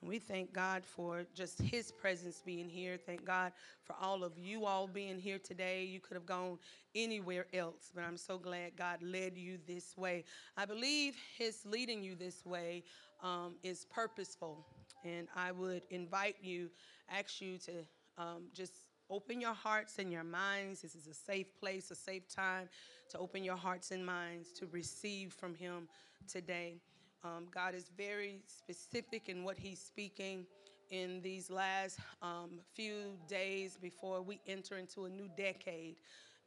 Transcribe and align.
And 0.00 0.08
we 0.08 0.18
thank 0.18 0.52
God 0.52 0.84
for 0.84 1.24
just 1.34 1.60
His 1.60 1.90
presence 1.90 2.42
being 2.44 2.68
here. 2.68 2.96
Thank 2.96 3.24
God 3.24 3.52
for 3.84 3.96
all 4.00 4.22
of 4.22 4.38
you 4.38 4.64
all 4.64 4.86
being 4.86 5.18
here 5.18 5.38
today. 5.38 5.84
You 5.84 6.00
could 6.00 6.14
have 6.14 6.26
gone 6.26 6.58
anywhere 6.94 7.46
else, 7.52 7.90
but 7.94 8.04
I'm 8.04 8.16
so 8.16 8.38
glad 8.38 8.76
God 8.76 9.02
led 9.02 9.36
you 9.36 9.58
this 9.66 9.96
way. 9.96 10.24
I 10.56 10.66
believe 10.66 11.14
His 11.36 11.64
leading 11.64 12.02
you 12.02 12.14
this 12.14 12.44
way 12.44 12.84
um, 13.22 13.54
is 13.62 13.86
purposeful. 13.86 14.64
And 15.04 15.28
I 15.34 15.52
would 15.52 15.82
invite 15.90 16.36
you, 16.42 16.70
ask 17.10 17.40
you 17.40 17.58
to 17.58 17.72
um, 18.18 18.42
just 18.54 18.72
open 19.10 19.40
your 19.40 19.54
hearts 19.54 19.98
and 19.98 20.12
your 20.12 20.24
minds. 20.24 20.82
This 20.82 20.94
is 20.94 21.06
a 21.06 21.14
safe 21.14 21.46
place, 21.58 21.90
a 21.90 21.94
safe 21.94 22.28
time 22.28 22.68
to 23.10 23.18
open 23.18 23.42
your 23.42 23.56
hearts 23.56 23.90
and 23.90 24.04
minds 24.04 24.52
to 24.52 24.66
receive 24.66 25.32
from 25.32 25.54
Him 25.54 25.88
today. 26.30 26.76
Um, 27.24 27.48
God 27.52 27.74
is 27.74 27.90
very 27.96 28.42
specific 28.46 29.28
in 29.28 29.42
what 29.42 29.58
He's 29.58 29.80
speaking 29.80 30.46
in 30.90 31.20
these 31.20 31.50
last 31.50 31.98
um, 32.22 32.60
few 32.74 33.18
days 33.28 33.76
before 33.80 34.22
we 34.22 34.40
enter 34.46 34.78
into 34.78 35.04
a 35.04 35.08
new 35.08 35.28
decade. 35.36 35.96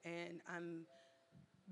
And 0.06 0.42
I'm 0.50 0.86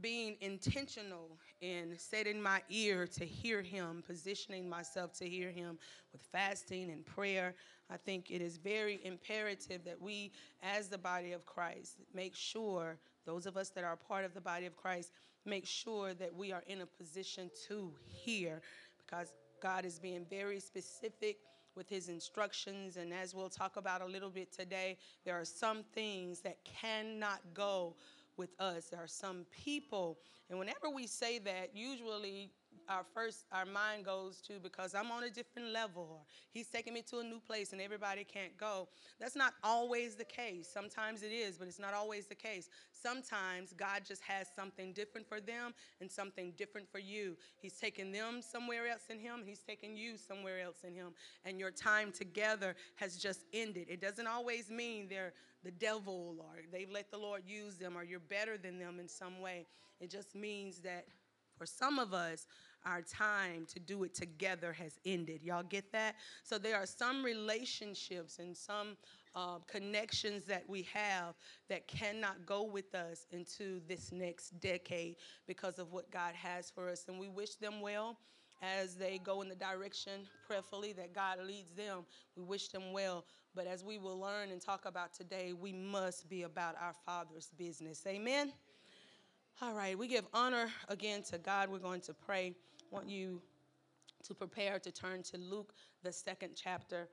being 0.02 0.36
intentional 0.42 1.30
in 1.62 1.96
setting 1.98 2.42
my 2.42 2.62
ear 2.70 3.08
to 3.08 3.26
hear 3.26 3.62
Him, 3.62 4.04
positioning 4.06 4.70
myself 4.70 5.14
to 5.14 5.28
hear 5.28 5.50
Him 5.50 5.78
with 6.12 6.22
fasting 6.32 6.92
and 6.92 7.06
prayer. 7.06 7.56
I 7.90 7.98
think 7.98 8.30
it 8.30 8.42
is 8.42 8.58
very 8.58 9.00
imperative 9.04 9.84
that 9.86 10.00
we, 10.00 10.32
as 10.62 10.90
the 10.90 10.98
body 10.98 11.32
of 11.32 11.46
Christ, 11.46 11.96
make 12.14 12.36
sure, 12.36 12.98
those 13.26 13.46
of 13.46 13.58
us 13.58 13.70
that 13.70 13.84
are 13.84 13.96
part 13.96 14.26
of 14.26 14.34
the 14.34 14.42
body 14.42 14.66
of 14.66 14.76
Christ, 14.76 15.12
make 15.46 15.66
sure 15.66 16.14
that 16.14 16.34
we 16.36 16.52
are 16.52 16.64
in 16.68 16.82
a 16.82 16.86
position 16.86 17.50
to 17.68 17.92
hear 18.06 18.62
because 19.10 19.34
God 19.62 19.86
is 19.86 20.00
being 20.00 20.26
very 20.30 20.60
specific 20.60 21.38
with 21.76 21.90
his 21.90 22.10
instructions. 22.10 22.98
And 22.98 23.14
as 23.14 23.34
we'll 23.34 23.50
talk 23.50 23.78
about 23.78 24.02
a 24.02 24.06
little 24.06 24.30
bit 24.30 24.52
today, 24.52 24.98
there 25.26 25.40
are 25.40 25.46
some 25.46 25.84
things 25.94 26.42
that 26.42 26.58
cannot 26.64 27.40
go 27.54 27.96
with 28.38 28.50
us. 28.60 28.86
There 28.86 29.02
are 29.02 29.08
some 29.08 29.46
people, 29.52 30.20
and 30.50 30.58
whenever 30.60 30.90
we 30.94 31.08
say 31.08 31.40
that, 31.40 31.76
usually 31.76 32.52
our 32.90 33.06
first 33.14 33.46
our 33.52 33.66
mind 33.66 34.04
goes 34.04 34.42
to 34.42 34.60
because 34.60 34.96
I'm 34.96 35.12
on 35.12 35.24
a 35.24 35.30
different 35.30 35.70
level 35.70 36.08
or 36.12 36.22
he's 36.52 36.68
taking 36.68 36.94
me 36.94 37.04
to 37.10 37.20
a 37.20 37.24
new 37.24 37.40
place 37.40 37.72
and 37.72 37.82
everybody 37.82 38.24
can't 38.24 38.58
go. 38.58 38.88
That's 39.20 39.36
not 39.36 39.54
always 39.64 40.16
the 40.16 40.26
case. 40.26 40.68
Sometimes 40.72 41.22
it 41.22 41.32
is, 41.32 41.58
but 41.58 41.68
it's 41.68 41.80
not 41.80 41.94
always 41.94 42.26
the 42.26 42.36
case. 42.36 42.70
Sometimes 42.92 43.74
God 43.74 44.02
just 44.06 44.24
has 44.24 44.48
something 44.56 44.92
different 44.94 45.28
for 45.28 45.40
them 45.40 45.74
and 46.02 46.12
something 46.12 46.54
different 46.58 46.92
for 46.92 47.00
you. 47.00 47.38
He's 47.62 47.76
taking 47.76 48.12
them 48.12 48.42
somewhere 48.42 48.88
else 48.88 49.04
in 49.10 49.20
him, 49.20 49.44
he's 49.46 49.60
taking 49.60 49.96
you 49.96 50.18
somewhere 50.18 50.60
else 50.60 50.84
in 50.86 50.94
him 50.94 51.14
and 51.46 51.60
your 51.60 51.72
time 51.72 52.12
together 52.12 52.76
has 52.96 53.18
just 53.18 53.46
ended. 53.54 53.86
It 53.90 54.02
doesn't 54.02 54.28
always 54.28 54.70
mean 54.70 55.08
they're 55.10 55.34
the 55.64 55.72
devil 55.72 56.38
or 56.40 56.62
they've 56.72 56.90
let 56.90 57.12
the 57.12 57.18
Lord 57.18 57.44
use 57.46 57.76
them 57.76 57.98
or 57.98 58.04
you're 58.04 58.20
better 58.20 58.58
than 58.58 58.80
them 58.80 59.00
in 59.00 59.08
some 59.08 59.42
way. 59.42 59.68
It 60.00 60.10
just 60.10 60.34
means 60.34 60.80
that 60.80 61.06
for 61.60 61.66
some 61.66 62.00
of 62.00 62.14
us, 62.14 62.48
our 62.86 63.02
time 63.02 63.66
to 63.74 63.80
do 63.80 64.04
it 64.04 64.14
together 64.14 64.74
has 64.74 65.00
ended. 65.06 65.42
Y'all 65.44 65.64
get 65.64 65.92
that? 65.92 66.16
So 66.44 66.58
there 66.58 66.76
are 66.76 66.86
some 66.86 67.24
relationships 67.24 68.40
and 68.40 68.56
some 68.56 68.98
uh, 69.36 69.60
connections 69.68 70.44
that 70.46 70.64
we 70.68 70.88
have 70.94 71.36
that 71.70 71.88
cannot 71.88 72.46
go 72.46 72.64
with 72.64 72.96
us 72.96 73.28
into 73.32 73.82
this 73.88 74.12
next 74.12 74.60
decade 74.60 75.16
because 75.48 75.80
of 75.80 75.92
what 75.92 76.10
God 76.12 76.34
has 76.36 76.70
for 76.70 76.90
us. 76.90 77.06
And 77.08 77.20
we 77.20 77.30
wish 77.30 77.56
them 77.56 77.82
well 77.82 78.18
as 78.62 78.96
they 78.96 79.20
go 79.20 79.42
in 79.42 79.50
the 79.50 79.56
direction, 79.56 80.22
prayerfully, 80.46 80.94
that 80.94 81.14
God 81.14 81.40
leads 81.46 81.72
them. 81.72 82.06
We 82.36 82.44
wish 82.44 82.70
them 82.70 82.92
well. 82.92 83.26
But 83.56 83.68
as 83.68 83.84
we 83.84 83.98
will 83.98 84.20
learn 84.20 84.52
and 84.52 84.62
talk 84.62 84.86
about 84.86 85.14
today, 85.14 85.54
we 85.54 85.72
must 85.72 86.30
be 86.30 86.44
about 86.44 86.76
our 86.82 86.94
Father's 87.06 87.50
business. 87.58 88.04
Amen? 88.08 88.52
All 89.62 89.74
right, 89.74 89.98
we 89.98 90.08
give 90.08 90.26
honor 90.34 90.70
again 90.88 91.22
to 91.24 91.38
God. 91.38 91.70
We're 91.70 91.80
going 91.80 92.02
to 92.02 92.14
pray. 92.14 92.56
Want 92.92 93.08
you 93.08 93.40
to 94.24 94.34
prepare 94.34 94.80
to 94.80 94.92
turn 94.92 95.22
to 95.24 95.38
Luke, 95.38 95.74
the 96.02 96.12
second 96.12 96.52
chapter. 96.56 97.08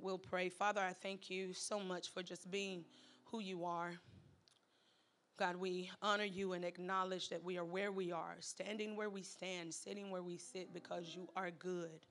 We'll 0.00 0.16
pray. 0.16 0.48
Father, 0.48 0.80
I 0.80 0.92
thank 0.92 1.28
you 1.28 1.52
so 1.52 1.80
much 1.80 2.10
for 2.10 2.22
just 2.22 2.48
being 2.52 2.84
who 3.24 3.40
you 3.40 3.64
are. 3.64 3.94
God, 5.36 5.56
we 5.56 5.90
honor 6.02 6.24
you 6.24 6.52
and 6.52 6.64
acknowledge 6.64 7.30
that 7.30 7.42
we 7.42 7.58
are 7.58 7.64
where 7.64 7.90
we 7.90 8.12
are, 8.12 8.36
standing 8.38 8.94
where 8.94 9.10
we 9.10 9.22
stand, 9.22 9.74
sitting 9.74 10.10
where 10.10 10.22
we 10.22 10.36
sit 10.36 10.72
because 10.72 11.14
you 11.16 11.28
are 11.34 11.50
good. 11.50 12.06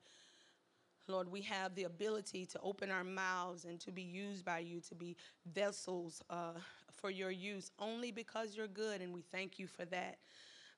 Lord, 1.06 1.30
we 1.30 1.40
have 1.42 1.74
the 1.74 1.84
ability 1.84 2.44
to 2.44 2.60
open 2.60 2.90
our 2.90 3.04
mouths 3.04 3.64
and 3.64 3.80
to 3.80 3.90
be 3.90 4.02
used 4.02 4.44
by 4.44 4.58
you, 4.58 4.80
to 4.80 4.94
be 4.94 5.16
vessels 5.54 6.22
uh, 6.28 6.52
for 6.92 7.10
your 7.10 7.30
use 7.30 7.70
only 7.78 8.12
because 8.12 8.54
you're 8.54 8.68
good, 8.68 9.00
and 9.00 9.14
we 9.14 9.22
thank 9.32 9.58
you 9.58 9.66
for 9.66 9.86
that. 9.86 10.18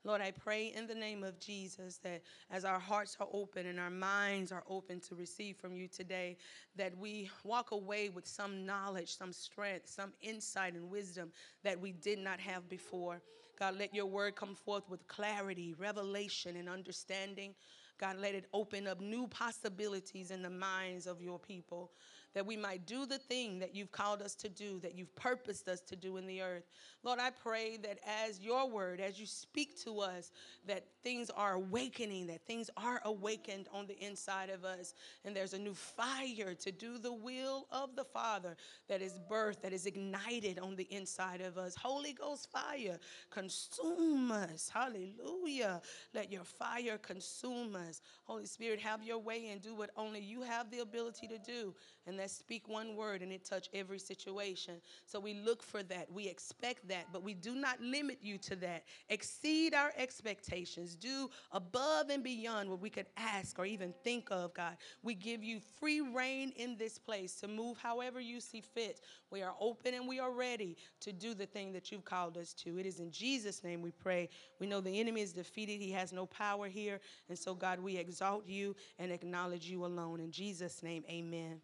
Lord, 0.03 0.23
I 0.23 0.31
pray 0.31 0.73
in 0.75 0.87
the 0.87 0.95
name 0.95 1.23
of 1.23 1.39
Jesus 1.39 1.99
that 1.99 2.23
as 2.51 2.65
our 2.65 2.79
hearts 2.79 3.17
are 3.21 3.29
open 3.33 3.67
and 3.67 3.79
our 3.79 3.91
minds 3.91 4.51
are 4.51 4.65
open 4.69 4.99
to 5.01 5.15
receive 5.15 5.57
from 5.57 5.75
you 5.77 5.89
today, 5.89 6.39
that 6.77 6.97
we 6.97 7.31
walk 7.45 7.73
away 7.73 8.09
with 8.09 8.27
some 8.27 8.65
knowledge, 8.65 9.15
some 9.15 9.33
strength, 9.33 9.89
some 9.91 10.13
insight 10.23 10.73
and 10.75 10.91
wisdom 10.91 11.31
that 11.63 11.79
we 11.79 11.93
did 11.93 12.19
not 12.19 12.41
have 12.41 12.67
before. 12.69 13.21
God, 13.59 13.79
let 13.79 13.95
your 13.95 14.07
word 14.07 14.37
come 14.37 14.55
forth 14.55 14.89
with 14.89 15.07
clarity, 15.07 15.75
revelation, 15.79 16.57
and 16.57 16.67
understanding. 16.67 17.55
God, 17.99 18.17
let 18.17 18.35
it 18.35 18.47
open 18.55 18.87
up 18.87 19.03
new 19.03 19.27
possibilities 19.29 20.31
in 20.31 20.41
the 20.41 20.49
minds 20.49 21.07
of 21.07 21.21
your 21.21 21.39
people 21.39 21.91
that 22.35 22.47
we 22.47 22.57
might 22.57 22.87
do 22.87 23.07
the 23.07 23.19
thing 23.19 23.59
that 23.59 23.75
you've 23.75 23.93
called 23.93 24.23
us 24.23 24.35
to 24.37 24.49
do, 24.49 24.79
that 24.81 24.97
you've 24.97 25.15
purposed 25.17 25.69
us 25.69 25.81
to 25.81 25.97
do 25.97 26.17
in 26.17 26.27
the 26.27 26.41
earth. 26.43 26.65
Lord, 27.03 27.19
I 27.19 27.31
pray 27.31 27.79
that 27.79 27.99
as 28.27 28.41
your 28.41 28.69
word, 28.69 29.01
as 29.01 29.19
you 29.19 29.27
speak 29.27 29.83
to 29.85 30.01
us, 30.01 30.31
that 30.67 30.85
things 31.03 31.31
are 31.31 31.55
awakening, 31.55 32.27
that 32.27 32.47
things 32.47 32.71
are 32.77 33.01
awakened 33.05 33.67
on 33.73 33.87
the 33.87 33.99
inside 34.05 34.51
of 34.51 34.65
us, 34.65 34.95
and 35.25 35.35
there's 35.35 35.55
a 35.55 35.59
new 35.59 35.75
fire 35.75 36.55
to 36.55 36.71
do 36.71 36.99
the 36.99 37.13
will 37.13 37.67
of 37.73 37.97
the 37.97 38.05
Father 38.05 38.57
that 38.89 39.01
is 39.01 39.19
birthed, 39.31 39.63
that 39.63 39.73
is 39.73 39.87
ignited 39.87 40.59
on 40.59 40.77
the 40.77 40.87
inside 40.91 41.41
of 41.41 41.57
us. 41.57 41.75
Holy 41.75 42.13
Ghost 42.13 42.51
fire, 42.53 42.99
consume 43.31 44.31
us. 44.31 44.71
Hallelujah. 44.73 45.81
Let 46.15 46.31
your 46.31 46.45
fire 46.45 46.99
consume 46.99 47.75
us. 47.77 48.03
Holy 48.25 48.47
Spirit, 48.47 48.79
have 48.81 49.03
your 49.03 49.19
way 49.19 49.49
and 49.49 49.61
do 49.61 49.75
what 49.75 49.91
only 49.97 50.21
you 50.21 50.43
have 50.43 50.71
the 50.71 50.81
ability 50.81 51.27
to 51.29 51.39
do. 51.39 51.75
And 52.07 52.20
let's 52.21 52.37
speak 52.37 52.69
one 52.69 52.97
word 52.97 53.23
and 53.23 53.33
it 53.33 53.47
touch 53.47 53.71
every 53.73 53.99
situation. 53.99 54.75
So 55.07 55.19
we 55.19 55.33
look 55.33 55.63
for 55.63 55.83
that. 55.85 56.13
We 56.13 56.29
expect 56.29 56.87
that, 56.89 57.07
but 57.13 57.23
we 57.23 57.33
do 57.33 57.55
not 57.55 57.81
limit 57.81 58.19
you 58.21 58.37
to 58.39 58.57
that. 58.57 58.85
Exceed 59.09 59.73
our 59.73 59.91
expectations. 59.97 60.95
Do 60.95 61.31
above 61.51 62.11
and 62.11 62.23
beyond 62.23 62.69
what 62.69 62.79
we 62.79 62.91
could 62.91 63.07
ask 63.17 63.59
or 63.59 63.65
even 63.65 63.95
think 64.05 64.29
of, 64.31 64.53
God. 64.53 64.77
We 65.03 65.15
give 65.15 65.43
you 65.43 65.61
free 65.81 66.03
reign 66.03 66.53
in 66.57 66.77
this 66.77 66.99
place 66.99 67.37
to 67.37 67.49
move 67.49 67.79
however 67.79 68.21
you 68.21 68.39
see 68.39 68.61
fit. 68.61 69.01
We 69.31 69.41
are 69.41 69.55
open 69.59 69.95
and 69.95 70.07
we 70.07 70.21
are 70.21 70.31
ready 70.31 70.77
to 71.01 71.13
do 71.13 71.33
the 71.33 71.47
thing 71.47 71.73
that 71.73 71.91
you've 71.91 72.05
called 72.05 72.37
us 72.37 72.53
to. 72.55 72.79
It 72.79 72.85
is 72.85 73.01
in 73.01 73.11
Jesus' 73.11 73.65
name 73.65 73.81
we 73.81 73.93
pray. 73.93 74.29
We 74.59 74.67
know 74.67 74.83
the 74.83 75.01
enemy 75.01 75.23
is 75.23 75.33
defeated, 75.33 75.81
he 75.81 75.93
has 75.93 76.13
no 76.13 76.27
power 76.27 76.69
here. 76.69 77.01
And 77.31 77.39
so, 77.39 77.55
God, 77.55 77.81
we 77.81 77.97
exalt 77.97 78.47
you 78.47 78.77
and 78.99 79.11
acknowledge 79.11 79.65
you 79.65 79.87
alone. 79.87 80.21
In 80.21 80.31
Jesus' 80.31 80.83
name, 80.83 81.03
amen. 81.09 81.63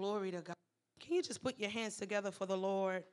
Glory 0.00 0.30
to 0.30 0.40
God. 0.40 0.56
Can 0.98 1.16
you 1.16 1.22
just 1.22 1.42
put 1.42 1.58
your 1.58 1.68
hands 1.68 1.98
together 1.98 2.30
for 2.30 2.46
the 2.46 2.56
Lord? 2.56 3.04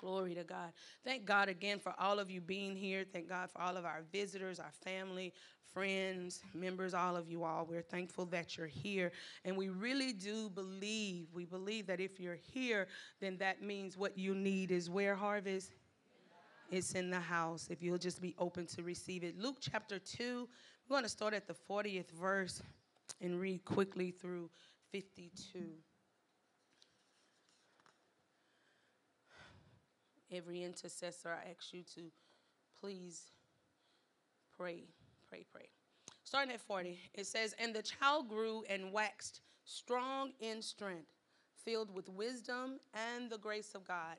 Glory 0.00 0.34
to 0.34 0.42
God. 0.42 0.72
Thank 1.04 1.26
God 1.26 1.50
again 1.50 1.78
for 1.78 1.92
all 1.98 2.18
of 2.18 2.30
you 2.30 2.40
being 2.40 2.76
here. 2.76 3.04
Thank 3.12 3.28
God 3.28 3.50
for 3.50 3.60
all 3.60 3.76
of 3.76 3.84
our 3.84 4.04
visitors, 4.10 4.58
our 4.58 4.72
family, 4.72 5.34
friends, 5.74 6.40
members, 6.54 6.94
all 6.94 7.14
of 7.14 7.28
you 7.28 7.44
all. 7.44 7.66
We're 7.68 7.82
thankful 7.82 8.24
that 8.26 8.56
you're 8.56 8.68
here. 8.68 9.12
And 9.44 9.54
we 9.54 9.68
really 9.68 10.14
do 10.14 10.48
believe, 10.48 11.26
we 11.34 11.44
believe 11.44 11.86
that 11.88 12.00
if 12.00 12.18
you're 12.18 12.38
here, 12.54 12.86
then 13.20 13.36
that 13.36 13.60
means 13.60 13.98
what 13.98 14.16
you 14.16 14.34
need 14.34 14.70
is 14.70 14.88
where 14.88 15.14
harvest? 15.14 15.72
It's 16.70 16.94
in 16.94 17.10
the 17.10 17.20
house. 17.20 17.68
If 17.70 17.82
you'll 17.82 17.98
just 17.98 18.22
be 18.22 18.34
open 18.38 18.66
to 18.68 18.82
receive 18.82 19.24
it. 19.24 19.38
Luke 19.38 19.58
chapter 19.60 19.98
2, 19.98 20.48
we're 20.88 20.94
going 20.94 21.04
to 21.04 21.08
start 21.08 21.34
at 21.34 21.46
the 21.46 21.54
40th 21.68 22.10
verse 22.10 22.62
and 23.20 23.40
read 23.40 23.64
quickly 23.64 24.10
through 24.10 24.50
52. 24.92 25.60
Every 30.30 30.62
intercessor, 30.62 31.30
I 31.30 31.50
ask 31.50 31.72
you 31.72 31.82
to 31.94 32.02
please 32.80 33.22
pray, 34.56 34.84
pray, 35.28 35.46
pray. 35.50 35.68
Starting 36.24 36.52
at 36.52 36.60
40, 36.60 36.98
it 37.14 37.26
says, 37.26 37.54
And 37.58 37.74
the 37.74 37.82
child 37.82 38.28
grew 38.28 38.64
and 38.68 38.92
waxed 38.92 39.40
strong 39.64 40.32
in 40.40 40.60
strength, 40.60 41.08
filled 41.64 41.94
with 41.94 42.08
wisdom, 42.08 42.78
and 42.92 43.30
the 43.30 43.38
grace 43.38 43.74
of 43.74 43.86
God 43.86 44.16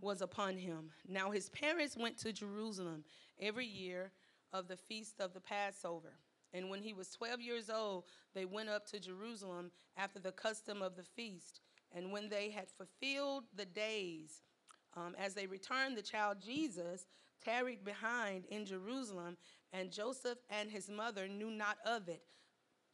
was 0.00 0.20
upon 0.20 0.56
him. 0.56 0.90
Now 1.08 1.30
his 1.30 1.48
parents 1.50 1.96
went 1.96 2.18
to 2.18 2.32
Jerusalem 2.32 3.04
every 3.40 3.66
year 3.66 4.10
of 4.52 4.68
the 4.68 4.76
feast 4.76 5.20
of 5.20 5.34
the 5.34 5.40
Passover. 5.40 6.12
And 6.54 6.68
when 6.68 6.82
he 6.82 6.92
was 6.92 7.10
12 7.10 7.40
years 7.40 7.70
old, 7.70 8.04
they 8.34 8.44
went 8.44 8.68
up 8.68 8.86
to 8.88 9.00
Jerusalem 9.00 9.70
after 9.96 10.18
the 10.18 10.32
custom 10.32 10.82
of 10.82 10.96
the 10.96 11.02
feast. 11.02 11.60
And 11.94 12.12
when 12.12 12.28
they 12.28 12.50
had 12.50 12.68
fulfilled 12.68 13.44
the 13.54 13.64
days, 13.64 14.42
um, 14.96 15.14
as 15.18 15.34
they 15.34 15.46
returned, 15.46 15.96
the 15.96 16.02
child 16.02 16.38
Jesus 16.44 17.06
tarried 17.44 17.84
behind 17.84 18.44
in 18.50 18.64
Jerusalem, 18.66 19.36
and 19.72 19.90
Joseph 19.90 20.38
and 20.50 20.70
his 20.70 20.88
mother 20.88 21.26
knew 21.26 21.50
not 21.50 21.78
of 21.84 22.08
it. 22.08 22.22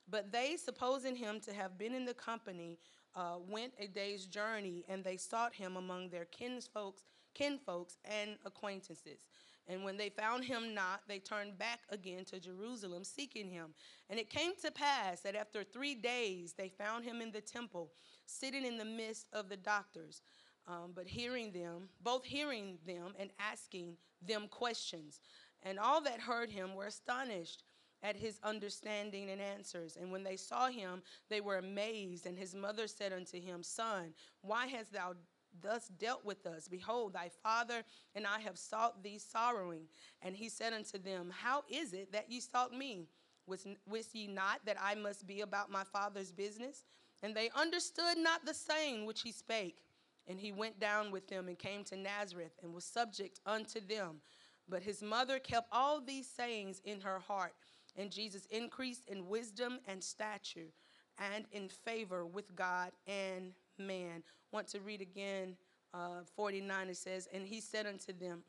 But 0.08 0.32
they, 0.32 0.56
supposing 0.56 1.16
him 1.16 1.40
to 1.40 1.52
have 1.52 1.76
been 1.76 1.94
in 1.94 2.04
the 2.04 2.14
company, 2.14 2.78
uh, 3.14 3.36
went 3.46 3.74
a 3.78 3.86
day's 3.86 4.26
journey, 4.26 4.84
and 4.88 5.04
they 5.04 5.16
sought 5.16 5.54
him 5.54 5.76
among 5.76 6.08
their 6.08 6.24
kinsfolks, 6.24 7.02
kinfolks 7.34 7.98
and 8.04 8.36
acquaintances. 8.46 9.26
And 9.68 9.84
when 9.84 9.98
they 9.98 10.08
found 10.08 10.44
him 10.44 10.74
not, 10.74 11.02
they 11.06 11.18
turned 11.18 11.58
back 11.58 11.80
again 11.90 12.24
to 12.26 12.40
Jerusalem, 12.40 13.04
seeking 13.04 13.50
him. 13.50 13.74
And 14.08 14.18
it 14.18 14.30
came 14.30 14.52
to 14.62 14.70
pass 14.70 15.20
that 15.20 15.36
after 15.36 15.62
three 15.62 15.94
days 15.94 16.54
they 16.54 16.70
found 16.70 17.04
him 17.04 17.20
in 17.20 17.30
the 17.30 17.42
temple, 17.42 17.92
sitting 18.24 18.64
in 18.64 18.78
the 18.78 18.84
midst 18.84 19.28
of 19.32 19.48
the 19.48 19.56
doctors. 19.56 20.22
Um, 20.66 20.92
but 20.94 21.06
hearing 21.06 21.52
them, 21.52 21.88
both 22.02 22.24
hearing 22.24 22.78
them 22.86 23.12
and 23.18 23.30
asking 23.38 23.96
them 24.26 24.48
questions. 24.48 25.20
And 25.62 25.78
all 25.78 26.00
that 26.02 26.20
heard 26.20 26.50
him 26.50 26.74
were 26.74 26.86
astonished 26.86 27.62
at 28.02 28.16
his 28.16 28.38
understanding 28.42 29.30
and 29.30 29.40
answers. 29.40 29.96
And 29.96 30.12
when 30.12 30.22
they 30.22 30.36
saw 30.36 30.68
him, 30.68 31.02
they 31.28 31.40
were 31.40 31.58
amazed. 31.58 32.26
And 32.26 32.38
his 32.38 32.54
mother 32.54 32.86
said 32.86 33.12
unto 33.12 33.40
him, 33.40 33.62
Son, 33.62 34.14
why 34.42 34.66
hast 34.66 34.92
thou 34.92 35.14
thus 35.62 35.88
dealt 35.98 36.24
with 36.24 36.46
us? 36.46 36.68
Behold, 36.68 37.12
thy 37.12 37.30
father 37.42 37.82
and 38.14 38.26
I 38.26 38.40
have 38.40 38.58
sought 38.58 39.02
thee 39.02 39.18
sorrowing. 39.18 39.88
And 40.22 40.36
he 40.36 40.48
said 40.48 40.72
unto 40.72 40.98
them, 40.98 41.32
How 41.36 41.64
is 41.68 41.92
it 41.92 42.12
that 42.12 42.30
ye 42.30 42.40
sought 42.40 42.72
me? 42.72 43.08
Wist 43.46 44.14
ye 44.14 44.26
not 44.26 44.60
that 44.66 44.76
I 44.80 44.94
must 44.94 45.26
be 45.26 45.40
about 45.40 45.70
my 45.70 45.84
father's 45.84 46.32
business? 46.32 46.84
And 47.22 47.34
they 47.34 47.50
understood 47.56 48.18
not 48.18 48.44
the 48.44 48.54
saying 48.54 49.06
which 49.06 49.22
he 49.22 49.32
spake. 49.32 49.78
And 50.26 50.38
he 50.38 50.52
went 50.52 50.78
down 50.78 51.10
with 51.10 51.26
them 51.28 51.48
and 51.48 51.58
came 51.58 51.84
to 51.84 51.96
Nazareth 51.96 52.52
and 52.62 52.74
was 52.74 52.84
subject 52.84 53.40
unto 53.46 53.80
them. 53.80 54.20
But 54.68 54.82
his 54.82 55.02
mother 55.02 55.38
kept 55.38 55.68
all 55.72 56.00
these 56.00 56.28
sayings 56.28 56.82
in 56.84 57.00
her 57.00 57.18
heart. 57.18 57.54
And 57.96 58.10
Jesus 58.10 58.44
increased 58.50 59.08
in 59.08 59.28
wisdom 59.28 59.78
and 59.88 60.04
stature 60.04 60.72
and 61.18 61.46
in 61.50 61.68
favor 61.68 62.26
with 62.26 62.54
God 62.54 62.92
and 63.06 63.52
man. 63.78 64.22
Want 64.52 64.68
to 64.68 64.80
read 64.80 65.00
again 65.00 65.56
uh, 65.94 66.22
49. 66.36 66.88
It 66.88 66.96
says, 66.96 67.28
And 67.32 67.46
he 67.46 67.60
said 67.60 67.86
unto 67.86 68.12
them, 68.12 68.42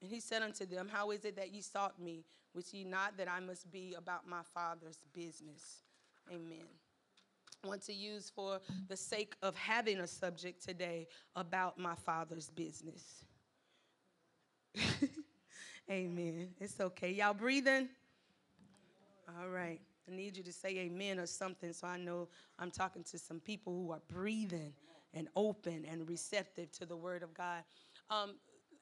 and 0.00 0.10
he 0.10 0.20
said 0.20 0.42
unto 0.42 0.66
them, 0.66 0.88
How 0.92 1.10
is 1.10 1.24
it 1.24 1.36
that 1.36 1.52
ye 1.52 1.62
sought 1.62 2.00
me? 2.00 2.24
Wist 2.54 2.72
ye 2.74 2.84
not 2.84 3.16
that 3.16 3.28
I 3.28 3.40
must 3.40 3.70
be 3.70 3.94
about 3.96 4.26
my 4.26 4.42
Father's 4.54 4.98
business? 5.12 5.82
Amen. 6.30 6.66
Want 7.64 7.82
to 7.86 7.92
use 7.92 8.30
for 8.34 8.60
the 8.88 8.96
sake 8.96 9.34
of 9.42 9.56
having 9.56 9.98
a 9.98 10.06
subject 10.06 10.64
today 10.64 11.08
about 11.34 11.78
my 11.78 11.94
Father's 11.94 12.50
business. 12.50 13.24
Amen. 15.90 16.50
It's 16.60 16.80
okay. 16.80 17.12
Y'all 17.12 17.34
breathing? 17.34 17.88
All 19.40 19.48
right. 19.48 19.80
I 20.08 20.14
need 20.14 20.36
you 20.36 20.42
to 20.44 20.52
say 20.52 20.78
amen 20.78 21.18
or 21.18 21.26
something 21.26 21.72
so 21.72 21.86
I 21.86 21.96
know 21.96 22.28
I'm 22.58 22.70
talking 22.70 23.02
to 23.04 23.18
some 23.18 23.40
people 23.40 23.72
who 23.72 23.90
are 23.92 24.02
breathing 24.08 24.72
and 25.14 25.28
open 25.34 25.84
and 25.90 26.08
receptive 26.08 26.70
to 26.72 26.86
the 26.86 26.96
word 26.96 27.22
of 27.22 27.34
God. 27.34 27.64
Um, 28.10 28.34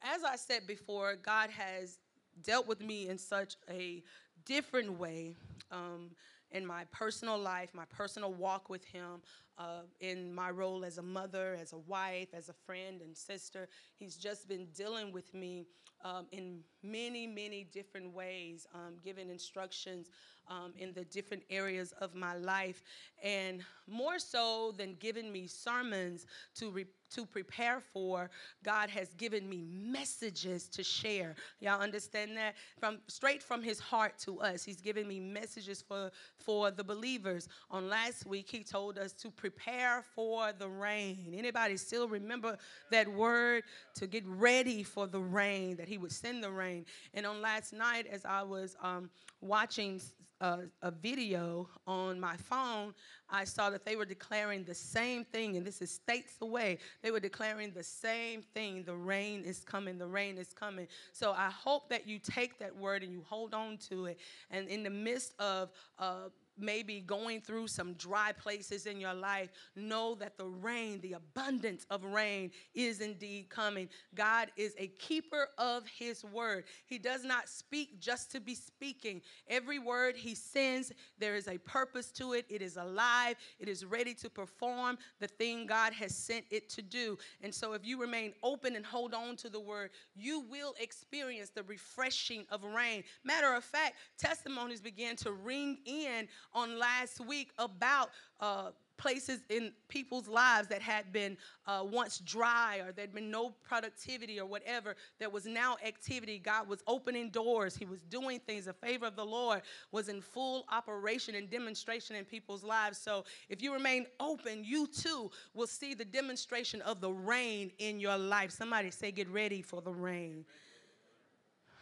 as 0.03 0.23
I 0.25 0.37
said 0.37 0.67
before, 0.67 1.17
God 1.17 1.51
has 1.51 1.99
dealt 2.43 2.67
with 2.67 2.81
me 2.81 3.09
in 3.09 3.17
such 3.17 3.57
a 3.71 4.03
different 4.45 4.99
way 4.99 5.37
um, 5.71 6.11
in 6.51 6.67
my 6.67 6.85
personal 6.93 7.39
life, 7.39 7.71
my 7.73 7.85
personal 7.87 8.33
walk 8.33 8.69
with 8.69 8.85
Him, 8.85 9.23
uh, 9.59 9.83
in 10.01 10.33
my 10.33 10.51
role 10.51 10.85
as 10.85 10.99
a 10.99 11.03
mother, 11.03 11.57
as 11.61 11.73
a 11.73 11.79
wife, 11.79 12.29
as 12.35 12.49
a 12.49 12.53
friend 12.53 13.01
and 13.01 13.17
sister. 13.17 13.69
He's 13.97 14.17
just 14.17 14.49
been 14.49 14.67
dealing 14.77 15.13
with 15.13 15.33
me 15.33 15.65
um, 16.05 16.27
in 16.33 16.61
many, 16.85 17.27
many 17.27 17.67
different 17.73 18.15
ways, 18.15 18.67
um, 18.75 18.95
giving 19.03 19.31
instructions 19.31 20.11
um, 20.49 20.73
in 20.79 20.93
the 20.93 21.05
different 21.05 21.43
areas 21.51 21.93
of 22.01 22.15
my 22.15 22.37
life. 22.37 22.83
And 23.23 23.63
more 23.89 24.19
so 24.19 24.75
than 24.77 24.97
giving 25.01 25.33
me 25.33 25.47
sermons 25.47 26.27
to, 26.57 26.71
re- 26.71 26.87
to 27.15 27.25
prepare 27.25 27.81
for, 27.81 28.31
God 28.63 28.91
has 28.91 29.15
given 29.15 29.49
me 29.49 29.65
messages 29.71 30.69
to 30.69 30.83
share. 30.83 31.35
Y'all 31.61 31.81
understand 31.81 32.37
that? 32.37 32.57
From 32.79 32.99
straight 33.07 33.43
from 33.43 33.63
his 33.63 33.79
heart 33.79 34.19
to 34.21 34.41
us. 34.41 34.65
He's 34.65 34.81
given 34.81 35.09
me 35.09 35.21
messages 35.21 35.81
for, 35.81 36.11
for 36.37 36.71
the 36.71 36.85
believers. 36.85 37.49
On 37.71 37.89
last 37.89 38.27
week, 38.27 38.49
he 38.51 38.63
told 38.63 38.99
us 38.99 39.13
to 39.13 39.31
prepare 39.31 40.05
for 40.15 40.53
the 40.53 40.69
rain. 40.69 41.35
Anybody 41.37 41.77
still 41.77 42.09
remember 42.09 42.59
that 42.91 43.09
word? 43.09 43.65
To 43.97 44.07
get 44.07 44.25
ready 44.27 44.83
for 44.83 45.07
the 45.07 45.21
rain, 45.21 45.77
that 45.77 45.89
he 45.89 45.97
would 45.97 46.13
send 46.13 46.43
the 46.43 46.51
rain. 46.51 46.74
And 47.13 47.27
on 47.27 47.41
last 47.41 47.73
night, 47.73 48.07
as 48.11 48.25
I 48.25 48.43
was 48.43 48.77
um, 48.83 49.11
watching 49.41 50.01
a, 50.41 50.61
a, 50.83 50.91
video 50.91 51.69
on 51.87 52.19
my 52.19 52.37
phone, 52.37 52.93
I 53.31 53.45
saw 53.45 53.71
that 53.71 53.85
they 53.85 53.97
were 53.97 54.05
declaring 54.05 54.65
the 54.65 54.75
same 54.75 55.25
thing, 55.25 55.57
and 55.57 55.67
this 55.67 55.81
is 55.81 55.91
states 55.91 56.35
away. 56.41 56.79
They 57.03 57.11
were 57.11 57.21
declaring 57.21 57.73
the 57.73 57.83
same 57.83 58.43
thing 58.43 58.83
the 58.85 58.97
rain 58.97 59.45
is 59.45 59.61
coming, 59.65 59.97
the 59.97 60.07
rain 60.07 60.37
is 60.37 60.53
coming. 60.53 60.89
So 61.13 61.33
I 61.33 61.51
hope 61.51 61.89
that 61.91 62.07
you 62.07 62.19
take 62.19 62.59
that 62.59 62.75
word 62.77 63.03
and 63.03 63.13
you 63.13 63.23
hold 63.27 63.55
on 63.55 63.79
to 63.89 64.07
it. 64.07 64.19
And 64.51 64.69
in 64.69 64.83
the 64.83 64.91
midst 64.91 65.35
of 65.39 65.71
uh, 65.99 66.29
maybe 66.59 67.01
going 67.01 67.41
through 67.41 67.69
some 67.69 67.95
dry 67.95 68.33
places 68.33 68.87
in 68.87 69.01
your 69.01 69.15
life, 69.15 69.51
know 69.77 70.15
that 70.17 70.37
the 70.37 70.47
rain, 70.47 71.01
the 71.01 71.15
abundance 71.15 71.87
of 71.91 72.05
rain, 72.05 72.51
is 72.75 73.01
indeed 73.01 73.49
coming. 73.49 73.89
God 74.15 74.51
is 74.57 74.75
a 74.79 74.89
keeper 74.89 75.49
of 75.59 75.85
his 75.87 76.25
word. 76.25 76.65
He 76.87 76.99
does 76.99 77.25
not 77.25 77.49
speak 77.49 78.01
just 78.01 78.31
to 78.33 78.41
be 78.41 78.55
speaking. 78.55 79.21
Every 79.49 79.79
word 79.79 80.17
he 80.17 80.35
sends, 80.35 80.93
there 81.19 81.35
is 81.35 81.49
a 81.49 81.59
purpose 81.59 82.11
to 82.13 82.35
it. 82.35 82.47
It 82.49 82.63
is 82.63 82.77
alive, 82.77 83.37
it 83.59 83.69
is 83.69 83.85
ready 83.85 84.15
to 84.15 84.31
perform 84.31 84.99
the 85.21 85.29
thing 85.29 85.67
God 85.67 85.93
has 85.95 86.15
sent 86.17 86.45
it 86.51 86.69
to 86.71 86.83
do. 86.83 87.19
And 87.43 87.55
so, 87.55 87.73
if 87.73 87.85
you 87.85 88.01
remain 88.01 88.33
open 88.43 88.77
and 88.77 88.85
hold 88.85 89.15
on 89.15 89.37
to 89.37 89.49
the 89.49 89.61
word, 89.61 89.91
you 90.15 90.41
will 90.51 90.75
experience 90.81 91.51
the 91.51 91.63
refreshing 91.65 92.45
of 92.51 92.65
rain. 92.65 93.05
Matter 93.25 93.55
of 93.55 93.65
fact, 93.65 93.97
testimonies 94.19 94.81
began 94.81 95.17
to 95.17 95.33
ring 95.33 95.79
in 95.85 96.29
on 96.53 96.79
last 96.79 97.21
week 97.21 97.51
about 97.59 98.11
uh, 98.41 98.71
places 98.97 99.41
in 99.49 99.73
people's 99.89 100.29
lives 100.29 100.69
that 100.69 100.81
had 100.81 101.13
been 101.13 101.37
uh, 101.67 101.85
once 101.85 102.19
dry 102.21 102.79
or 102.79 102.93
there'd 102.93 103.15
been 103.15 103.31
no 103.31 103.51
productivity 103.63 104.39
or 104.39 104.47
whatever 104.47 104.95
there 105.19 105.31
was 105.31 105.47
now 105.47 105.77
activity. 105.85 106.39
God 106.39 106.69
was 106.69 106.83
opening 106.87 107.31
doors. 107.31 107.77
He 107.77 107.85
was 107.85 108.01
doing 108.09 108.41
things. 108.41 108.67
The 108.67 108.73
favor 108.73 109.07
of 109.07 109.17
the 109.17 109.25
lord 109.25 109.63
was 109.93 110.09
in 110.09 110.21
full 110.21 110.65
operation 110.71 111.35
and 111.35 111.51
demonstration 111.51 112.17
in 112.17 112.25
people's 112.25 112.65
lives. 112.65 112.99
So 112.99 113.25
if 113.49 113.63
you 113.63 113.73
remain 113.73 114.07
open 114.21 114.65
you 114.65 114.87
too 114.87 115.31
will 115.55 115.67
see 115.67 115.95
the 115.95 116.05
demonstration 116.05 116.81
of 116.83 117.01
the 117.01 117.11
rain 117.11 117.73
in 117.79 118.01
your 118.01 118.17
life. 118.17 118.51
Somebody 118.51 118.91
say 118.91 119.11
get 119.11 119.29
ready 119.29 119.63
for 119.63 119.81
the 119.81 119.93
rain 119.93 120.45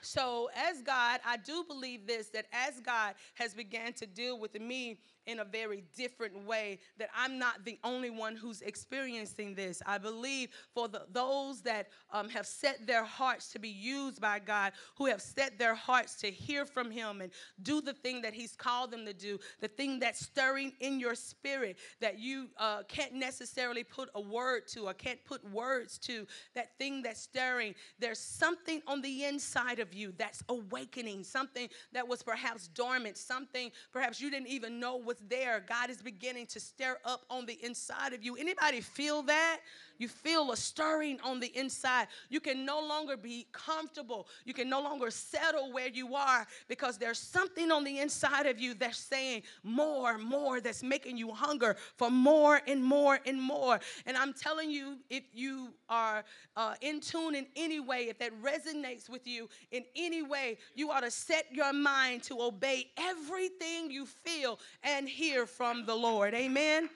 so, 0.03 0.51
as 0.55 0.83
God, 0.83 1.21
I 1.25 1.37
do 1.37 1.65
believe 1.65 2.07
this 2.07 2.29
that 2.29 2.47
as 2.53 2.81
God 2.81 3.15
has 3.35 3.55
began 3.55 3.93
to 3.95 4.07
deal 4.07 4.39
with 4.39 4.61
me 4.61 4.99
in 5.27 5.41
a 5.41 5.45
very 5.45 5.85
different 5.97 6.47
way, 6.47 6.79
that 6.99 7.09
I'm 7.17 7.39
not 7.39 7.65
the 7.65 7.79
only 7.85 8.11
one 8.11 8.37
who's 8.37 8.63
experiencing 8.63 9.55
this. 9.55 9.83
I 9.87 9.99
believe 9.99 10.51
for 10.75 10.89
the, 10.89 11.03
those 11.13 11.63
that 11.63 11.89
um, 12.11 12.29
have 12.31 12.47
set 12.47 12.87
their 12.87 13.05
hearts 13.05 13.53
to 13.53 13.59
be 13.59 13.69
used 13.69 14.21
by 14.21 14.39
God, 14.39 14.73
who 14.97 15.07
have 15.07 15.23
set 15.23 15.59
their 15.59 15.75
hearts 15.75 16.17
to 16.17 16.31
hear 16.31 16.65
from 16.65 16.91
Him 16.91 17.21
and 17.21 17.31
do 17.63 17.81
the 17.81 17.93
thing 17.93 18.23
that 18.23 18.35
He's 18.35 18.57
called 18.57 18.91
them 18.91 19.05
to 19.07 19.13
do, 19.13 19.39
the 19.61 19.69
thing 19.69 20.01
that's 20.01 20.21
stirring 20.25 20.73
in 20.81 20.99
your 20.99 21.15
spirit 21.15 21.79
that 22.01 22.19
you 22.19 22.49
uh, 22.57 22.83
can't 22.89 23.15
necessarily 23.15 23.85
put 23.85 24.09
a 24.15 24.21
word 24.21 24.67
to 24.69 24.89
or 24.89 24.95
can't 24.95 25.23
put 25.25 25.49
words 25.53 25.99
to, 25.99 26.27
that 26.55 26.77
thing 26.79 27.03
that's 27.03 27.21
stirring. 27.21 27.75
There's 27.99 28.19
something 28.19 28.83
on 28.87 29.03
the 29.03 29.25
inside 29.25 29.79
of 29.79 29.95
you 29.95 30.13
that's 30.19 30.43
awakening, 30.49 31.25
something 31.25 31.69
that 31.93 32.07
was 32.07 32.23
perhaps 32.23 32.69
dormant, 32.69 33.17
something 33.17 33.71
perhaps 33.93 34.21
you 34.21 34.31
didn't 34.31 34.49
even 34.49 34.81
know 34.81 34.97
was 34.97 35.12
there. 35.29 35.65
God 35.67 35.91
is 35.91 36.03
beginning 36.03 36.47
to 36.47 36.61
stir 36.61 36.97
up 37.05 37.25
on 37.31 37.47
the 37.47 37.59
inside 37.65 38.13
of 38.13 38.23
you. 38.23 38.37
Anybody 38.37 38.81
feel 38.81 39.23
that? 39.23 39.61
You 39.99 40.09
feel 40.09 40.53
a 40.53 40.57
stirring 40.57 41.19
on 41.23 41.41
the 41.41 41.57
inside. 41.57 42.09
You 42.29 42.41
can 42.41 42.65
no 42.65 42.81
longer 42.81 43.17
be 43.17 43.47
comfortable. 43.53 44.27
You 44.45 44.55
can 44.55 44.69
no 44.69 44.83
longer 44.83 45.11
settle 45.11 45.73
where 45.73 45.89
you 45.89 46.15
are 46.15 46.47
because 46.69 46.99
there's 46.99 47.19
something 47.19 47.71
on 47.71 47.85
the 47.85 47.99
inside 47.99 48.47
of 48.47 48.61
you 48.61 48.75
that's 48.75 48.99
saying 48.99 49.43
more, 49.63 50.19
more, 50.19 50.61
that's 50.61 50.83
making 50.83 51.17
you 51.17 51.31
hunger 51.31 51.77
for 51.97 52.11
more 52.11 52.61
and 52.67 52.83
more 52.83 53.19
and 53.27 53.41
more. 53.41 53.81
And 54.07 54.17
I'm 54.17 54.33
telling 54.33 54.71
you, 54.71 54.97
if 55.11 55.25
you 55.33 55.73
are 55.89 56.25
uh, 56.57 56.75
in 56.81 57.01
tune 57.01 57.35
in 57.35 57.47
any 57.57 57.81
way, 57.81 58.09
if 58.09 58.19
that 58.19 58.33
resonates 58.43 59.09
with 59.09 59.27
you 59.27 59.49
in 59.71 59.85
any 59.97 60.23
way, 60.23 60.59
you 60.75 60.91
ought 60.91 61.01
to 61.01 61.11
set 61.11 61.47
your 61.53 61.73
mind 61.73 62.23
to 62.25 62.41
obey 62.41 62.91
everything 62.97 63.91
you 63.91 64.07
feel 64.07 64.59
and 64.83 65.09
hear 65.09 65.47
from 65.47 65.85
the 65.87 65.95
Lord. 65.95 66.35
Amen. 66.35 66.89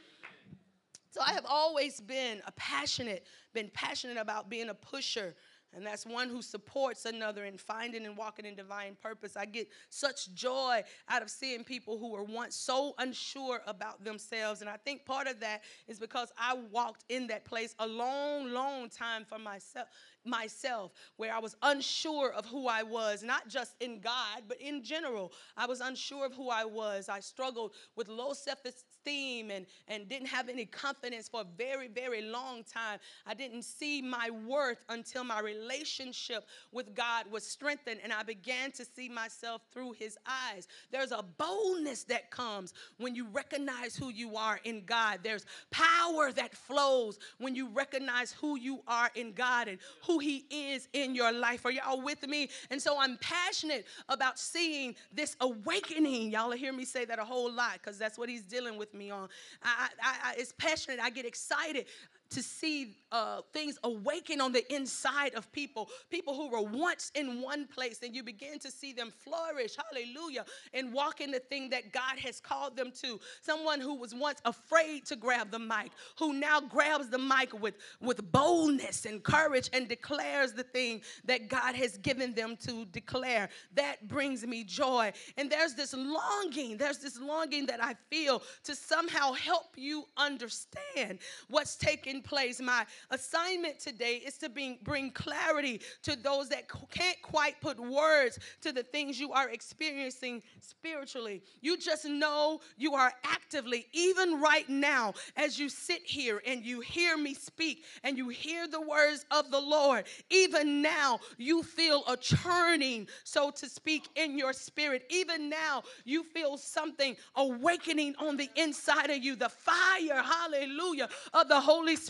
So 1.16 1.22
I 1.26 1.32
have 1.32 1.46
always 1.48 1.98
been 1.98 2.42
a 2.46 2.52
passionate, 2.52 3.24
been 3.54 3.70
passionate 3.72 4.18
about 4.18 4.50
being 4.50 4.68
a 4.68 4.74
pusher 4.74 5.34
and 5.76 5.84
that's 5.84 6.06
one 6.06 6.30
who 6.30 6.40
supports 6.40 7.04
another 7.04 7.44
in 7.44 7.58
finding 7.58 8.06
and 8.06 8.16
walking 8.16 8.46
in 8.46 8.54
divine 8.54 8.96
purpose. 9.02 9.36
I 9.36 9.44
get 9.44 9.68
such 9.90 10.32
joy 10.32 10.82
out 11.08 11.22
of 11.22 11.28
seeing 11.28 11.64
people 11.64 11.98
who 11.98 12.12
were 12.12 12.22
once 12.22 12.56
so 12.56 12.94
unsure 12.98 13.60
about 13.66 14.02
themselves. 14.02 14.62
And 14.62 14.70
I 14.70 14.78
think 14.78 15.04
part 15.04 15.26
of 15.26 15.38
that 15.40 15.62
is 15.86 15.98
because 15.98 16.32
I 16.38 16.56
walked 16.70 17.04
in 17.10 17.26
that 17.26 17.44
place 17.44 17.74
a 17.78 17.86
long, 17.86 18.52
long 18.52 18.88
time 18.88 19.24
for 19.24 19.38
myself 19.38 19.88
myself 20.24 20.92
where 21.18 21.32
I 21.32 21.38
was 21.38 21.54
unsure 21.62 22.32
of 22.32 22.46
who 22.46 22.66
I 22.66 22.82
was, 22.82 23.22
not 23.22 23.46
just 23.46 23.76
in 23.78 24.00
God, 24.00 24.42
but 24.48 24.60
in 24.60 24.82
general. 24.82 25.32
I 25.56 25.66
was 25.66 25.80
unsure 25.80 26.26
of 26.26 26.34
who 26.34 26.50
I 26.50 26.64
was. 26.64 27.08
I 27.08 27.20
struggled 27.20 27.74
with 27.94 28.08
low 28.08 28.32
self 28.32 28.60
esteem 29.06 29.50
and, 29.50 29.66
and 29.88 30.08
didn't 30.08 30.28
have 30.28 30.48
any 30.48 30.64
confidence 30.64 31.28
for 31.28 31.42
a 31.42 31.46
very, 31.56 31.88
very 31.88 32.22
long 32.22 32.64
time. 32.64 32.98
I 33.26 33.34
didn't 33.34 33.62
see 33.62 34.02
my 34.02 34.30
worth 34.46 34.84
until 34.88 35.24
my 35.24 35.40
relationship 35.40 36.46
with 36.72 36.94
God 36.94 37.24
was 37.30 37.44
strengthened 37.44 38.00
and 38.02 38.12
I 38.12 38.22
began 38.22 38.72
to 38.72 38.84
see 38.84 39.08
myself 39.08 39.62
through 39.72 39.92
His 39.92 40.18
eyes. 40.26 40.68
There's 40.90 41.12
a 41.12 41.24
boldness 41.38 42.04
that 42.04 42.30
comes 42.30 42.74
when 42.98 43.14
you 43.14 43.26
recognize 43.32 43.96
who 43.96 44.10
you 44.10 44.36
are 44.36 44.60
in 44.64 44.84
God, 44.84 45.20
there's 45.22 45.46
power 45.70 46.32
that 46.32 46.54
flows 46.54 47.18
when 47.38 47.54
you 47.54 47.68
recognize 47.68 48.32
who 48.32 48.58
you 48.58 48.80
are 48.86 49.10
in 49.14 49.32
God 49.32 49.68
and 49.68 49.78
who 50.06 50.18
He 50.18 50.44
is 50.50 50.88
in 50.92 51.14
your 51.14 51.32
life. 51.32 51.64
Are 51.64 51.70
y'all 51.70 52.00
with 52.00 52.26
me? 52.26 52.48
And 52.70 52.80
so 52.80 52.98
I'm 52.98 53.18
passionate 53.18 53.86
about 54.08 54.38
seeing 54.38 54.94
this 55.12 55.36
awakening. 55.40 56.30
Y'all 56.30 56.50
hear 56.52 56.72
me 56.72 56.84
say 56.84 57.04
that 57.04 57.18
a 57.18 57.24
whole 57.24 57.52
lot 57.52 57.74
because 57.74 57.98
that's 57.98 58.18
what 58.18 58.28
He's 58.28 58.42
dealing 58.42 58.76
with 58.76 58.94
me 58.96 59.10
on. 59.10 59.28
I, 59.62 59.88
I, 60.02 60.14
I, 60.24 60.34
it's 60.38 60.52
passionate. 60.58 61.00
I 61.00 61.10
get 61.10 61.24
excited 61.26 61.86
to 62.30 62.42
see 62.42 62.96
uh, 63.12 63.40
things 63.52 63.78
awaken 63.84 64.40
on 64.40 64.52
the 64.52 64.74
inside 64.74 65.34
of 65.34 65.50
people, 65.52 65.88
people 66.10 66.34
who 66.34 66.48
were 66.48 66.62
once 66.62 67.12
in 67.14 67.40
one 67.40 67.66
place, 67.66 68.00
and 68.02 68.14
you 68.14 68.22
begin 68.22 68.58
to 68.58 68.70
see 68.70 68.92
them 68.92 69.10
flourish, 69.10 69.76
hallelujah, 69.76 70.44
and 70.74 70.92
walk 70.92 71.20
in 71.20 71.30
the 71.30 71.38
thing 71.38 71.70
that 71.70 71.92
God 71.92 72.18
has 72.18 72.40
called 72.40 72.76
them 72.76 72.90
to. 73.02 73.20
Someone 73.42 73.80
who 73.80 73.94
was 73.94 74.14
once 74.14 74.40
afraid 74.44 75.06
to 75.06 75.16
grab 75.16 75.50
the 75.50 75.58
mic, 75.58 75.92
who 76.18 76.32
now 76.32 76.60
grabs 76.60 77.08
the 77.08 77.18
mic 77.18 77.58
with, 77.60 77.76
with 78.00 78.30
boldness 78.32 79.06
and 79.06 79.22
courage 79.22 79.70
and 79.72 79.88
declares 79.88 80.52
the 80.52 80.64
thing 80.64 81.00
that 81.24 81.48
God 81.48 81.74
has 81.74 81.96
given 81.98 82.34
them 82.34 82.56
to 82.66 82.84
declare. 82.86 83.48
That 83.74 84.08
brings 84.08 84.46
me 84.46 84.64
joy. 84.64 85.12
And 85.36 85.50
there's 85.50 85.74
this 85.74 85.94
longing, 85.94 86.76
there's 86.76 86.98
this 86.98 87.18
longing 87.20 87.66
that 87.66 87.82
I 87.82 87.94
feel 88.10 88.42
to 88.64 88.74
somehow 88.74 89.32
help 89.32 89.76
you 89.76 90.04
understand 90.16 91.20
what's 91.48 91.76
taking 91.76 92.15
place. 92.22 92.60
My 92.60 92.84
assignment 93.10 93.78
today 93.78 94.16
is 94.16 94.38
to 94.38 94.48
bring, 94.48 94.78
bring 94.82 95.10
clarity 95.10 95.80
to 96.02 96.16
those 96.16 96.48
that 96.50 96.68
can't 96.90 97.20
quite 97.22 97.60
put 97.60 97.78
words 97.78 98.38
to 98.62 98.72
the 98.72 98.82
things 98.82 99.18
you 99.20 99.32
are 99.32 99.48
experiencing 99.50 100.42
spiritually. 100.60 101.42
You 101.60 101.78
just 101.78 102.04
know 102.04 102.60
you 102.76 102.94
are 102.94 103.12
actively, 103.24 103.86
even 103.92 104.40
right 104.40 104.68
now, 104.68 105.14
as 105.36 105.58
you 105.58 105.68
sit 105.68 106.02
here 106.04 106.42
and 106.46 106.64
you 106.64 106.80
hear 106.80 107.16
me 107.16 107.34
speak 107.34 107.84
and 108.02 108.16
you 108.16 108.28
hear 108.28 108.66
the 108.66 108.80
words 108.80 109.24
of 109.30 109.50
the 109.50 109.60
Lord, 109.60 110.04
even 110.30 110.82
now 110.82 111.20
you 111.38 111.62
feel 111.62 112.02
a 112.08 112.16
churning, 112.16 113.08
so 113.24 113.50
to 113.50 113.68
speak, 113.68 114.08
in 114.16 114.38
your 114.38 114.52
spirit. 114.52 115.04
Even 115.10 115.48
now 115.48 115.82
you 116.04 116.24
feel 116.24 116.56
something 116.56 117.16
awakening 117.34 118.14
on 118.18 118.36
the 118.36 118.48
inside 118.56 119.10
of 119.10 119.22
you. 119.22 119.36
The 119.36 119.48
fire, 119.48 120.22
hallelujah, 120.22 121.08
of 121.32 121.48
the 121.48 121.60
Holy 121.60 121.96
Spirit 121.96 122.05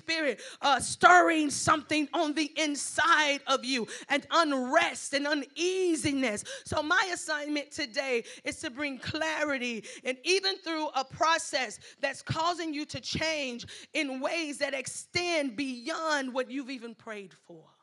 uh, 0.62 0.80
stirring 0.80 1.50
something 1.50 2.08
on 2.12 2.34
the 2.34 2.52
inside 2.56 3.40
of 3.46 3.64
you 3.64 3.86
and 4.08 4.26
unrest 4.30 5.12
and 5.14 5.26
uneasiness. 5.26 6.44
So, 6.64 6.82
my 6.82 7.10
assignment 7.12 7.70
today 7.70 8.24
is 8.44 8.58
to 8.60 8.70
bring 8.70 8.98
clarity 8.98 9.84
and 10.04 10.16
even 10.24 10.56
through 10.58 10.88
a 10.88 11.04
process 11.04 11.78
that's 12.00 12.22
causing 12.22 12.72
you 12.74 12.84
to 12.86 13.00
change 13.00 13.66
in 13.94 14.20
ways 14.20 14.58
that 14.58 14.74
extend 14.74 15.56
beyond 15.56 16.32
what 16.32 16.50
you've 16.50 16.70
even 16.70 16.94
prayed 16.94 17.32
for. 17.46 17.75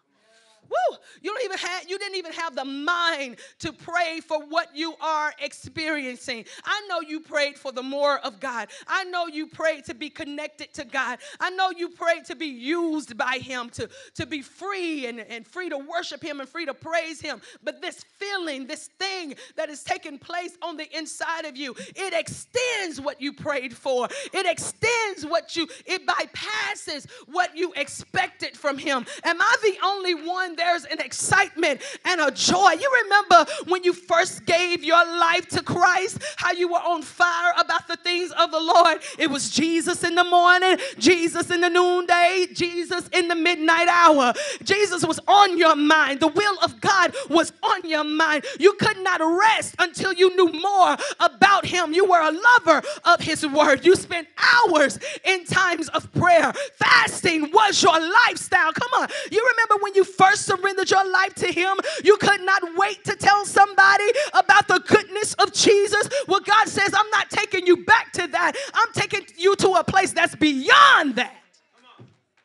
Woo! 0.69 0.97
You 1.21 1.33
don't 1.33 1.43
even 1.43 1.57
have 1.57 1.89
you 1.89 1.97
didn't 1.97 2.17
even 2.17 2.33
have 2.33 2.55
the 2.55 2.65
mind 2.65 3.37
to 3.59 3.71
pray 3.71 4.19
for 4.19 4.39
what 4.45 4.75
you 4.75 4.95
are 5.01 5.33
experiencing. 5.39 6.45
I 6.65 6.85
know 6.89 7.01
you 7.01 7.19
prayed 7.19 7.57
for 7.57 7.71
the 7.71 7.83
more 7.83 8.19
of 8.19 8.39
God. 8.39 8.69
I 8.87 9.03
know 9.05 9.27
you 9.27 9.47
prayed 9.47 9.85
to 9.85 9.93
be 9.93 10.09
connected 10.09 10.73
to 10.75 10.85
God. 10.85 11.19
I 11.39 11.49
know 11.51 11.71
you 11.71 11.89
prayed 11.89 12.25
to 12.25 12.35
be 12.35 12.47
used 12.47 13.17
by 13.17 13.39
Him, 13.41 13.69
to, 13.71 13.89
to 14.15 14.25
be 14.25 14.41
free 14.41 15.07
and, 15.07 15.19
and 15.19 15.45
free 15.45 15.69
to 15.69 15.77
worship 15.77 16.23
Him 16.23 16.39
and 16.39 16.49
free 16.49 16.65
to 16.65 16.73
praise 16.73 17.21
Him. 17.21 17.41
But 17.63 17.81
this 17.81 18.03
feeling, 18.17 18.67
this 18.67 18.87
thing 18.99 19.35
that 19.55 19.69
is 19.69 19.83
taking 19.83 20.17
place 20.17 20.57
on 20.61 20.77
the 20.77 20.97
inside 20.97 21.45
of 21.45 21.57
you, 21.57 21.75
it 21.95 22.13
extends 22.13 22.99
what 22.99 23.21
you 23.21 23.33
prayed 23.33 23.75
for. 23.75 24.07
It 24.33 24.45
extends 24.45 25.25
what 25.25 25.55
you, 25.55 25.67
it 25.85 26.05
bypasses 26.05 27.07
what 27.27 27.55
you 27.57 27.73
expected 27.75 28.57
from 28.57 28.77
Him. 28.77 29.05
Am 29.23 29.41
I 29.41 29.55
the 29.61 29.77
only 29.83 30.15
one 30.15 30.52
there's 30.57 30.85
an 30.85 30.99
excitement 30.99 31.81
and 32.05 32.21
a 32.21 32.31
joy. 32.31 32.71
You 32.79 32.91
remember 33.03 33.51
when 33.67 33.83
you 33.83 33.93
first 33.93 34.45
gave 34.45 34.83
your 34.83 35.03
life 35.05 35.47
to 35.49 35.63
Christ, 35.63 36.23
how 36.37 36.51
you 36.51 36.67
were 36.67 36.79
on 36.79 37.01
fire 37.01 37.53
about 37.57 37.87
the 37.87 37.97
things 37.97 38.31
of 38.31 38.51
the 38.51 38.59
Lord. 38.59 38.99
It 39.17 39.29
was 39.29 39.49
Jesus 39.49 40.03
in 40.03 40.15
the 40.15 40.23
morning, 40.23 40.77
Jesus 40.97 41.49
in 41.49 41.61
the 41.61 41.69
noonday, 41.69 42.47
Jesus 42.53 43.07
in 43.13 43.27
the 43.27 43.35
midnight 43.35 43.87
hour. 43.87 44.33
Jesus 44.63 45.05
was 45.05 45.19
on 45.27 45.57
your 45.57 45.75
mind. 45.75 46.19
The 46.19 46.27
will 46.27 46.57
of 46.61 46.79
God 46.81 47.13
was 47.29 47.53
on 47.63 47.89
your 47.89 48.03
mind. 48.03 48.45
You 48.59 48.73
could 48.73 48.97
not 48.99 49.21
rest 49.21 49.75
until 49.79 50.13
you 50.13 50.35
knew 50.35 50.59
more 50.59 50.97
about 51.19 51.65
Him. 51.65 51.93
You 51.93 52.05
were 52.05 52.21
a 52.21 52.31
lover 52.31 52.87
of 53.05 53.19
His 53.19 53.45
word. 53.45 53.85
You 53.85 53.95
spent 53.95 54.27
hours 54.37 54.99
in 55.23 55.45
times 55.45 55.89
of 55.89 56.11
prayer. 56.13 56.53
Fasting 56.75 57.51
was 57.51 57.81
your 57.81 57.99
lifestyle. 57.99 58.71
Come 58.73 59.01
on. 59.01 59.07
You 59.31 59.47
remember 59.51 59.83
when 59.83 59.95
you 59.95 60.03
first 60.03 60.42
surrendered 60.43 60.89
your 60.89 61.09
life 61.09 61.33
to 61.35 61.47
Him, 61.47 61.77
you 62.03 62.17
could 62.17 62.41
not 62.41 62.61
wait 62.75 63.03
to 63.05 63.15
tell 63.15 63.45
somebody 63.45 64.05
about 64.33 64.67
the 64.67 64.79
goodness 64.79 65.33
of 65.35 65.53
Jesus. 65.53 66.09
Well, 66.27 66.41
God 66.41 66.67
says, 66.67 66.93
I'm 66.95 67.09
not 67.09 67.29
taking 67.29 67.65
you 67.65 67.85
back 67.85 68.11
to 68.13 68.27
that, 68.27 68.55
I'm 68.73 68.93
taking 68.93 69.25
you 69.37 69.55
to 69.57 69.69
a 69.71 69.83
place 69.83 70.13
that's 70.13 70.35
beyond 70.35 71.15
that. 71.15 71.42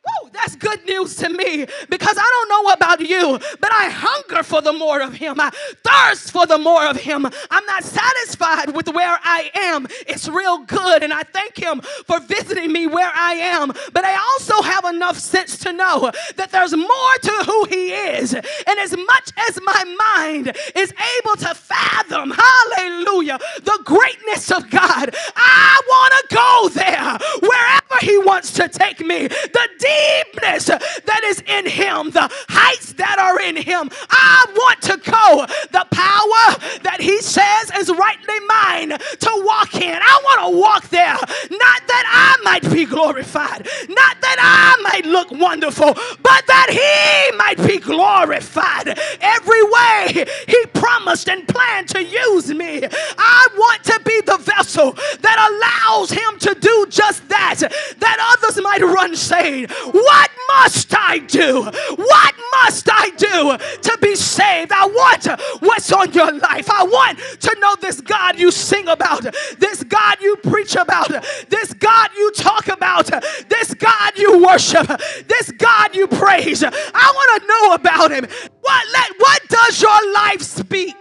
Woo, 0.09 0.31
that's 0.33 0.57
good 0.57 0.85
news 0.87 1.17
to 1.17 1.29
me 1.29 1.67
because 1.89 2.17
I 2.19 2.47
don't 2.49 2.49
know 2.49 2.73
about 2.73 3.01
you, 3.01 3.39
but 3.61 3.73
I 3.73 3.89
hunger 3.91 4.43
for 4.43 4.61
the 4.63 4.73
more 4.73 5.01
of 5.01 5.15
Him. 5.15 5.37
I 5.39 5.51
thirst 5.85 6.31
for 6.33 6.47
the 6.47 6.59
more 6.59 6.87
of 6.87 6.97
Him. 6.97 7.27
I'm 7.27 7.67
not 7.67 7.85
satisfied 7.85 8.75
with 8.75 8.89
where 8.89 9.19
I 9.23 9.51
am. 9.55 9.87
It's 10.07 10.29
real 10.29 10.59
good, 10.59 11.03
and 11.03 11.13
I 11.13 11.23
thank 11.23 11.57
Him 11.57 11.81
for 12.07 12.21
visiting 12.21 12.73
me 12.73 12.87
where 12.87 13.11
I 13.15 13.35
am. 13.35 13.69
But 13.93 14.05
I 14.05 14.15
also 14.17 14.63
have 14.63 14.85
enough 14.85 15.19
sense 15.19 15.59
to 15.59 15.73
know 15.73 16.11
that 16.37 16.51
there's 16.53 16.77
more 16.77 17.15
to 17.23 17.33
who 17.47 17.65
He 17.65 17.93
is. 17.93 18.35
And 18.35 18.79
as 18.79 18.97
much 18.97 19.33
as 19.49 19.59
my 19.63 19.97
mind 20.17 20.57
is 20.75 20.93
able 21.19 21.37
to 21.37 21.55
fathom, 21.55 22.33
hallelujah, 22.35 23.39
the 23.63 23.81
greatness 23.85 24.51
of 24.51 24.71
God, 24.71 25.15
I 25.37 25.81
want 25.89 26.15
to 26.15 26.35
go 26.35 26.69
there 26.75 27.19
wherever 27.41 27.99
He 28.01 28.19
wants 28.19 28.53
to 28.53 28.69
take 28.69 29.01
me. 29.01 29.29
The 29.29 29.69
deepness 29.99 30.67
that 30.67 31.23
is 31.25 31.43
in 31.47 31.67
him, 31.67 32.11
the 32.11 32.29
heights 32.49 32.93
that 32.95 33.08
in 33.41 33.57
him. 33.57 33.91
I 34.11 34.47
want 34.55 34.83
to 34.83 34.97
go 34.99 35.47
the 35.71 35.87
power 35.91 36.81
that 36.83 36.99
he 37.01 37.21
says 37.21 37.71
is 37.77 37.91
rightly 37.91 38.41
mine 38.41 38.91
to 38.91 39.43
walk 39.45 39.75
in. 39.75 39.99
I 40.01 40.21
want 40.25 40.53
to 40.53 40.61
walk 40.61 40.89
there, 40.89 41.17
not 41.51 41.81
that 41.87 42.05
I 42.07 42.43
might 42.43 42.71
be 42.73 42.85
glorified, 42.85 43.67
not 43.89 44.21
that 44.21 44.39
I 44.39 44.83
might 44.83 45.07
look 45.07 45.31
wonderful, 45.31 45.95
but 45.95 46.47
that 46.47 46.69
he 46.71 47.37
might 47.37 47.59
be 47.67 47.79
glorified 47.79 48.99
every 49.21 49.63
way 49.63 50.27
he 50.47 50.67
promised 50.73 51.29
and 51.29 51.47
planned 51.47 51.89
to 51.89 52.05
use 52.05 52.53
me. 52.53 52.83
I 52.85 53.49
want 53.57 53.85
to 53.85 54.01
be 54.05 54.21
the 54.23 54.39
vessel 54.39 54.93
that 54.93 55.39
allows 55.49 56.11
him 56.11 56.39
to 56.41 56.55
do 56.55 56.87
just 56.89 57.29
that, 57.29 57.61
that 57.99 58.37
others 58.39 58.63
might 58.63 58.83
run 58.83 59.17
saying, 59.17 59.69
What 59.69 60.31
must 60.49 60.95
I 60.97 61.19
do? 61.19 61.65
What 61.65 62.35
must 62.53 62.89
I 62.91 63.11
do 63.33 63.57
to 63.83 63.99
be 64.01 64.15
saved? 64.15 64.73
I 64.73 64.87
want 64.87 65.27
what's 65.61 65.93
on 65.93 66.13
your 66.13 66.33
life. 66.33 66.71
I 66.71 66.85
want 66.85 67.19
to 67.41 67.57
know 67.61 67.75
this 67.81 68.01
God 68.01 68.39
you 68.39 68.51
sing 68.51 68.89
about, 68.89 69.23
this 69.59 69.85
God 69.85 70.19
you 70.21 70.37
preach 70.37 70.77
about, 70.77 71.09
this 71.49 71.73
God 71.75 72.11
you 72.17 72.33
talk 72.33 72.69
about, 72.69 73.07
this 73.49 73.75
God 73.75 74.19
you 74.19 74.45
worship, 74.45 74.87
this 75.27 75.51
God 75.53 75.95
you 75.95 76.07
praise. 76.09 76.63
I 76.65 76.71
want 76.71 77.43
to 77.43 77.49
know 77.49 77.75
about 77.75 78.11
him. 78.11 78.27
What, 78.61 78.87
let, 78.93 79.13
what 79.19 79.49
does 79.49 79.81
your 79.83 80.13
life 80.13 80.43
speak? 80.43 80.97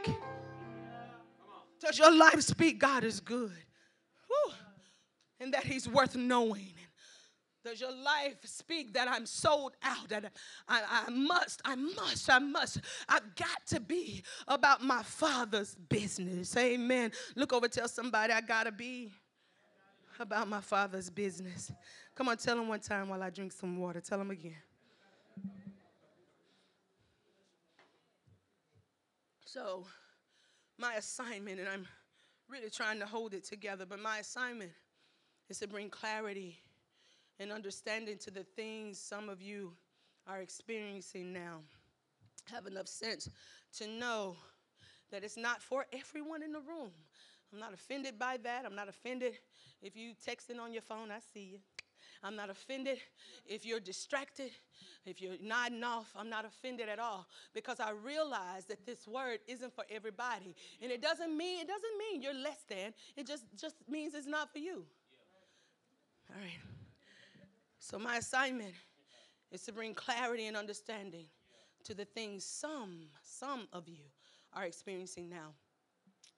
Does 1.79 1.98
your 1.98 2.15
life 2.15 2.41
speak 2.41 2.79
God 2.79 3.03
is 3.03 3.19
good? 3.19 3.53
Whew. 4.27 4.53
And 5.39 5.53
that 5.53 5.63
he's 5.63 5.88
worth 5.88 6.15
knowing. 6.15 6.74
Does 7.67 7.81
your 7.81 7.91
life 7.91 8.38
speak 8.45 8.93
that 8.93 9.09
I'm 9.09 9.25
sold 9.25 9.74
out? 9.83 10.07
That 10.07 10.31
I, 10.69 11.03
I 11.05 11.12
must, 11.12 11.62
I 11.65 11.75
must, 11.75 12.29
I 12.29 12.39
must. 12.39 12.79
I've 13.09 13.36
got 13.36 13.67
to 13.67 13.81
be 13.81 14.24
about 14.47 14.81
my 14.81 15.03
father's 15.03 15.75
business. 15.75 16.55
Amen. 16.55 17.12
Look 17.36 17.51
over, 17.51 17.67
tell 17.67 17.89
somebody 17.89 18.31
I 18.31 18.39
gotta 18.39 18.71
be 18.71 19.12
about 20.17 20.47
my 20.47 20.62
father's 20.62 21.09
business. 21.09 21.69
Come 22.15 22.29
on, 22.29 22.38
tell 22.38 22.57
him 22.57 22.69
one 22.69 22.79
time 22.79 23.09
while 23.09 23.21
I 23.21 23.29
drink 23.29 23.51
some 23.51 23.77
water. 23.77 24.00
Tell 24.00 24.21
him 24.21 24.31
again. 24.31 24.55
So, 29.43 29.86
my 30.77 30.93
assignment, 30.93 31.59
and 31.59 31.67
I'm 31.67 31.86
really 32.47 32.69
trying 32.69 33.00
to 33.00 33.05
hold 33.05 33.33
it 33.33 33.43
together, 33.43 33.86
but 33.86 34.00
my 34.00 34.19
assignment 34.19 34.71
is 35.50 35.59
to 35.59 35.67
bring 35.67 35.89
clarity 35.89 36.59
and 37.39 37.51
understanding 37.51 38.17
to 38.20 38.32
the 38.32 38.44
things 38.44 39.00
some 39.00 39.29
of 39.29 39.41
you 39.41 39.74
are 40.27 40.41
experiencing 40.41 41.32
now. 41.34 41.60
Have 42.46 42.65
enough 42.65 42.88
sense 42.88 43.29
to 43.77 43.88
know 43.88 44.36
that 45.12 45.24
it's 45.24 45.38
not 45.38 45.62
for 45.62 45.86
everyone 45.94 46.44
in 46.44 46.51
the 46.51 46.60
room. 46.60 46.91
I'm 47.53 47.60
not 47.60 47.74
offended 47.74 48.20
by 48.20 48.38
that. 48.44 48.65
I'm 48.65 48.75
not 48.75 48.89
offended 48.89 49.34
if 49.82 49.96
you 49.96 50.13
texting 50.25 50.60
on 50.60 50.74
your 50.74 50.82
phone, 50.82 51.12
I 51.12 51.20
see 51.34 51.41
you. 51.51 51.60
I'm 52.24 52.36
not 52.36 52.50
offended 52.50 52.98
if 53.46 53.65
you're 53.65 53.79
distracted. 53.79 54.50
If 55.06 55.22
you're 55.22 55.36
nodding 55.41 55.84
off, 55.84 56.12
I'm 56.15 56.29
not 56.29 56.46
offended 56.46 56.89
at 56.89 57.00
all 57.00 57.27
because 57.53 57.79
I 57.79 57.91
realize 57.91 58.65
that 58.65 58.86
this 58.86 59.08
word 59.08 59.39
isn't 59.48 59.74
for 59.74 59.84
everybody. 59.89 60.56
And 60.82 60.91
it 60.91 61.01
doesn't 61.01 61.36
mean 61.36 61.62
it 61.62 61.67
doesn't 61.67 61.98
mean 62.00 62.22
you're 62.22 62.34
less 62.34 62.63
than. 62.67 62.94
It 63.15 63.27
just 63.27 63.46
just 63.56 63.75
means 63.88 64.15
it's 64.15 64.27
not 64.27 64.51
for 64.51 64.60
you. 64.60 64.84
All 66.29 66.41
right. 66.41 66.76
So 67.89 67.98
my 67.98 68.17
assignment 68.17 68.74
is 69.50 69.62
to 69.62 69.72
bring 69.72 69.94
clarity 69.94 70.48
and 70.48 70.58
understanding 70.58 71.24
to 71.86 71.94
the 71.94 72.03
things 72.03 72.44
some 72.44 73.08
some 73.24 73.70
of 73.72 73.88
you 73.88 74.03
are 74.51 74.65
experiencing 74.65 75.29
now. 75.29 75.53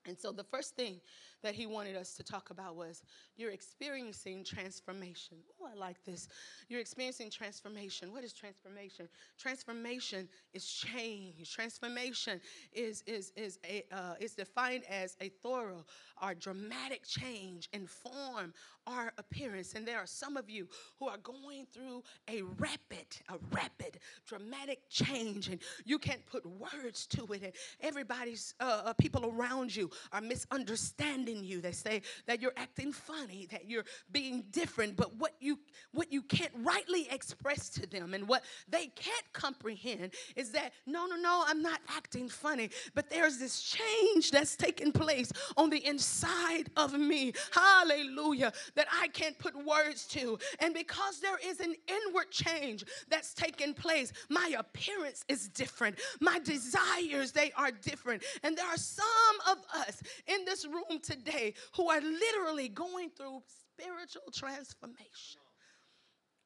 And 0.06 0.16
so 0.16 0.30
the 0.30 0.44
first 0.44 0.76
thing 0.76 1.00
that 1.42 1.54
he 1.54 1.66
wanted 1.66 1.96
us 1.96 2.14
to 2.14 2.22
talk 2.22 2.50
about 2.50 2.76
was 2.76 3.02
you're 3.36 3.50
experiencing 3.50 4.44
transformation. 4.44 5.38
Oh, 5.60 5.68
I 5.72 5.74
like 5.74 6.04
this. 6.04 6.28
You're 6.68 6.80
experiencing 6.80 7.30
transformation. 7.30 8.12
What 8.12 8.24
is 8.24 8.32
transformation? 8.32 9.08
Transformation 9.38 10.28
is 10.52 10.66
change. 10.66 11.52
Transformation 11.52 12.40
is 12.72 13.02
is 13.06 13.32
is 13.36 13.58
a 13.68 13.84
uh, 13.92 14.14
is 14.20 14.34
defined 14.34 14.84
as 14.88 15.16
a 15.20 15.28
thorough 15.28 15.84
or 16.22 16.34
dramatic 16.34 17.04
change 17.06 17.68
in 17.72 17.86
form 17.86 18.52
or 18.86 19.12
appearance. 19.18 19.74
And 19.74 19.86
there 19.86 19.98
are 19.98 20.06
some 20.06 20.36
of 20.36 20.50
you 20.50 20.68
who 20.98 21.08
are 21.08 21.18
going 21.18 21.66
through 21.72 22.02
a 22.28 22.42
rapid, 22.58 23.06
a 23.28 23.36
rapid, 23.52 23.98
dramatic 24.26 24.80
change, 24.88 25.48
and 25.48 25.60
you 25.84 25.98
can't 25.98 26.24
put 26.26 26.44
words 26.44 27.06
to 27.08 27.24
it. 27.32 27.42
And 27.42 27.52
everybody's 27.80 28.54
uh, 28.60 28.82
uh 28.86 28.92
people 28.94 29.32
around 29.34 29.74
you 29.74 29.90
are 30.12 30.20
misunderstanding 30.20 31.29
in 31.30 31.44
you. 31.44 31.60
They 31.60 31.72
say 31.72 32.02
that 32.26 32.40
you're 32.42 32.52
acting 32.56 32.92
funny, 32.92 33.48
that 33.50 33.68
you're 33.68 33.84
being 34.10 34.44
different, 34.50 34.96
but 34.96 35.14
what 35.16 35.34
you 35.40 35.58
what 35.92 36.12
you 36.12 36.22
can't 36.22 36.52
rightly 36.56 37.08
express 37.10 37.68
to 37.70 37.86
them 37.86 38.14
and 38.14 38.28
what 38.28 38.44
they 38.68 38.86
can't 38.88 39.32
comprehend 39.32 40.12
is 40.36 40.52
that 40.52 40.72
no, 40.86 41.06
no, 41.06 41.16
no, 41.16 41.44
I'm 41.46 41.62
not 41.62 41.80
acting 41.96 42.28
funny, 42.28 42.70
but 42.94 43.10
there's 43.10 43.38
this 43.38 43.62
change 43.62 44.30
that's 44.30 44.56
taking 44.56 44.92
place 44.92 45.32
on 45.56 45.70
the 45.70 45.84
inside 45.86 46.64
of 46.76 46.92
me. 46.92 47.32
Hallelujah. 47.52 48.52
That 48.74 48.86
I 48.92 49.08
can't 49.08 49.38
put 49.38 49.54
words 49.64 50.06
to. 50.08 50.38
And 50.58 50.74
because 50.74 51.20
there 51.20 51.38
is 51.44 51.60
an 51.60 51.74
inward 51.88 52.30
change 52.30 52.84
that's 53.08 53.34
taking 53.34 53.74
place, 53.74 54.12
my 54.28 54.54
appearance 54.58 55.24
is 55.28 55.48
different. 55.48 55.98
My 56.20 56.38
desires, 56.38 57.32
they 57.32 57.52
are 57.56 57.70
different. 57.70 58.22
And 58.42 58.56
there 58.56 58.66
are 58.66 58.76
some 58.76 59.06
of 59.50 59.58
us 59.74 60.02
in 60.26 60.44
this 60.44 60.66
room 60.66 61.00
today 61.02 61.19
today 61.24 61.54
who 61.76 61.88
are 61.90 62.00
literally 62.00 62.68
going 62.68 63.10
through 63.10 63.42
spiritual 63.46 64.30
transformation. 64.32 65.39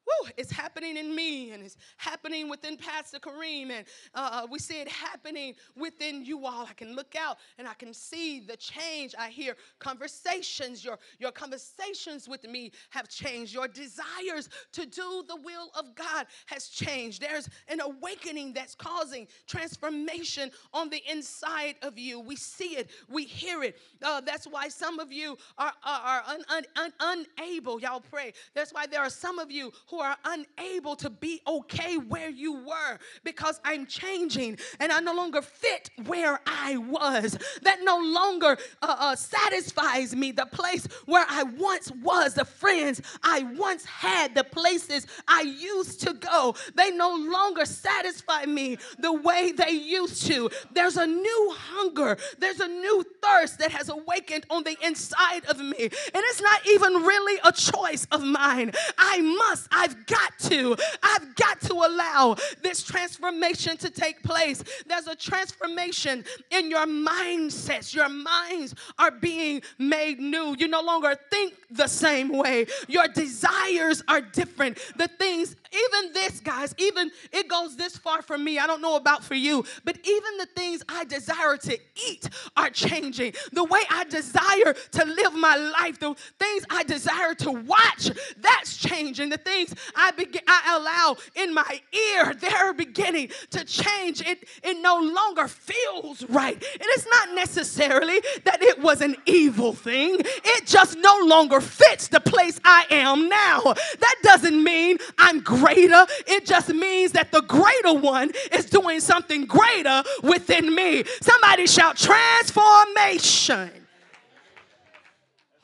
Woo, 0.05 0.29
it's 0.37 0.51
happening 0.51 0.97
in 0.97 1.15
me 1.15 1.51
and 1.51 1.63
it's 1.63 1.77
happening 1.97 2.47
within 2.47 2.77
Pastor 2.77 3.17
Kareem, 3.19 3.71
and 3.71 3.85
uh, 4.13 4.29
uh, 4.31 4.47
we 4.49 4.59
see 4.59 4.79
it 4.79 4.87
happening 4.87 5.55
within 5.75 6.23
you 6.23 6.45
all. 6.45 6.65
I 6.69 6.73
can 6.73 6.95
look 6.95 7.15
out 7.15 7.37
and 7.57 7.67
I 7.67 7.73
can 7.73 7.93
see 7.93 8.39
the 8.39 8.55
change. 8.55 9.15
I 9.17 9.29
hear 9.29 9.55
conversations. 9.79 10.85
Your, 10.85 10.99
your 11.19 11.31
conversations 11.31 12.29
with 12.29 12.43
me 12.47 12.71
have 12.91 13.09
changed. 13.09 13.53
Your 13.53 13.67
desires 13.67 14.49
to 14.73 14.85
do 14.85 15.23
the 15.27 15.37
will 15.37 15.71
of 15.77 15.95
God 15.95 16.27
has 16.47 16.67
changed. 16.67 17.21
There's 17.21 17.49
an 17.67 17.79
awakening 17.81 18.53
that's 18.53 18.75
causing 18.75 19.27
transformation 19.47 20.51
on 20.73 20.89
the 20.89 21.01
inside 21.09 21.75
of 21.81 21.97
you. 21.97 22.19
We 22.19 22.35
see 22.35 22.77
it, 22.77 22.89
we 23.09 23.23
hear 23.23 23.63
it. 23.63 23.77
Uh, 24.03 24.21
that's 24.21 24.45
why 24.45 24.67
some 24.67 24.99
of 24.99 25.11
you 25.11 25.37
are, 25.57 25.73
are, 25.83 26.01
are 26.01 26.23
un, 26.27 26.41
un, 26.49 26.63
un, 26.75 27.25
unable. 27.37 27.79
Y'all 27.79 28.01
pray. 28.01 28.33
That's 28.53 28.73
why 28.73 28.85
there 28.85 29.01
are 29.01 29.09
some 29.09 29.39
of 29.39 29.49
you 29.49 29.71
who 29.89 29.94
who 29.95 30.01
are 30.01 30.17
unable 30.25 30.95
to 30.97 31.09
be 31.09 31.41
okay 31.47 31.97
where 31.97 32.29
you 32.29 32.53
were 32.53 32.99
because 33.23 33.61
I'm 33.63 33.85
changing 33.85 34.57
and 34.81 34.91
I 34.91 34.99
no 34.99 35.13
longer 35.13 35.41
fit 35.41 35.89
where 36.05 36.39
I 36.45 36.75
was. 36.75 37.37
That 37.61 37.79
no 37.81 37.97
longer 37.99 38.57
uh, 38.81 38.95
uh, 38.99 39.15
satisfies 39.15 40.13
me. 40.13 40.33
The 40.33 40.47
place 40.47 40.85
where 41.05 41.25
I 41.29 41.43
once 41.43 41.91
was, 42.03 42.33
the 42.33 42.43
friends 42.43 43.01
I 43.23 43.43
once 43.57 43.85
had, 43.85 44.35
the 44.35 44.43
places 44.43 45.07
I 45.27 45.41
used 45.41 46.01
to 46.01 46.13
go, 46.13 46.55
they 46.75 46.91
no 46.91 47.15
longer 47.15 47.65
satisfy 47.65 48.45
me 48.45 48.77
the 48.99 49.13
way 49.13 49.53
they 49.53 49.71
used 49.71 50.27
to. 50.27 50.49
There's 50.73 50.97
a 50.97 51.07
new 51.07 51.55
hunger, 51.57 52.17
there's 52.39 52.59
a 52.59 52.67
new 52.67 53.05
thirst 53.23 53.59
that 53.59 53.71
has 53.71 53.87
awakened 53.87 54.45
on 54.49 54.63
the 54.63 54.75
inside 54.85 55.45
of 55.45 55.59
me. 55.59 55.83
And 55.83 55.91
it's 56.13 56.41
not 56.41 56.67
even 56.67 56.93
really 56.95 57.39
a 57.45 57.53
choice 57.53 58.05
of 58.11 58.23
mine. 58.23 58.73
I 58.97 59.21
must, 59.21 59.69
I 59.71 59.84
I've 59.85 60.05
got 60.07 60.39
to, 60.49 60.75
I've 61.03 61.35
got 61.35 61.61
to 61.61 61.73
allow 61.73 62.37
this 62.63 62.81
transformation 62.81 63.77
to 63.77 63.91
take 63.91 64.23
place. 64.23 64.63
There's 64.87 65.05
a 65.05 65.15
transformation 65.15 66.25
in 66.49 66.71
your 66.71 66.87
mindsets. 66.87 67.93
Your 67.93 68.09
minds 68.09 68.73
are 68.97 69.11
being 69.11 69.61
made 69.77 70.19
new. 70.19 70.55
You 70.57 70.67
no 70.69 70.81
longer 70.81 71.15
think 71.29 71.53
the 71.69 71.85
same 71.85 72.29
way. 72.29 72.65
Your 72.87 73.07
desires 73.07 74.01
are 74.07 74.21
different. 74.21 74.79
The 74.97 75.07
things, 75.07 75.55
even 75.71 76.13
this, 76.13 76.39
guys, 76.39 76.73
even 76.79 77.11
it 77.31 77.47
goes 77.47 77.75
this 77.75 77.95
far 77.95 78.23
for 78.23 78.39
me. 78.39 78.57
I 78.57 78.65
don't 78.65 78.81
know 78.81 78.95
about 78.95 79.23
for 79.23 79.35
you, 79.35 79.65
but 79.83 79.99
even 80.03 80.37
the 80.39 80.47
things 80.47 80.81
I 80.89 81.03
desire 81.05 81.57
to 81.57 81.77
eat 82.07 82.27
are 82.57 82.71
changing. 82.71 83.33
The 83.51 83.63
way 83.63 83.81
I 83.91 84.05
desire 84.05 84.73
to 84.93 85.05
live 85.05 85.35
my 85.35 85.55
life, 85.79 85.99
the 85.99 86.15
things 86.39 86.65
I 86.71 86.83
desire 86.83 87.35
to 87.35 87.51
watch, 87.51 88.09
that's 88.37 88.77
changing. 88.77 89.29
The 89.29 89.37
things 89.37 89.74
I 89.95 90.11
begin 90.11 90.41
I 90.47 90.77
allow 90.77 91.17
in 91.35 91.53
my 91.53 91.81
ear, 91.91 92.33
they're 92.33 92.73
beginning 92.73 93.29
to 93.51 93.63
change. 93.63 94.21
It 94.21 94.47
it 94.63 94.81
no 94.81 94.99
longer 94.99 95.47
feels 95.47 96.23
right. 96.29 96.57
It 96.61 96.97
is 96.97 97.07
not 97.09 97.35
necessarily 97.35 98.21
that 98.43 98.61
it 98.61 98.81
was 98.81 99.01
an 99.01 99.15
evil 99.25 99.73
thing. 99.73 100.17
It 100.19 100.67
just 100.67 100.97
no 100.97 101.19
longer 101.25 101.61
fits 101.61 102.07
the 102.07 102.19
place 102.19 102.59
I 102.63 102.85
am 102.89 103.29
now. 103.29 103.61
That 103.63 104.15
doesn't 104.23 104.63
mean 104.63 104.97
I'm 105.17 105.41
greater. 105.41 106.05
It 106.27 106.45
just 106.45 106.69
means 106.69 107.11
that 107.13 107.31
the 107.31 107.41
greater 107.41 107.93
one 107.93 108.31
is 108.51 108.65
doing 108.65 108.99
something 108.99 109.45
greater 109.45 110.03
within 110.23 110.73
me. 110.73 111.03
Somebody 111.21 111.67
shout 111.67 111.97
transformation. 111.97 113.71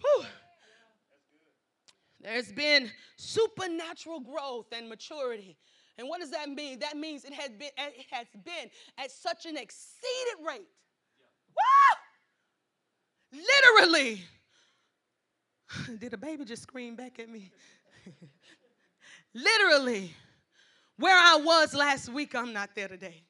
Whew. 0.02 0.26
There's 2.22 2.52
been 2.52 2.90
supernatural 3.22 4.20
growth 4.20 4.68
and 4.72 4.90
maturity. 4.90 5.58
And 5.98 6.08
what 6.08 6.22
does 6.22 6.32
that 6.32 6.50
mean? 6.50 6.80
That 6.80 6.98
means 6.98 7.26
it 7.26 7.34
has 7.34 7.50
been, 7.50 7.70
it 7.78 8.06
has 8.12 8.28
been 8.44 8.70
at 8.98 9.12
such 9.12 9.46
an 9.46 9.58
exceeded 9.58 10.46
rate. 10.46 10.68
Woo! 13.34 13.40
Literally, 13.40 14.24
Did 16.00 16.14
a 16.14 16.18
baby 16.18 16.46
just 16.46 16.64
scream 16.64 16.96
back 16.96 17.20
at 17.20 17.30
me? 17.30 17.52
Literally, 19.34 20.14
where 20.98 21.18
I 21.18 21.38
was 21.38 21.74
last 21.74 22.10
week, 22.10 22.36
I'm 22.36 22.54
not 22.54 22.72
there 22.76 22.88
today. 22.88 23.24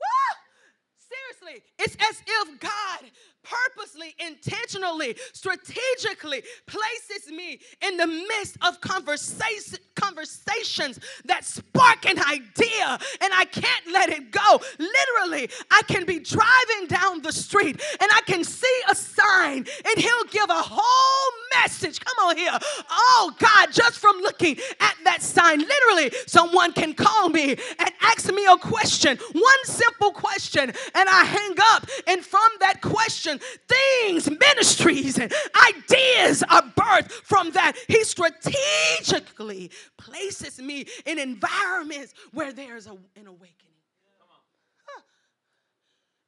Woo! 0.00 1.38
Seriously, 1.42 1.62
it's 1.78 1.96
as 2.00 2.22
if 2.26 2.60
God 2.60 3.10
purposely, 3.50 4.14
intentionally, 4.18 5.16
strategically 5.32 6.42
places 6.66 7.30
me 7.30 7.60
in 7.82 7.96
the 7.96 8.06
midst 8.06 8.56
of 8.62 8.80
conversation, 8.80 9.78
conversations 9.94 10.98
that 11.24 11.44
spark 11.44 12.06
an 12.06 12.18
idea 12.18 12.98
and 13.20 13.32
I 13.34 13.44
can't 13.50 13.92
let 13.92 14.10
it 14.10 14.30
go. 14.30 14.60
Literally, 14.78 15.50
I 15.70 15.82
can 15.88 16.04
be 16.04 16.20
driving 16.20 16.86
down 16.88 17.22
the 17.22 17.32
street 17.32 17.80
and 18.00 18.10
I 18.14 18.20
can 18.26 18.44
see 18.44 18.80
a 18.90 18.94
sign 18.94 19.66
and 19.84 19.98
he'll 19.98 20.24
give 20.30 20.48
a 20.48 20.62
whole 20.62 21.32
message. 21.60 22.00
Come 22.00 22.28
on 22.28 22.36
here. 22.36 22.58
Oh 22.90 23.32
God, 23.38 23.72
just 23.72 23.98
from 23.98 24.16
looking 24.18 24.56
at 24.80 24.94
that 25.04 25.22
sign, 25.22 25.58
literally, 25.58 26.12
someone 26.26 26.72
can 26.72 26.94
call 26.94 27.28
me 27.28 27.56
and 27.78 27.90
ask 28.00 28.32
me 28.32 28.46
a 28.46 28.56
question, 28.56 29.18
one 29.32 29.64
simple 29.64 30.12
question, 30.12 30.70
and 30.94 31.08
I 31.08 31.24
hang 31.24 31.54
up. 31.72 31.86
And 32.06 32.24
from 32.24 32.48
that 32.60 32.80
question, 32.80 33.39
things, 33.68 34.30
ministries, 34.30 35.18
and 35.18 35.32
ideas 35.68 36.42
are 36.44 36.62
birthed 36.62 37.10
from 37.10 37.50
that. 37.52 37.76
He 37.88 38.04
strategically 38.04 39.70
places 39.96 40.58
me 40.58 40.86
in 41.06 41.18
environments 41.18 42.14
where 42.32 42.52
there's 42.52 42.86
a, 42.86 42.92
an 43.16 43.26
awakening. 43.26 43.56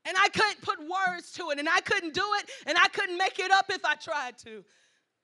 And 0.04 0.16
I 0.18 0.28
couldn't 0.30 0.60
put 0.62 0.80
words 0.80 1.32
to 1.34 1.50
it, 1.50 1.60
and 1.60 1.68
I 1.68 1.80
couldn't 1.80 2.12
do 2.12 2.24
it, 2.40 2.50
and 2.66 2.76
I 2.76 2.88
couldn't 2.88 3.16
make 3.16 3.38
it 3.38 3.52
up 3.52 3.66
if 3.68 3.84
I 3.84 3.94
tried 3.94 4.36
to. 4.38 4.64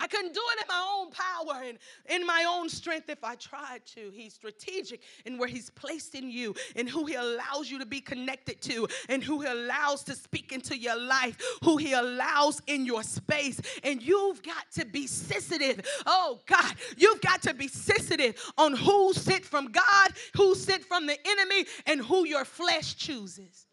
I 0.01 0.07
couldn't 0.07 0.33
do 0.33 0.41
it 0.57 0.63
in 0.63 0.69
my 0.69 0.97
own 0.97 1.11
power 1.11 1.63
and 1.65 1.79
in 2.09 2.25
my 2.25 2.45
own 2.49 2.69
strength 2.69 3.09
if 3.09 3.25
I 3.25 3.35
tried 3.35 3.85
to. 3.97 4.11
He's 4.15 4.35
strategic 4.35 5.03
in 5.25 5.39
where 5.39 5.49
He's 5.49 5.71
placed 5.71 6.15
in 6.15 6.31
you 6.31 6.55
and 6.77 6.89
who 6.89 7.05
He 7.07 7.15
allows 7.15 7.69
you 7.71 7.81
to 7.81 7.87
be 7.87 8.01
connected 8.01 8.61
to 8.63 8.87
and 9.09 9.25
who 9.25 9.41
He 9.41 9.49
allows 9.49 10.05
to 10.05 10.15
speak 10.15 10.53
into 10.53 10.79
your 10.79 10.99
life, 10.99 11.37
who 11.65 11.77
He 11.79 11.95
allows 11.95 12.63
in 12.69 12.87
your 12.87 13.03
space. 13.03 13.61
And 13.83 14.01
you've 14.01 14.43
got 14.43 14.71
to 14.73 14.85
be 14.85 15.09
sensitive. 15.09 15.85
Oh, 16.07 16.41
God, 16.47 16.75
you've 16.97 17.21
got 17.21 17.43
to 17.43 17.55
be 17.55 17.67
sensitive 17.67 18.41
on 18.57 18.75
who 18.75 19.13
sent 19.15 19.45
from 19.45 19.73
God, 19.73 20.13
who 20.37 20.55
sent 20.55 20.85
from 20.85 21.07
the 21.07 21.19
enemy, 21.27 21.67
and 21.87 22.01
who 22.01 22.25
your 22.25 22.45
flesh 22.45 22.97
chooses. 22.97 23.67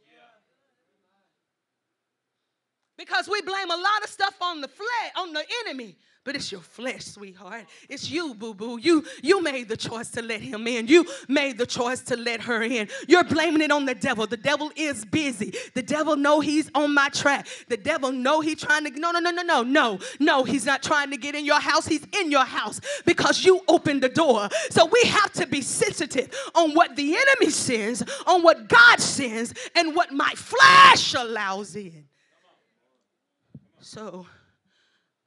Because 2.98 3.28
we 3.28 3.42
blame 3.42 3.70
a 3.70 3.76
lot 3.76 4.04
of 4.04 4.10
stuff 4.10 4.36
on 4.42 4.62
the 4.62 4.68
flesh, 4.68 5.12
on 5.18 5.34
the 5.34 5.44
enemy. 5.66 5.98
But 6.26 6.36
it's 6.36 6.52
your 6.52 6.62
flesh, 6.62 7.06
sweetheart. 7.06 7.66
It's 7.88 8.10
you, 8.10 8.34
boo-boo. 8.34 8.80
You 8.80 9.06
you 9.22 9.44
made 9.44 9.70
the 9.70 9.78
choice 9.78 10.10
to 10.10 10.24
let 10.24 10.42
him 10.42 10.68
in. 10.68 10.88
You 10.88 11.06
made 11.28 11.60
the 11.60 11.68
choice 11.68 12.02
to 12.02 12.18
let 12.18 12.42
her 12.42 12.64
in. 12.64 12.90
You're 13.08 13.24
blaming 13.24 13.62
it 13.62 13.70
on 13.70 13.86
the 13.86 13.94
devil. 13.94 14.26
The 14.26 14.36
devil 14.36 14.72
is 14.76 15.06
busy. 15.06 15.54
The 15.76 15.84
devil 15.84 16.16
know 16.16 16.40
he's 16.40 16.72
on 16.74 16.96
my 16.96 17.10
track. 17.10 17.48
The 17.68 17.78
devil 17.78 18.12
know 18.12 18.42
he's 18.42 18.60
trying 18.60 18.86
to 18.86 19.00
No, 19.00 19.12
no, 19.12 19.20
no, 19.20 19.30
no, 19.30 19.44
no. 19.44 19.62
No. 19.62 20.00
No, 20.20 20.44
he's 20.44 20.66
not 20.66 20.82
trying 20.82 21.12
to 21.12 21.18
get 21.18 21.36
in 21.36 21.46
your 21.46 21.60
house. 21.60 21.86
He's 21.86 22.08
in 22.20 22.32
your 22.32 22.46
house 22.46 22.82
because 23.06 23.46
you 23.46 23.62
opened 23.68 24.02
the 24.02 24.10
door. 24.10 24.50
So 24.72 24.88
we 24.88 25.04
have 25.04 25.32
to 25.34 25.46
be 25.46 25.62
sensitive 25.62 26.34
on 26.56 26.74
what 26.74 26.96
the 26.96 27.16
enemy 27.16 27.52
sends, 27.52 28.04
on 28.26 28.42
what 28.42 28.68
God 28.68 29.00
sends, 29.00 29.54
and 29.76 29.96
what 29.96 30.12
my 30.12 30.32
flesh 30.32 31.14
allows 31.14 31.76
in. 31.76 32.06
So 33.80 34.26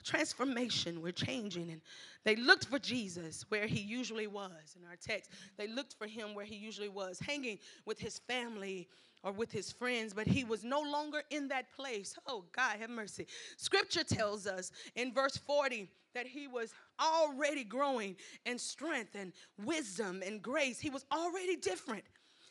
transformation. 0.08 1.02
We're 1.02 1.12
changing. 1.12 1.70
And 1.70 1.80
they 2.24 2.36
looked 2.36 2.66
for 2.66 2.78
Jesus 2.78 3.44
where 3.48 3.66
he 3.66 3.80
usually 3.80 4.26
was 4.26 4.76
in 4.76 4.84
our 4.88 4.96
text. 4.96 5.30
They 5.56 5.68
looked 5.68 5.94
for 5.94 6.06
him 6.06 6.34
where 6.34 6.44
he 6.44 6.56
usually 6.56 6.88
was, 6.88 7.20
hanging 7.20 7.58
with 7.86 7.98
his 7.98 8.18
family 8.18 8.88
or 9.22 9.32
with 9.32 9.50
his 9.50 9.72
friends, 9.72 10.14
but 10.14 10.26
he 10.26 10.44
was 10.44 10.64
no 10.64 10.80
longer 10.80 11.22
in 11.30 11.48
that 11.48 11.72
place. 11.72 12.16
Oh, 12.26 12.44
God, 12.52 12.76
have 12.80 12.90
mercy. 12.90 13.26
Scripture 13.56 14.04
tells 14.04 14.46
us 14.46 14.70
in 14.94 15.12
verse 15.12 15.36
40 15.36 15.88
that 16.14 16.26
he 16.26 16.46
was 16.46 16.72
already 17.00 17.64
growing 17.64 18.16
in 18.46 18.58
strength 18.58 19.14
and 19.14 19.32
wisdom 19.64 20.22
and 20.24 20.40
grace. 20.40 20.78
He 20.78 20.90
was 20.90 21.04
already 21.12 21.56
different. 21.56 22.04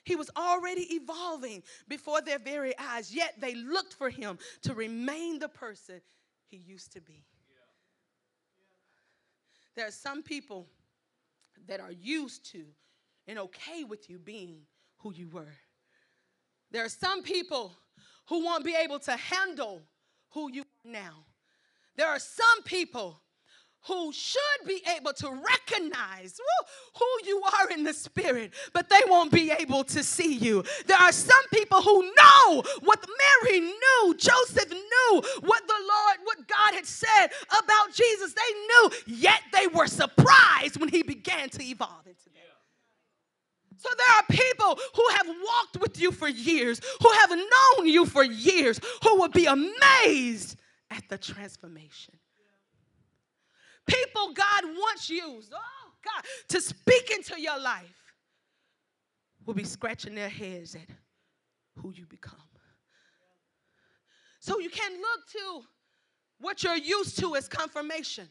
He 0.03 0.15
was 0.15 0.29
already 0.37 0.87
evolving 0.95 1.63
before 1.87 2.21
their 2.21 2.39
very 2.39 2.73
eyes, 2.77 3.13
yet 3.13 3.35
they 3.39 3.55
looked 3.55 3.93
for 3.93 4.09
him 4.09 4.37
to 4.61 4.73
remain 4.73 5.39
the 5.39 5.49
person 5.49 6.01
he 6.49 6.57
used 6.57 6.93
to 6.93 7.01
be. 7.01 7.25
There 9.77 9.87
are 9.87 9.91
some 9.91 10.23
people 10.23 10.67
that 11.67 11.79
are 11.79 11.91
used 11.91 12.51
to 12.51 12.65
and 13.27 13.37
okay 13.37 13.83
with 13.83 14.09
you 14.09 14.17
being 14.17 14.61
who 14.97 15.13
you 15.13 15.29
were. 15.29 15.53
There 16.71 16.83
are 16.83 16.89
some 16.89 17.21
people 17.21 17.77
who 18.27 18.43
won't 18.43 18.65
be 18.65 18.73
able 18.75 18.97
to 18.97 19.11
handle 19.11 19.83
who 20.31 20.51
you 20.51 20.61
are 20.61 20.91
now. 20.91 21.25
There 21.95 22.07
are 22.07 22.17
some 22.17 22.63
people 22.65 23.21
who 23.87 24.11
should 24.11 24.67
be 24.67 24.81
able 24.97 25.13
to 25.13 25.29
recognize 25.29 26.39
woo, 26.39 26.67
who 26.99 27.27
you 27.27 27.41
are 27.59 27.71
in 27.71 27.83
the 27.83 27.93
spirit, 27.93 28.53
but 28.73 28.89
they 28.89 29.01
won't 29.07 29.31
be 29.31 29.51
able 29.51 29.83
to 29.85 30.03
see 30.03 30.35
you. 30.35 30.63
There 30.85 30.97
are 30.97 31.11
some 31.11 31.47
people 31.53 31.81
who 31.81 32.03
know 32.03 32.63
what 32.81 33.05
Mary 33.43 33.61
knew, 33.61 34.15
Joseph 34.17 34.69
knew 34.69 35.21
what 35.41 35.67
the 35.67 35.73
Lord, 35.73 36.17
what 36.23 36.47
God 36.47 36.75
had 36.75 36.85
said 36.85 37.27
about 37.49 37.93
Jesus. 37.93 38.33
They 38.33 38.53
knew, 38.67 38.91
yet 39.07 39.41
they 39.53 39.67
were 39.67 39.87
surprised 39.87 40.77
when 40.77 40.89
he 40.89 41.03
began 41.03 41.49
to 41.49 41.63
evolve 41.63 42.05
into 42.05 42.25
them. 42.25 42.33
So 43.77 43.89
there 43.95 44.17
are 44.17 44.23
people 44.29 44.79
who 44.95 45.07
have 45.15 45.27
walked 45.27 45.77
with 45.79 46.01
you 46.01 46.11
for 46.11 46.27
years, 46.27 46.81
who 47.01 47.11
have 47.11 47.29
known 47.29 47.87
you 47.87 48.05
for 48.05 48.23
years, 48.23 48.79
who 49.03 49.19
will 49.19 49.29
be 49.29 49.45
amazed 49.45 50.57
at 50.89 51.03
the 51.09 51.17
transformation 51.17 52.15
people 53.87 54.33
God 54.33 54.63
once 54.79 55.09
used, 55.09 55.53
oh 55.53 55.91
God, 56.03 56.23
to 56.49 56.61
speak 56.61 57.11
into 57.11 57.39
your 57.41 57.59
life 57.59 58.13
will 59.45 59.53
be 59.53 59.63
scratching 59.63 60.13
their 60.13 60.29
heads 60.29 60.75
at 60.75 60.89
who 61.81 61.91
you 61.91 62.05
become. 62.05 62.35
So 64.39 64.59
you 64.59 64.69
can 64.69 64.91
look 64.93 65.27
to 65.31 65.67
what 66.39 66.63
you're 66.63 66.77
used 66.77 67.19
to 67.19 67.35
as 67.35 67.47
confirmation. 67.47 68.29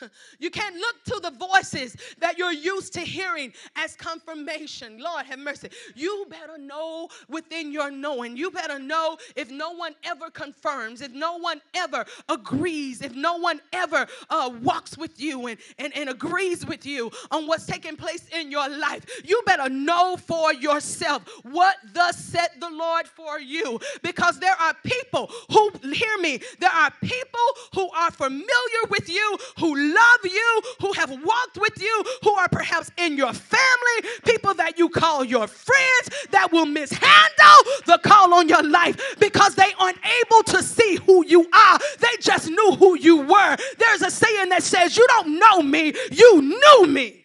You 0.38 0.50
can't 0.50 0.76
look 0.76 1.04
to 1.04 1.20
the 1.20 1.30
voices 1.30 1.96
that 2.18 2.36
you're 2.36 2.52
used 2.52 2.92
to 2.94 3.00
hearing 3.00 3.52
as 3.76 3.94
confirmation. 3.94 4.98
Lord 4.98 5.26
have 5.26 5.38
mercy. 5.38 5.68
You 5.94 6.26
better 6.28 6.58
know 6.58 7.08
within 7.28 7.72
your 7.72 7.90
knowing. 7.90 8.36
You 8.36 8.50
better 8.50 8.78
know 8.78 9.16
if 9.36 9.50
no 9.50 9.72
one 9.72 9.94
ever 10.04 10.30
confirms, 10.30 11.00
if 11.00 11.12
no 11.12 11.38
one 11.38 11.60
ever 11.74 12.04
agrees, 12.28 13.00
if 13.00 13.14
no 13.14 13.36
one 13.36 13.60
ever 13.72 14.06
uh, 14.28 14.50
walks 14.62 14.98
with 14.98 15.20
you 15.20 15.46
and, 15.46 15.58
and, 15.78 15.96
and 15.96 16.10
agrees 16.10 16.66
with 16.66 16.84
you 16.84 17.10
on 17.30 17.46
what's 17.46 17.66
taking 17.66 17.96
place 17.96 18.28
in 18.32 18.50
your 18.50 18.68
life. 18.68 19.04
You 19.24 19.42
better 19.46 19.68
know 19.68 20.16
for 20.16 20.52
yourself 20.52 21.22
what 21.42 21.76
thus 21.92 22.18
said 22.18 22.48
the 22.60 22.70
Lord 22.70 23.06
for 23.06 23.40
you. 23.40 23.80
Because 24.02 24.38
there 24.40 24.56
are 24.60 24.74
people 24.84 25.30
who, 25.50 25.70
hear 25.92 26.18
me, 26.18 26.40
there 26.58 26.70
are 26.70 26.90
people 27.02 27.40
who 27.74 27.88
are 27.90 28.10
familiar 28.10 28.84
with 28.90 29.08
you, 29.08 29.38
who 29.58 29.74
love 29.92 30.20
you, 30.24 30.62
who 30.80 30.92
have 30.92 31.10
walked 31.10 31.58
with 31.58 31.80
you, 31.80 32.04
who 32.22 32.32
are 32.32 32.48
perhaps 32.48 32.90
in 32.98 33.16
your 33.16 33.32
family, 33.32 34.10
people 34.24 34.54
that 34.54 34.78
you 34.78 34.88
call 34.88 35.24
your 35.24 35.46
friends 35.46 36.26
that 36.30 36.52
will 36.52 36.66
mishandle 36.66 37.60
the 37.86 37.98
call 38.02 38.34
on 38.34 38.48
your 38.48 38.62
life 38.62 38.96
because 39.18 39.54
they 39.54 39.72
aren't 39.78 39.98
able 40.22 40.42
to 40.44 40.62
see 40.62 40.96
who 41.06 41.24
you 41.26 41.48
are. 41.52 41.78
They 42.00 42.16
just 42.20 42.48
knew 42.48 42.72
who 42.78 42.98
you 42.98 43.18
were. 43.22 43.56
There's 43.78 44.02
a 44.02 44.10
saying 44.10 44.50
that 44.50 44.62
says, 44.62 44.96
You 44.96 45.06
don't 45.08 45.38
know 45.38 45.62
me, 45.62 45.94
you 46.10 46.42
knew 46.42 46.86
me. 46.86 47.23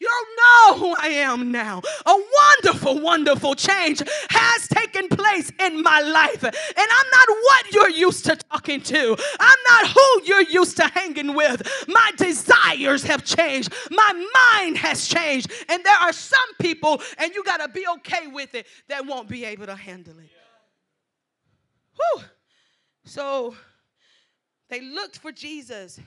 You 0.00 0.08
don't 0.08 0.36
know 0.36 0.86
who 0.86 0.94
I 0.98 1.08
am 1.08 1.52
now. 1.52 1.80
A 2.04 2.14
wonderful, 2.14 3.00
wonderful 3.00 3.54
change 3.54 4.02
has 4.30 4.68
taken 4.68 5.08
place 5.08 5.50
in 5.60 5.82
my 5.82 6.00
life. 6.00 6.42
And 6.42 6.54
I'm 6.76 7.10
not 7.10 7.28
what 7.28 7.72
you're 7.72 7.90
used 7.90 8.24
to 8.26 8.36
talking 8.36 8.80
to, 8.82 9.16
I'm 9.40 9.58
not 9.68 9.90
who 9.92 10.22
you're 10.24 10.42
used 10.42 10.76
to 10.78 10.86
hanging 10.88 11.34
with. 11.34 11.66
My 11.88 12.10
desires 12.16 13.04
have 13.04 13.24
changed, 13.24 13.72
my 13.90 14.26
mind 14.54 14.78
has 14.78 15.06
changed. 15.06 15.50
And 15.68 15.82
there 15.84 15.96
are 15.96 16.12
some 16.12 16.54
people, 16.60 17.00
and 17.18 17.34
you 17.34 17.44
got 17.44 17.58
to 17.58 17.68
be 17.68 17.86
okay 17.96 18.26
with 18.26 18.54
it, 18.54 18.66
that 18.88 19.06
won't 19.06 19.28
be 19.28 19.44
able 19.44 19.66
to 19.66 19.76
handle 19.76 20.18
it. 20.18 20.30
Whew. 21.94 22.24
So 23.04 23.54
they 24.68 24.80
looked 24.80 25.18
for 25.18 25.30
Jesus 25.30 26.00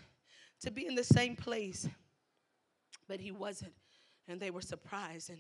to 0.62 0.72
be 0.72 0.86
in 0.86 0.96
the 0.96 1.04
same 1.04 1.36
place, 1.36 1.88
but 3.08 3.20
he 3.20 3.32
wasn't 3.32 3.74
and 4.28 4.40
they 4.40 4.52
were 4.52 4.62
surprised. 4.62 5.30
And 5.30 5.40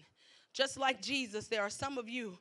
just 0.54 0.78
like 0.78 1.02
Jesus, 1.02 1.48
there 1.48 1.62
are 1.62 1.70
some 1.70 1.98
of 1.98 2.08
you 2.08 2.38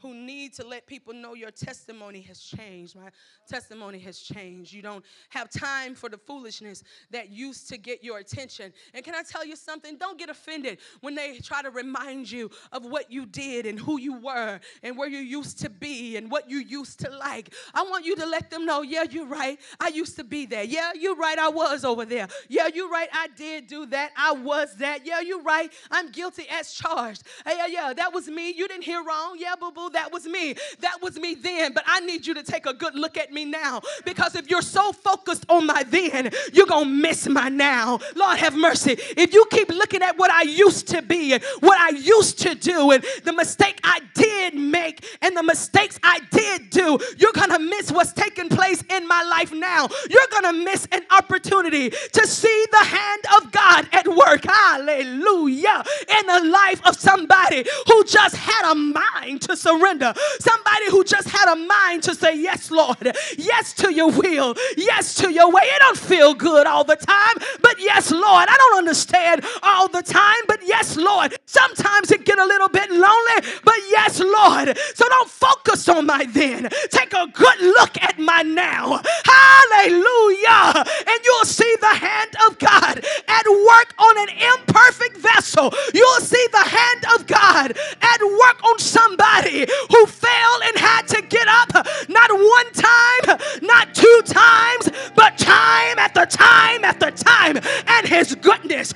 who 0.00 0.14
need 0.14 0.54
to 0.54 0.66
let 0.66 0.86
people 0.86 1.14
know 1.14 1.34
your 1.34 1.50
testimony 1.50 2.20
has 2.22 2.40
changed. 2.40 2.96
My 2.96 3.10
testimony 3.48 3.98
has 4.00 4.18
changed. 4.18 4.72
You 4.72 4.82
don't 4.82 5.04
have 5.30 5.50
time 5.50 5.94
for 5.94 6.08
the 6.08 6.18
foolishness 6.18 6.82
that 7.10 7.30
used 7.30 7.68
to 7.70 7.78
get 7.78 8.04
your 8.04 8.18
attention. 8.18 8.72
And 8.92 9.04
can 9.04 9.14
I 9.14 9.22
tell 9.22 9.44
you 9.44 9.56
something? 9.56 9.96
Don't 9.96 10.18
get 10.18 10.28
offended 10.28 10.78
when 11.00 11.14
they 11.14 11.38
try 11.38 11.62
to 11.62 11.70
remind 11.70 12.30
you 12.30 12.50
of 12.72 12.84
what 12.84 13.10
you 13.10 13.26
did 13.26 13.66
and 13.66 13.78
who 13.78 13.98
you 13.98 14.18
were 14.20 14.60
and 14.82 14.96
where 14.98 15.08
you 15.08 15.18
used 15.18 15.58
to 15.60 15.70
be 15.70 16.16
and 16.16 16.30
what 16.30 16.50
you 16.50 16.58
used 16.58 17.00
to 17.00 17.10
like. 17.10 17.54
I 17.74 17.82
want 17.82 18.04
you 18.04 18.16
to 18.16 18.26
let 18.26 18.50
them 18.50 18.66
know, 18.66 18.82
yeah, 18.82 19.04
you're 19.10 19.26
right. 19.26 19.58
I 19.80 19.88
used 19.88 20.16
to 20.16 20.24
be 20.24 20.46
there. 20.46 20.64
Yeah, 20.64 20.92
you're 20.94 21.16
right. 21.16 21.38
I 21.38 21.48
was 21.48 21.84
over 21.84 22.04
there. 22.04 22.28
Yeah, 22.48 22.68
you're 22.72 22.90
right. 22.90 23.08
I 23.12 23.28
did 23.36 23.66
do 23.66 23.86
that. 23.86 24.12
I 24.16 24.32
was 24.32 24.76
that. 24.76 25.06
Yeah, 25.06 25.20
you're 25.20 25.42
right. 25.42 25.72
I'm 25.90 26.10
guilty 26.10 26.46
as 26.50 26.72
charged. 26.72 27.22
Yeah, 27.46 27.66
yeah, 27.66 27.92
that 27.94 28.12
was 28.12 28.28
me. 28.28 28.52
You 28.52 28.68
didn't 28.68 28.84
hear 28.84 29.02
wrong. 29.02 29.36
Yeah, 29.38 29.54
boo 29.58 29.70
boo 29.70 29.83
that 29.90 30.12
was 30.12 30.26
me. 30.26 30.54
That 30.80 31.02
was 31.02 31.18
me 31.18 31.34
then. 31.34 31.72
But 31.72 31.84
I 31.86 32.00
need 32.00 32.26
you 32.26 32.34
to 32.34 32.42
take 32.42 32.66
a 32.66 32.74
good 32.74 32.94
look 32.94 33.16
at 33.16 33.32
me 33.32 33.44
now. 33.44 33.80
Because 34.04 34.34
if 34.34 34.50
you're 34.50 34.62
so 34.62 34.92
focused 34.92 35.44
on 35.48 35.66
my 35.66 35.82
then, 35.84 36.30
you're 36.52 36.66
going 36.66 36.84
to 36.84 36.90
miss 36.90 37.28
my 37.28 37.48
now. 37.48 37.98
Lord 38.14 38.38
have 38.38 38.56
mercy. 38.56 38.96
If 39.16 39.32
you 39.34 39.44
keep 39.50 39.68
looking 39.68 40.02
at 40.02 40.18
what 40.18 40.30
I 40.30 40.42
used 40.42 40.88
to 40.88 41.02
be 41.02 41.34
and 41.34 41.42
what 41.60 41.78
I 41.78 41.90
used 41.96 42.40
to 42.40 42.54
do 42.54 42.90
and 42.92 43.04
the 43.24 43.32
mistake 43.32 43.80
I 43.84 44.00
did 44.14 44.54
make 44.54 45.04
and 45.22 45.36
the 45.36 45.42
mistakes 45.42 45.98
I 46.02 46.20
did 46.30 46.70
do, 46.70 46.98
you're 47.18 47.32
going 47.32 47.50
to 47.50 47.58
miss 47.58 47.92
what's 47.92 48.12
taking 48.12 48.48
place 48.48 48.82
in 48.90 49.06
my 49.06 49.22
life 49.24 49.52
now. 49.52 49.88
You're 50.08 50.26
going 50.30 50.54
to 50.54 50.64
miss 50.64 50.86
an 50.92 51.02
opportunity 51.10 51.90
to 51.90 52.26
see 52.26 52.66
the 52.70 52.84
hand 52.84 53.22
of 53.36 53.52
God 53.52 53.88
at 53.92 54.08
work. 54.08 54.44
Hallelujah. 54.44 55.84
In 56.18 56.26
the 56.26 56.50
life 56.50 56.80
of 56.86 56.96
somebody 56.96 57.64
who 57.86 58.04
just 58.04 58.36
had 58.36 58.72
a 58.72 58.74
mind 58.74 59.42
to 59.42 59.56
surrender 59.56 59.73
surrender. 59.78 60.14
Somebody 60.40 60.90
who 60.90 61.04
just 61.04 61.28
had 61.28 61.52
a 61.52 61.56
mind 61.56 62.02
to 62.04 62.14
say, 62.14 62.36
Yes, 62.36 62.70
Lord, 62.70 63.16
yes 63.36 63.72
to 63.74 63.92
your 63.92 64.10
will, 64.10 64.54
yes 64.76 65.14
to 65.16 65.32
your 65.32 65.50
way. 65.50 65.62
It 65.64 65.78
don't 65.80 65.98
feel 65.98 66.34
good 66.34 66.66
all 66.66 66.84
the 66.84 66.96
time, 66.96 67.34
but 67.60 67.76
yes, 67.78 68.10
Lord. 68.10 68.48
I 68.48 68.56
don't 68.56 68.78
understand 68.78 69.44
all 69.62 69.88
the 69.88 70.02
time, 70.02 70.42
but 70.46 70.60
yes, 70.66 70.96
Lord. 70.96 71.36
Sometimes 71.46 72.10
it 72.10 72.24
get 72.24 72.38
a 72.38 72.44
little 72.44 72.68
bit 72.68 72.90
lonely, 72.90 73.50
but 73.64 73.78
yes, 73.90 74.20
Lord. 74.20 74.76
So 74.94 75.08
don't 75.08 75.30
focus 75.30 75.88
on 75.88 76.06
my 76.06 76.24
then. 76.24 76.68
Take 76.90 77.12
a 77.12 77.26
good 77.32 77.60
look 77.60 78.00
at 78.02 78.18
my 78.18 78.42
now. 78.42 79.00
Hallelujah. 79.24 80.84
And 81.06 81.20
you'll 81.24 81.44
see 81.44 81.76
the 81.80 81.94
hand 81.94 82.30
of 82.48 82.58
God 82.58 83.04
at 83.28 83.46
work 83.46 83.94
on 83.98 84.18
an 84.18 84.28
imperfect 84.28 85.16
vessel. 85.18 85.72
You'll 85.92 86.20
see 86.20 86.46
the 86.52 86.58
hand 86.58 87.04
of 87.14 87.26
God 87.26 87.76
at 88.02 88.20
work 88.22 88.64
on 88.64 88.78
somebody 88.78 89.63
who 89.90 90.06
fell 90.06 90.62
and 90.64 90.76
had 90.76 91.06
to 91.08 91.22
get 91.22 91.46
up 91.48 91.86
not 92.08 92.30
one 92.32 92.72
time, 92.72 93.38
not 93.62 93.94
two 93.94 94.22
times, 94.26 94.90
but 95.14 95.38
time 95.38 95.98
after 95.98 96.26
time 96.26 96.84
after 96.84 97.10
time. 97.10 97.58
And 97.86 98.06
his 98.06 98.34
goodness, 98.34 98.92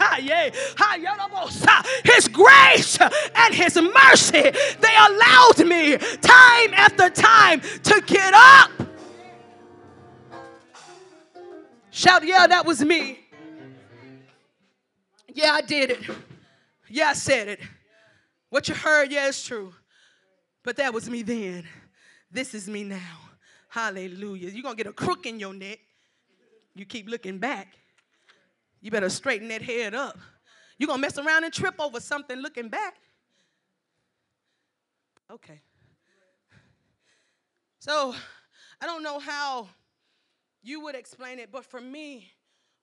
his 2.05 2.29
grace 2.29 2.99
and 3.01 3.55
his 3.55 3.77
mercy, 3.77 4.43
they 4.43 4.97
allowed 4.99 5.67
me 5.67 5.97
time 5.97 6.75
after 6.75 7.11
time 7.11 7.61
to 7.61 8.03
get 8.07 8.35
up. 8.35 8.71
Shout, 11.91 12.25
yeah, 12.25 12.47
that 12.47 12.65
was 12.65 12.85
me. 12.85 13.19
Yeah, 15.35 15.53
I 15.53 15.63
did 15.63 15.91
it. 15.91 16.01
Yeah, 16.89 17.09
I 17.09 17.13
said 17.15 17.49
it. 17.49 17.61
What 18.51 18.69
you 18.69 18.75
heard, 18.75 19.11
yeah, 19.11 19.29
it's 19.29 19.45
true. 19.45 19.75
But 20.69 20.77
that 20.77 20.93
was 20.93 21.09
me 21.09 21.23
then. 21.23 21.65
This 22.31 22.53
is 22.53 22.69
me 22.69 22.85
now. 22.85 23.19
Hallelujah. 23.71 24.51
You're 24.51 24.63
going 24.63 24.77
to 24.77 24.85
get 24.85 24.87
a 24.87 24.93
crook 24.93 25.25
in 25.25 25.41
your 25.41 25.55
neck. 25.55 25.79
You 26.75 26.85
keep 26.85 27.09
looking 27.09 27.39
back. 27.39 27.69
You 28.83 28.91
better 28.91 29.09
straighten 29.09 29.49
that 29.49 29.63
head 29.63 29.95
up. 29.95 30.19
You're 30.77 30.89
going 30.89 30.99
to 30.99 31.01
mess 31.01 31.17
around 31.17 31.45
and 31.45 31.55
trip 31.55 31.77
over 31.79 32.01
something 32.01 32.37
looking 32.37 32.69
back. 32.69 32.97
Okay. 35.31 35.59
So, 37.79 38.15
I 38.79 38.85
don't 38.85 39.03
know 39.03 39.19
how 39.21 39.69
you 40.63 40.83
would 40.83 40.97
explain 40.97 41.39
it, 41.39 41.51
but 41.51 41.65
for 41.65 41.81
me, 41.81 42.31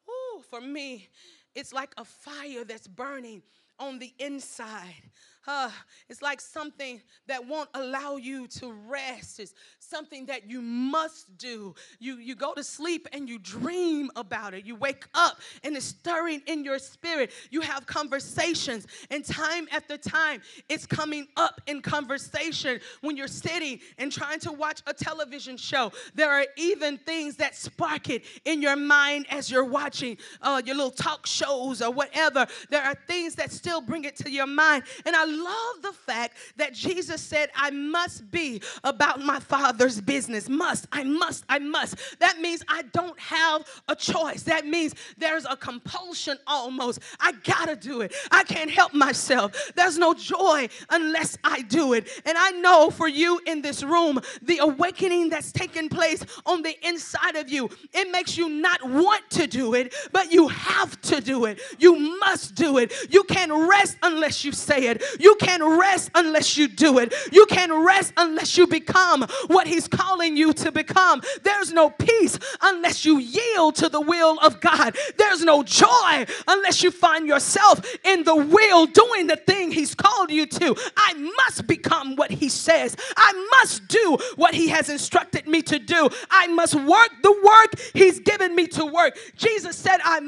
ooh, 0.09 0.41
for 0.49 0.59
me, 0.59 1.07
it's 1.53 1.71
like 1.71 1.93
a 1.97 2.03
fire 2.03 2.63
that's 2.63 2.87
burning 2.87 3.43
on 3.77 3.99
the 3.99 4.11
inside. 4.17 5.03
Uh, 5.47 5.69
it's 6.09 6.21
like 6.21 6.41
something 6.41 7.01
that 7.27 7.47
won't 7.47 7.69
allow 7.73 8.15
you 8.15 8.47
to 8.47 8.71
rest. 8.87 9.39
It's 9.39 9.53
something 9.79 10.25
that 10.25 10.49
you 10.49 10.61
must 10.61 11.37
do. 11.37 11.75
You, 11.99 12.17
you 12.17 12.35
go 12.35 12.53
to 12.53 12.63
sleep 12.63 13.07
and 13.13 13.29
you 13.29 13.39
dream 13.39 14.09
about 14.15 14.53
it. 14.53 14.65
You 14.65 14.75
wake 14.75 15.05
up 15.13 15.39
and 15.63 15.75
it's 15.75 15.85
stirring 15.85 16.41
in 16.47 16.63
your 16.63 16.79
spirit. 16.79 17.31
You 17.51 17.61
have 17.61 17.85
conversations, 17.85 18.87
and 19.09 19.23
time 19.23 19.67
after 19.71 19.97
time, 19.97 20.41
it's 20.69 20.85
coming 20.85 21.27
up 21.37 21.61
in 21.67 21.81
conversation 21.81 22.79
when 23.01 23.17
you're 23.17 23.27
sitting 23.27 23.79
and 23.97 24.11
trying 24.11 24.39
to 24.41 24.51
watch 24.51 24.81
a 24.87 24.93
television 24.93 25.57
show. 25.57 25.91
There 26.13 26.31
are 26.31 26.45
even 26.57 26.97
things 26.97 27.35
that 27.37 27.55
spark 27.55 28.09
it 28.09 28.23
in 28.45 28.61
your 28.61 28.75
mind 28.75 29.25
as 29.29 29.51
you're 29.51 29.65
watching 29.65 30.17
uh, 30.41 30.61
your 30.65 30.75
little 30.75 30.91
talk 30.91 31.25
shows 31.25 31.81
or 31.81 31.91
whatever. 31.91 32.47
There 32.69 32.83
are 32.83 32.95
things 33.07 33.35
that 33.35 33.51
still 33.51 33.81
bring 33.81 34.05
it 34.05 34.15
to 34.17 34.31
your 34.31 34.47
mind. 34.47 34.83
And 35.05 35.15
I 35.15 35.25
love 35.35 35.81
the 35.81 35.93
fact 35.93 36.37
that 36.57 36.73
Jesus 36.73 37.21
said, 37.21 37.49
I 37.55 37.69
must 37.71 38.29
be 38.31 38.61
about 38.83 39.21
my 39.21 39.39
Father's 39.39 40.01
business. 40.01 40.49
Must, 40.49 40.87
I 40.91 41.03
must, 41.03 41.45
I 41.49 41.59
must. 41.59 42.19
That 42.19 42.39
means 42.39 42.63
I 42.67 42.83
don't 42.93 43.19
have 43.19 43.65
a 43.87 43.95
choice. 43.95 44.43
That 44.43 44.65
means 44.65 44.95
there's 45.17 45.45
a 45.45 45.55
compulsion 45.55 46.37
almost. 46.47 46.99
I 47.19 47.33
gotta 47.43 47.75
do 47.75 48.01
it. 48.01 48.13
I 48.31 48.43
can't 48.43 48.71
help 48.71 48.93
myself. 48.93 49.71
There's 49.75 49.97
no 49.97 50.13
joy 50.13 50.69
unless 50.89 51.37
I 51.43 51.61
do 51.63 51.93
it. 51.93 52.09
And 52.25 52.37
I 52.37 52.51
know 52.51 52.89
for 52.89 53.07
you 53.07 53.39
in 53.45 53.61
this 53.61 53.83
room, 53.83 54.19
the 54.41 54.59
awakening 54.59 55.29
that's 55.29 55.51
taking 55.51 55.89
place 55.89 56.25
on 56.45 56.61
the 56.61 56.75
inside 56.87 57.35
of 57.35 57.49
you, 57.49 57.69
it 57.93 58.11
makes 58.11 58.37
you 58.37 58.49
not 58.49 58.83
want 58.87 59.29
to 59.31 59.47
do 59.47 59.73
it, 59.73 59.93
but 60.11 60.31
you 60.31 60.47
have 60.47 60.99
to 61.01 61.21
do 61.21 61.45
it. 61.45 61.59
You 61.79 62.17
must 62.19 62.55
do 62.55 62.77
it. 62.77 62.93
You 63.09 63.23
can't 63.23 63.51
rest 63.69 63.97
unless 64.01 64.43
you 64.43 64.51
say 64.51 64.87
it. 64.87 65.03
Can't 65.33 65.63
rest 65.79 66.11
unless 66.13 66.57
you 66.57 66.67
do 66.67 66.99
it. 66.99 67.13
You 67.31 67.47
can't 67.47 67.71
rest 67.83 68.13
unless 68.15 68.57
you 68.57 68.67
become 68.67 69.25
what 69.47 69.65
He's 69.65 69.87
calling 69.87 70.37
you 70.37 70.53
to 70.53 70.71
become. 70.71 71.21
There's 71.41 71.73
no 71.73 71.89
peace 71.89 72.37
unless 72.61 73.05
you 73.05 73.17
yield 73.17 73.75
to 73.77 73.89
the 73.89 74.01
will 74.01 74.37
of 74.39 74.61
God. 74.61 74.95
There's 75.17 75.43
no 75.43 75.63
joy 75.63 76.25
unless 76.47 76.83
you 76.83 76.91
find 76.91 77.27
yourself 77.27 77.81
in 78.03 78.23
the 78.23 78.35
will 78.35 78.85
doing 78.85 79.27
the 79.27 79.37
thing 79.37 79.71
He's 79.71 79.95
called 79.95 80.29
you 80.29 80.45
to. 80.45 80.75
I 80.95 81.13
must 81.13 81.65
become 81.65 82.15
what 82.15 82.29
He 82.29 82.49
says. 82.49 82.95
I 83.17 83.47
must 83.59 83.87
do 83.87 84.17
what 84.35 84.53
He 84.53 84.67
has 84.69 84.89
instructed 84.89 85.47
me 85.47 85.61
to 85.63 85.79
do. 85.79 86.09
I 86.29 86.47
must 86.47 86.75
work 86.75 87.09
the 87.23 87.31
work 87.43 87.79
He's 87.93 88.19
given 88.19 88.55
me 88.55 88.67
to 88.67 88.85
work. 88.85 89.17
Jesus 89.35 89.75
said, 89.75 89.99
I 90.03 90.19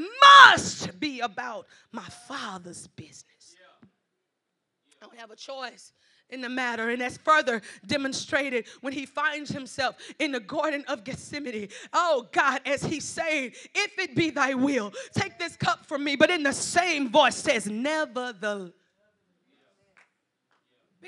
must 0.51 0.99
be 0.99 1.19
about 1.19 1.67
my 1.91 2.07
Father's 2.27 2.88
business 2.88 3.37
don't 5.01 5.15
have 5.17 5.31
a 5.31 5.36
choice 5.36 5.93
in 6.29 6.41
the 6.41 6.49
matter. 6.49 6.89
And 6.89 7.01
that's 7.01 7.17
further 7.17 7.62
demonstrated 7.86 8.65
when 8.81 8.93
he 8.93 9.05
finds 9.05 9.49
himself 9.49 9.95
in 10.19 10.31
the 10.31 10.39
Garden 10.39 10.83
of 10.88 11.03
Gethsemane. 11.03 11.69
Oh 11.93 12.27
God, 12.31 12.62
as 12.65 12.83
he's 12.83 13.05
saying, 13.05 13.51
If 13.75 13.99
it 13.99 14.15
be 14.15 14.29
thy 14.29 14.53
will, 14.53 14.91
take 15.13 15.38
this 15.38 15.55
cup 15.55 15.86
from 15.86 16.03
me. 16.03 16.15
But 16.15 16.29
in 16.29 16.43
the 16.43 16.53
same 16.53 17.10
voice 17.10 17.36
says, 17.36 17.67
Nevertheless 17.67 18.71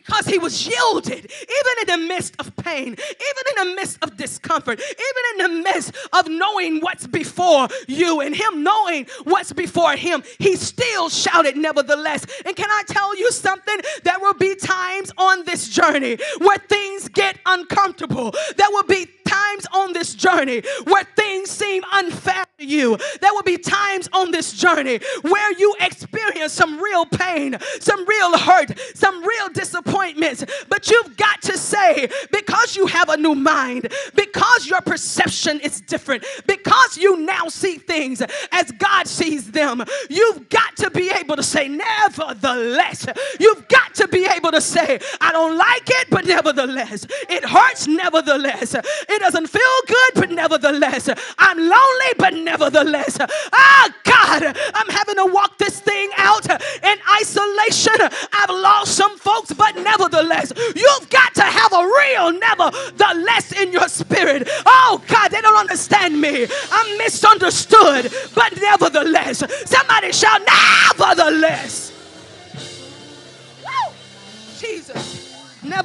because 0.05 0.25
he 0.25 0.37
was 0.37 0.67
yielded, 0.67 1.25
even 1.25 1.73
in 1.81 1.87
the 1.87 2.07
midst 2.07 2.35
of 2.39 2.55
pain, 2.57 2.87
even 2.87 3.43
in 3.49 3.69
the 3.69 3.75
midst 3.75 3.97
of 4.01 4.15
discomfort, 4.17 4.79
even 4.79 5.23
in 5.31 5.37
the 5.37 5.63
midst 5.63 5.95
of 6.13 6.27
knowing 6.27 6.79
what's 6.79 7.07
before 7.07 7.67
you 7.87 8.21
and 8.21 8.35
him 8.35 8.63
knowing 8.63 9.05
what's 9.23 9.53
before 9.53 9.95
him, 9.95 10.23
he 10.39 10.55
still 10.55 11.09
shouted, 11.09 11.57
nevertheless. 11.57 12.25
And 12.45 12.55
can 12.55 12.69
I 12.69 12.83
tell 12.87 13.17
you 13.17 13.31
something? 13.31 13.77
There 14.03 14.19
will 14.19 14.35
be 14.35 14.55
times 14.55 15.11
on 15.17 15.45
this 15.45 15.69
journey 15.69 16.17
where 16.39 16.57
things 16.57 17.09
get 17.09 17.37
uncomfortable. 17.45 18.31
There 18.57 18.69
will 18.69 18.83
be 18.83 19.07
times 19.27 19.65
on 19.73 19.93
this 19.93 20.15
journey 20.15 20.63
where 20.85 21.03
things 21.15 21.49
seem 21.49 21.83
unfair 21.91 22.45
you. 22.59 22.97
There 23.21 23.33
will 23.33 23.43
be 23.43 23.57
times 23.57 24.09
on 24.13 24.31
this 24.31 24.53
journey 24.53 24.99
where 25.21 25.53
you 25.57 25.75
experience 25.79 26.53
some 26.53 26.81
real 26.81 27.05
pain, 27.05 27.57
some 27.79 28.05
real 28.05 28.37
hurt, 28.37 28.77
some 28.95 29.23
real 29.23 29.49
disappointments. 29.53 30.43
But 30.67 30.89
you've 30.89 31.17
got 31.17 31.41
to 31.43 31.57
say, 31.57 32.09
because 32.31 32.75
you 32.75 32.87
have 32.87 33.09
a 33.09 33.17
new 33.17 33.35
mind, 33.35 33.93
because 34.15 34.67
your 34.67 34.81
perception 34.81 35.59
is 35.61 35.81
different, 35.81 36.25
because 36.47 36.97
you 36.97 37.17
now 37.17 37.47
see 37.47 37.77
things 37.77 38.21
as 38.51 38.71
God 38.71 39.07
sees 39.07 39.51
them, 39.51 39.83
you've 40.09 40.49
got 40.49 40.75
to 40.77 40.89
be 40.89 41.09
able 41.11 41.35
to 41.35 41.43
say, 41.43 41.67
nevertheless. 41.67 43.05
You've 43.39 43.67
got 43.67 43.95
to 43.95 44.07
be 44.07 44.25
able 44.25 44.51
to 44.51 44.61
say, 44.61 44.99
I 45.21 45.31
don't 45.31 45.57
like 45.57 45.83
it, 45.85 46.07
but 46.09 46.25
nevertheless. 46.25 47.05
It 47.29 47.45
hurts, 47.45 47.87
nevertheless. 47.87 48.75
It 48.75 49.19
doesn't 49.19 49.47
feel 49.47 49.61
good, 49.87 50.11
but 50.15 50.31
nevertheless. 50.31 51.09
I'm 51.37 51.57
lonely, 51.57 52.13
but 52.17 52.33
nevertheless. 52.33 52.48
Nevertheless, 52.49 53.19
ah, 53.53 53.93
God, 54.03 54.57
I'm 54.73 54.89
having 54.89 55.17
to 55.17 55.25
walk 55.27 55.59
this 55.59 55.79
thing 55.81 56.09
out 56.17 56.49
in 56.49 56.97
isolation. 57.21 57.93
I've 58.33 58.49
lost 58.49 58.95
some 58.95 59.19
folks, 59.19 59.53
but 59.53 59.75
nevertheless, 59.75 60.51
you've 60.75 61.09
got 61.11 61.35
to 61.35 61.43
have 61.43 61.71
a 61.73 61.83
real 61.85 62.31
nevertheless 62.39 63.51
in 63.51 63.71
your 63.71 63.87
spirit. 63.87 64.49
Oh, 64.65 64.99
God, 65.07 65.29
they 65.29 65.41
don't 65.41 65.59
understand 65.59 66.19
me. 66.19 66.47
I'm 66.71 66.97
misunderstood, 66.97 68.11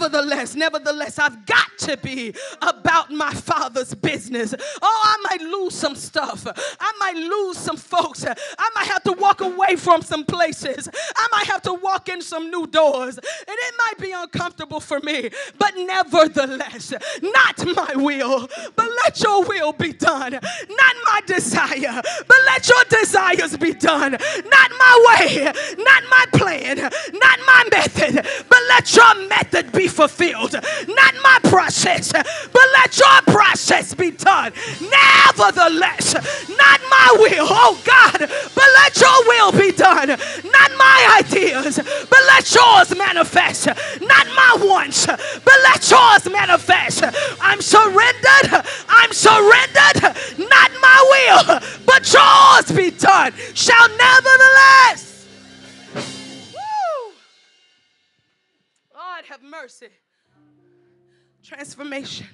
Nevertheless, 0.04 0.54
nevertheless, 0.54 1.18
I've 1.18 1.46
got 1.46 1.78
to 1.78 1.96
be 1.96 2.34
about 2.60 3.10
my 3.10 3.32
father's 3.32 3.94
business. 3.94 4.54
Oh, 4.82 5.02
I 5.02 5.16
might 5.30 5.40
lose 5.40 5.74
some 5.74 5.94
stuff. 5.94 6.46
I 6.78 6.92
might 7.00 7.16
lose 7.16 7.56
some 7.56 7.78
folks. 7.78 8.24
I 8.26 8.70
might 8.74 8.86
have 8.86 9.02
to 9.04 9.12
walk 9.12 9.40
away 9.40 9.76
from 9.76 10.02
some 10.02 10.24
places. 10.24 10.90
I 11.16 11.28
might 11.32 11.46
have 11.46 11.62
to 11.62 11.72
walk 11.72 12.10
in 12.10 12.20
some 12.20 12.50
new 12.50 12.66
doors. 12.66 13.16
And 13.16 13.24
it 13.48 13.74
might 13.78 13.98
be 13.98 14.12
uncomfortable 14.12 14.80
for 14.80 15.00
me. 15.00 15.30
But 15.58 15.72
nevertheless, 15.74 16.92
not 17.22 17.64
my 17.74 17.92
will, 17.94 18.46
but 18.76 18.90
let 19.04 19.22
your 19.22 19.44
will 19.44 19.72
be 19.72 19.94
done. 19.94 20.32
Not 20.32 20.96
my 21.06 21.20
desire, 21.26 22.02
but 22.02 22.38
let 22.46 22.68
your 22.68 22.84
desires 22.90 23.56
be 23.56 23.72
done. 23.72 24.12
Not 24.12 24.70
my 24.78 25.16
way, 25.18 25.44
not 25.78 26.02
my 26.10 26.26
plan, 26.34 26.76
not 26.76 27.38
my 27.46 27.68
method, 27.70 28.16
but 28.50 28.58
let 28.68 28.94
your 28.94 29.28
method 29.28 29.72
be 29.72 29.88
fulfilled. 29.94 30.52
Not 30.52 31.14
my 31.22 31.38
process, 31.44 32.12
but 32.12 32.66
let 32.72 32.98
your 32.98 33.20
process 33.34 33.94
be 33.94 34.10
done. 34.10 34.52
Nevertheless, 34.80 36.14
not 36.48 36.80
my 36.90 37.16
will, 37.18 37.46
oh 37.48 37.80
God, 37.84 38.18
but 38.18 38.68
let 38.80 39.00
your 39.00 39.18
will 39.28 39.52
be 39.52 39.72
done. 39.72 40.08
Not 40.08 40.70
my 40.76 41.20
ideas, 41.22 41.76
but 41.78 42.18
let 42.26 42.54
yours 42.54 42.96
manifest. 42.98 43.66
Not 43.66 44.26
my 44.34 44.56
wants, 44.60 45.06
but 45.06 45.58
let 45.62 45.90
yours 45.90 46.30
manifest. 46.30 47.04
I'm 47.40 47.60
surrendered. 47.60 48.66
I'm 48.88 49.12
surrendered. 49.12 50.02
Not 50.38 50.70
my 50.82 50.98
will, 51.14 51.60
but 51.86 52.12
yours 52.12 52.76
be 52.76 52.90
done. 52.90 53.32
Shall 53.54 53.88
nevertheless 53.96 55.13
mercy. 59.62 59.88
Transformation. 61.42 62.26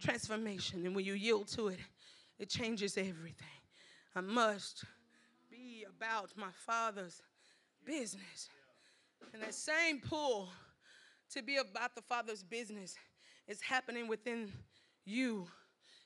Transformation. 0.00 0.86
And 0.86 0.94
when 0.94 1.04
you 1.04 1.14
yield 1.14 1.48
to 1.48 1.68
it, 1.68 1.78
it 2.38 2.48
changes 2.48 2.96
everything. 2.96 3.46
I 4.14 4.20
must 4.20 4.84
be 5.50 5.84
about 5.88 6.30
my 6.36 6.50
Father's 6.66 7.22
business. 7.84 8.48
And 9.32 9.42
that 9.42 9.54
same 9.54 10.00
pull 10.00 10.48
to 11.30 11.42
be 11.42 11.56
about 11.56 11.94
the 11.94 12.02
Father's 12.02 12.42
business 12.42 12.96
is 13.48 13.60
happening 13.60 14.08
within 14.08 14.52
you, 15.04 15.46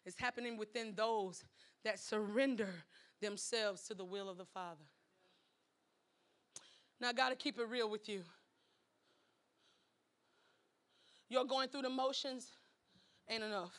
it's 0.04 0.18
happening 0.18 0.56
within 0.58 0.94
those 0.94 1.44
that 1.84 1.98
surrender 1.98 2.68
themselves 3.20 3.82
to 3.84 3.94
the 3.94 4.04
will 4.04 4.28
of 4.28 4.36
the 4.36 4.44
Father. 4.44 4.84
Now, 7.00 7.08
I 7.08 7.12
got 7.12 7.30
to 7.30 7.36
keep 7.36 7.58
it 7.58 7.66
real 7.68 7.88
with 7.88 8.08
you. 8.08 8.22
You're 11.30 11.44
going 11.44 11.68
through 11.68 11.82
the 11.82 11.90
motions 11.90 12.50
ain't 13.28 13.44
enough. 13.44 13.78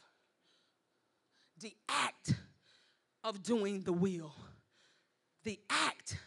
The 1.60 1.76
act 1.90 2.34
of 3.24 3.44
doing 3.44 3.82
the 3.82 3.94
will, 3.94 4.34
the 5.44 5.60
act 5.70 6.18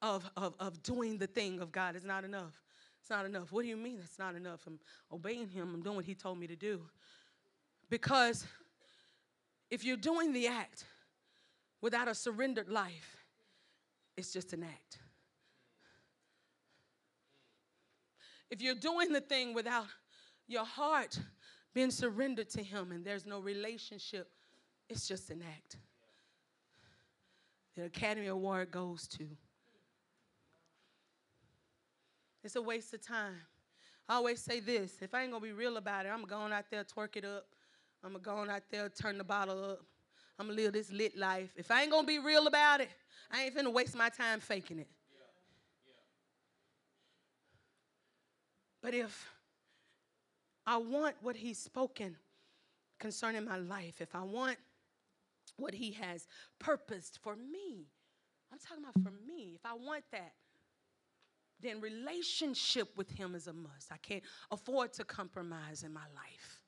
of, 0.00 0.28
of, 0.36 0.54
of 0.58 0.82
doing 0.82 1.18
the 1.18 1.26
thing 1.26 1.60
of 1.60 1.70
God 1.70 1.94
is 1.94 2.04
not 2.04 2.24
enough. 2.24 2.60
It's 2.98 3.10
not 3.10 3.26
enough. 3.26 3.52
What 3.52 3.62
do 3.62 3.68
you 3.68 3.76
mean 3.76 3.98
it's 4.02 4.18
not 4.18 4.34
enough? 4.34 4.62
I'm 4.66 4.80
obeying 5.12 5.48
Him, 5.48 5.74
I'm 5.74 5.82
doing 5.82 5.96
what 5.96 6.06
He 6.06 6.14
told 6.14 6.38
me 6.38 6.46
to 6.46 6.56
do. 6.56 6.80
Because 7.90 8.46
if 9.70 9.84
you're 9.84 9.96
doing 9.98 10.32
the 10.32 10.46
act 10.46 10.84
without 11.82 12.08
a 12.08 12.14
surrendered 12.14 12.68
life, 12.68 13.18
it's 14.16 14.32
just 14.32 14.52
an 14.54 14.62
act. 14.62 14.98
If 18.50 18.62
you're 18.62 18.74
doing 18.74 19.12
the 19.12 19.20
thing 19.20 19.52
without 19.52 19.86
your 20.48 20.64
heart 20.64 21.18
being 21.74 21.90
surrendered 21.90 22.48
to 22.50 22.62
Him 22.62 22.90
and 22.90 23.04
there's 23.04 23.26
no 23.26 23.38
relationship, 23.38 24.28
it's 24.88 25.06
just 25.06 25.30
an 25.30 25.42
act. 25.46 25.76
The 27.76 27.84
Academy 27.84 28.26
Award 28.26 28.72
goes 28.72 29.06
to. 29.08 29.24
It's 32.42 32.56
a 32.56 32.62
waste 32.62 32.92
of 32.94 33.06
time. 33.06 33.36
I 34.08 34.14
always 34.14 34.40
say 34.40 34.58
this 34.58 34.96
if 35.02 35.14
I 35.14 35.22
ain't 35.22 35.32
gonna 35.32 35.44
be 35.44 35.52
real 35.52 35.76
about 35.76 36.06
it, 36.06 36.08
I'm 36.08 36.24
going 36.24 36.52
out 36.52 36.64
there, 36.70 36.82
twerk 36.82 37.16
it 37.16 37.24
up. 37.24 37.46
I'm 38.02 38.12
gonna 38.12 38.46
go 38.46 38.52
out 38.52 38.62
there, 38.70 38.88
turn 38.88 39.18
the 39.18 39.24
bottle 39.24 39.62
up. 39.62 39.80
I'm 40.38 40.46
gonna 40.46 40.56
live 40.56 40.72
this 40.72 40.90
lit 40.90 41.16
life. 41.16 41.50
If 41.56 41.70
I 41.70 41.82
ain't 41.82 41.90
gonna 41.90 42.06
be 42.06 42.18
real 42.18 42.46
about 42.46 42.80
it, 42.80 42.90
I 43.30 43.44
ain't 43.44 43.54
finna 43.54 43.72
waste 43.72 43.96
my 43.96 44.08
time 44.08 44.40
faking 44.40 44.78
it. 44.78 44.88
But 48.80 48.94
if 48.94 49.28
I 50.68 50.76
want 50.76 51.14
what 51.22 51.34
He's 51.34 51.58
spoken 51.58 52.14
concerning 53.00 53.46
my 53.46 53.56
life, 53.56 54.02
if 54.02 54.14
I 54.14 54.22
want 54.22 54.58
what 55.56 55.72
He 55.72 55.92
has 55.92 56.28
purposed 56.58 57.18
for 57.22 57.34
me, 57.34 57.86
I'm 58.52 58.58
talking 58.58 58.84
about 58.84 59.02
for 59.02 59.14
me, 59.26 59.54
if 59.54 59.64
I 59.64 59.72
want 59.72 60.04
that, 60.12 60.34
then 61.62 61.80
relationship 61.80 62.88
with 62.98 63.10
Him 63.10 63.34
is 63.34 63.46
a 63.46 63.52
must. 63.54 63.90
I 63.90 63.96
can't 63.96 64.22
afford 64.50 64.92
to 64.94 65.04
compromise 65.04 65.84
in 65.84 65.92
my 65.92 66.06
life. 66.14 66.60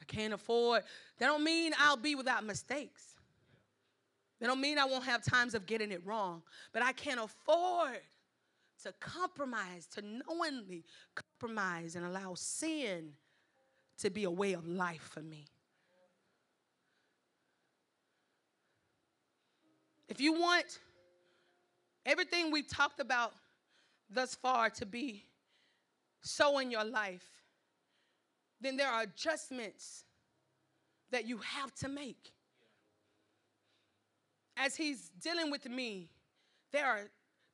I 0.00 0.04
can't 0.06 0.32
afford, 0.32 0.84
that 1.18 1.26
don't 1.26 1.44
mean 1.44 1.72
I'll 1.78 1.98
be 1.98 2.14
without 2.14 2.42
mistakes. 2.42 3.02
That 4.40 4.46
don't 4.46 4.62
mean 4.62 4.78
I 4.78 4.86
won't 4.86 5.04
have 5.04 5.22
times 5.22 5.54
of 5.54 5.66
getting 5.66 5.92
it 5.92 6.00
wrong, 6.06 6.42
but 6.72 6.82
I 6.82 6.92
can't 6.92 7.20
afford 7.20 8.00
to 8.82 8.92
compromise, 9.00 9.86
to 9.94 10.02
knowingly 10.02 10.84
compromise 11.44 11.96
and 11.96 12.06
allow 12.06 12.34
sin 12.34 13.10
to 13.98 14.10
be 14.10 14.24
a 14.24 14.30
way 14.30 14.54
of 14.54 14.66
life 14.66 15.10
for 15.12 15.20
me. 15.20 15.44
If 20.08 20.20
you 20.20 20.32
want 20.34 20.78
everything 22.06 22.50
we've 22.50 22.68
talked 22.68 23.00
about 23.00 23.32
thus 24.10 24.34
far 24.34 24.70
to 24.70 24.86
be 24.86 25.24
so 26.22 26.58
in 26.58 26.70
your 26.70 26.84
life, 26.84 27.26
then 28.60 28.76
there 28.76 28.88
are 28.88 29.02
adjustments 29.02 30.04
that 31.10 31.26
you 31.26 31.38
have 31.38 31.74
to 31.76 31.88
make. 31.88 32.32
As 34.56 34.76
he's 34.76 35.10
dealing 35.20 35.50
with 35.50 35.68
me, 35.68 36.08
there 36.72 36.86
are 36.86 37.00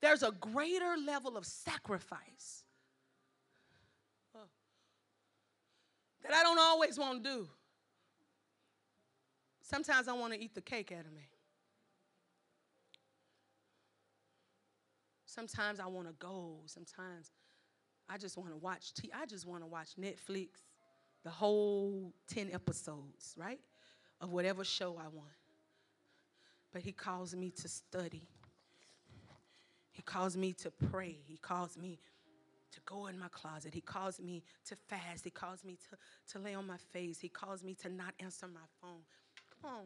there's 0.01 0.23
a 0.23 0.33
greater 0.33 0.97
level 1.05 1.37
of 1.37 1.45
sacrifice 1.45 2.65
that 6.31 6.39
I 6.39 6.43
don't 6.43 6.59
always 6.59 6.99
want 6.99 7.25
to 7.25 7.31
do. 7.31 7.49
Sometimes 9.63 10.09
I 10.09 10.13
want 10.13 10.33
to 10.33 10.41
eat 10.41 10.55
the 10.55 10.61
cake 10.61 10.93
out 10.93 11.05
of 11.05 11.13
me. 11.13 11.29
Sometimes 15.27 15.79
I 15.81 15.87
want 15.87 16.09
to 16.09 16.15
go. 16.19 16.59
Sometimes 16.67 17.31
I 18.09 18.19
just 18.19 18.37
want 18.37 18.51
to 18.51 18.57
watch 18.57 18.93
T- 18.95 19.11
I 19.15 19.27
just 19.27 19.47
want 19.47 19.63
to 19.63 19.67
watch 19.67 19.91
Netflix, 20.01 20.49
the 21.23 21.31
whole 21.31 22.13
10 22.29 22.51
episodes, 22.53 23.35
right? 23.37 23.61
Of 24.21 24.33
whatever 24.33 24.65
show 24.65 24.99
I 24.99 25.09
want. 25.09 25.29
But 26.73 26.83
he 26.83 26.93
calls 26.93 27.35
me 27.35 27.51
to 27.63 27.69
study. 27.69 28.23
He 29.93 30.03
calls 30.03 30.37
me 30.37 30.53
to 30.55 30.71
pray. 30.71 31.19
He 31.27 31.37
calls 31.37 31.77
me 31.77 31.99
to 32.73 32.81
go 32.87 33.07
in 33.07 33.19
my 33.19 33.29
closet. 33.29 33.75
He 33.75 33.81
calls 33.81 34.21
me 34.21 34.43
to 34.67 34.77
fast. 34.77 35.25
He 35.25 35.31
calls 35.31 35.65
me 35.65 35.77
to, 35.91 36.33
to 36.33 36.45
lay 36.45 36.55
on 36.55 36.67
my 36.67 36.77
face. 36.93 37.19
He 37.21 37.29
calls 37.29 37.63
me 37.63 37.75
to 37.83 37.89
not 37.89 38.15
answer 38.21 38.47
my 38.47 38.61
phone. 38.81 39.01
Come 39.61 39.71
on. 39.71 39.85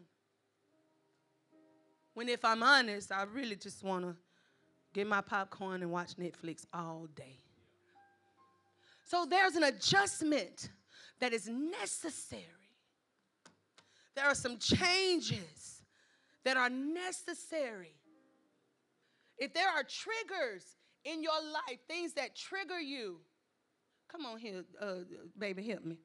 When, 2.14 2.29
if 2.29 2.44
I'm 2.44 2.62
honest, 2.62 3.11
I 3.11 3.25
really 3.25 3.57
just 3.57 3.83
want 3.83 4.05
to 4.05 4.16
get 4.92 5.07
my 5.07 5.20
popcorn 5.20 5.83
and 5.83 5.90
watch 5.90 6.16
Netflix 6.16 6.64
all 6.72 7.09
day. 7.16 7.39
So 9.05 9.26
there's 9.28 9.57
an 9.57 9.64
adjustment 9.64 10.68
that 11.20 11.32
is 11.32 11.49
necessary. 11.49 12.43
There 14.14 14.24
are 14.24 14.35
some 14.35 14.59
changes 14.59 15.82
that 16.45 16.57
are 16.57 16.70
necessary. 16.70 17.97
If 19.37 19.53
there 19.53 19.68
are 19.68 19.82
triggers 19.82 20.64
in 21.05 21.22
your 21.22 21.40
life, 21.52 21.78
things 21.86 22.12
that 22.14 22.34
trigger 22.34 22.80
you, 22.80 23.18
come 24.09 24.26
on 24.26 24.38
here, 24.38 24.64
uh, 24.80 24.96
baby, 25.38 25.66
help 25.66 25.84
me. 25.84 25.98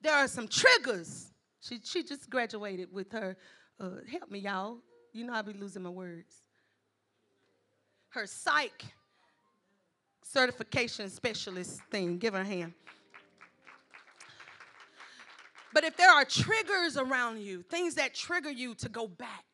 There 0.00 0.14
are 0.14 0.28
some 0.28 0.48
triggers. 0.48 1.32
She, 1.60 1.80
she 1.84 2.02
just 2.02 2.30
graduated 2.30 2.92
with 2.92 3.12
her, 3.12 3.36
uh, 3.78 3.90
help 4.10 4.30
me, 4.30 4.40
y'all. 4.40 4.78
You 5.12 5.24
know 5.24 5.32
I 5.32 5.42
be 5.42 5.52
losing 5.52 5.82
my 5.82 5.90
words. 5.90 6.42
Her 8.10 8.26
psych 8.26 8.84
certification 10.22 11.10
specialist 11.10 11.80
thing. 11.90 12.18
Give 12.18 12.34
her 12.34 12.40
a 12.40 12.44
hand. 12.44 12.72
But 15.72 15.84
if 15.84 15.96
there 15.96 16.10
are 16.10 16.24
triggers 16.24 16.96
around 16.96 17.40
you, 17.40 17.62
things 17.62 17.94
that 17.94 18.14
trigger 18.14 18.50
you 18.50 18.74
to 18.76 18.88
go 18.88 19.06
back, 19.06 19.44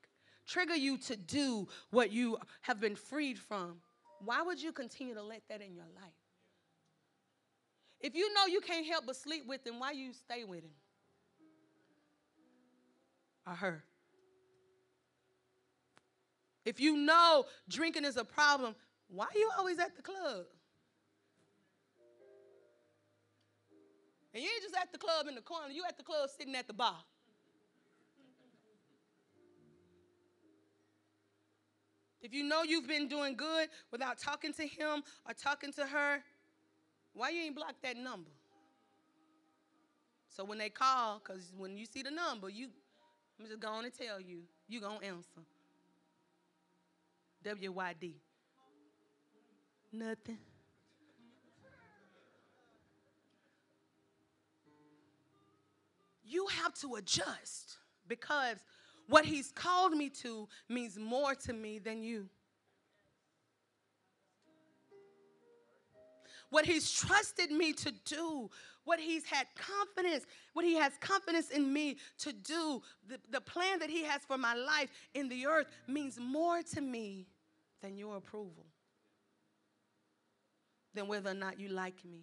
trigger 0.47 0.75
you 0.75 0.97
to 0.99 1.17
do 1.17 1.69
what 1.91 2.11
you 2.11 2.39
have 2.63 2.81
been 2.81 2.97
freed 2.97 3.39
from, 3.39 3.77
why 4.27 4.43
would 4.43 4.61
you 4.61 4.73
continue 4.73 5.15
to 5.15 5.23
let 5.23 5.43
that 5.49 5.63
in 5.63 5.75
your 5.75 5.87
life? 5.95 6.13
If 8.01 8.15
you 8.15 8.35
know 8.35 8.47
you 8.47 8.61
can't 8.61 8.87
help 8.87 9.07
but 9.07 9.17
sleep 9.17 9.45
with 9.47 9.67
him, 9.67 9.79
why 9.79 9.93
you 9.93 10.13
stay 10.13 10.45
with 10.45 10.65
him? 10.65 10.71
Or 13.47 13.55
her? 13.55 13.85
If 16.65 16.81
you 16.81 16.97
know 16.97 17.45
drinking 17.69 18.05
is 18.05 18.17
a 18.17 18.25
problem, 18.25 18.75
why 19.09 19.27
are 19.27 19.39
you 19.39 19.49
always 19.57 19.79
at 19.79 19.97
the 19.97 20.03
club? 20.03 20.47
And 24.35 24.43
you 24.43 24.51
ain't 24.53 24.63
just 24.63 24.75
at 24.75 24.93
the 24.93 24.99
club 24.99 25.29
in 25.29 25.37
the 25.37 25.41
corner, 25.41 25.73
you 25.73 25.85
at 25.89 25.97
the 25.97 26.03
club 26.03 26.29
sitting 26.37 26.55
at 26.57 26.67
the 26.67 26.75
bar. 26.75 26.99
If 32.27 32.35
you 32.35 32.43
know 32.43 32.65
you've 32.65 32.89
been 32.89 33.07
doing 33.07 33.37
good 33.37 33.69
without 33.93 34.19
talking 34.19 34.53
to 34.55 34.67
him 34.67 35.05
or 35.29 35.33
talking 35.33 35.73
to 35.75 35.87
her, 35.87 36.19
why 37.13 37.31
you 37.31 37.43
ain't 37.43 37.55
block 37.55 37.77
that 37.85 37.97
number? 37.97 38.31
So 40.29 40.45
when 40.45 40.59
they 40.59 40.69
call, 40.69 41.23
because 41.23 41.53
when 41.57 41.77
you 41.79 41.87
see 41.87 42.03
the 42.03 42.11
number, 42.11 42.49
you 42.49 42.67
I'm 43.39 43.47
just 43.47 43.61
going 43.61 43.89
to 43.89 43.97
tell 43.97 44.21
you, 44.21 44.41
you 44.67 44.81
gonna 44.81 45.07
answer. 45.07 45.41
WYD. 47.45 48.15
Nothing. 49.93 50.39
you 56.25 56.49
have 56.61 56.75
to 56.75 56.97
adjust 56.97 57.79
because 58.09 58.57
what 59.09 59.25
he's 59.25 59.53
called 59.53 59.93
me 59.93 60.09
to 60.23 60.49
means 60.69 60.99
more 60.99 61.35
to 61.35 61.53
me 61.53 61.79
than 61.79 62.03
you. 62.03 62.29
What 66.51 66.65
he's 66.65 66.91
trusted 66.91 67.51
me 67.51 67.73
to 67.73 67.93
do, 68.05 68.49
what 68.85 69.01
he's 69.01 69.25
had 69.25 69.47
confidence, 69.57 70.25
what 70.53 70.65
he 70.65 70.77
has 70.77 70.93
confidence 71.01 71.51
in 71.51 71.73
me 71.73 71.97
to 72.19 72.33
do, 72.33 72.83
the, 73.09 73.19
the 73.31 73.41
plan 73.41 73.81
that 73.81 73.91
he 73.91 74.05
has 74.05 74.23
for 74.23 74.39
my 74.39 74.55
life 74.55 74.91
in 75.15 75.29
the 75.29 75.47
earth 75.47 75.67
means 75.89 76.19
more 76.21 76.63
to 76.75 76.81
me 76.81 77.27
than 77.83 77.97
your 77.99 78.17
approval, 78.17 78.65
than 80.95 81.09
whether 81.09 81.31
or 81.31 81.35
not 81.35 81.59
you 81.59 81.69
like 81.69 82.05
me. 82.05 82.21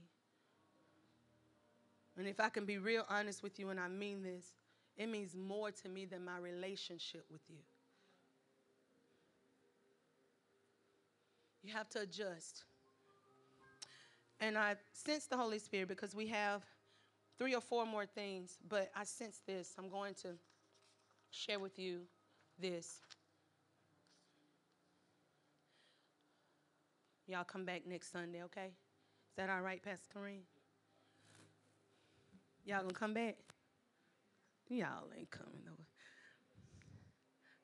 And 2.18 2.28
if 2.28 2.40
I 2.40 2.50
can 2.50 2.66
be 2.66 2.78
real 2.78 3.06
honest 3.10 3.44
with 3.44 3.60
you, 3.60 3.70
and 3.70 3.80
I 3.80 3.88
mean 3.88 4.24
this, 4.24 4.46
it 4.98 5.10
means 5.10 5.36
more 5.36 5.72
to 5.72 5.90
me 5.90 6.06
than 6.06 6.24
my 6.24 6.38
relationship 6.38 7.26
with 7.32 7.42
you. 7.50 7.58
You 11.64 11.74
have 11.74 11.90
to 11.90 12.02
adjust. 12.02 12.64
And 14.40 14.58
I 14.58 14.76
sense 14.92 15.26
the 15.26 15.38
Holy 15.38 15.60
Spirit 15.60 15.88
because 15.88 16.14
we 16.14 16.28
have 16.28 16.64
three 17.40 17.56
or 17.56 17.62
four 17.62 17.86
more 17.86 18.06
things, 18.06 18.58
but 18.68 18.92
I 18.96 19.06
sense 19.06 19.42
this. 19.48 19.74
I'm 19.78 19.90
going 19.90 20.14
to 20.16 20.30
share 21.32 21.60
with 21.60 21.80
you 21.80 22.02
this. 22.60 23.00
Y'all 27.28 27.46
come 27.46 27.64
back 27.64 27.84
next 27.88 28.12
Sunday, 28.12 28.44
okay? 28.44 28.68
Is 28.68 29.36
that 29.38 29.50
all 29.50 29.62
right, 29.62 29.82
Pastor 29.82 30.08
Kareem? 30.16 30.42
Y'all 32.66 32.82
gonna 32.82 32.94
come 32.94 33.14
back? 33.14 33.38
Y'all 34.74 35.06
ain't 35.16 35.30
coming 35.30 35.62
though. 35.64 35.86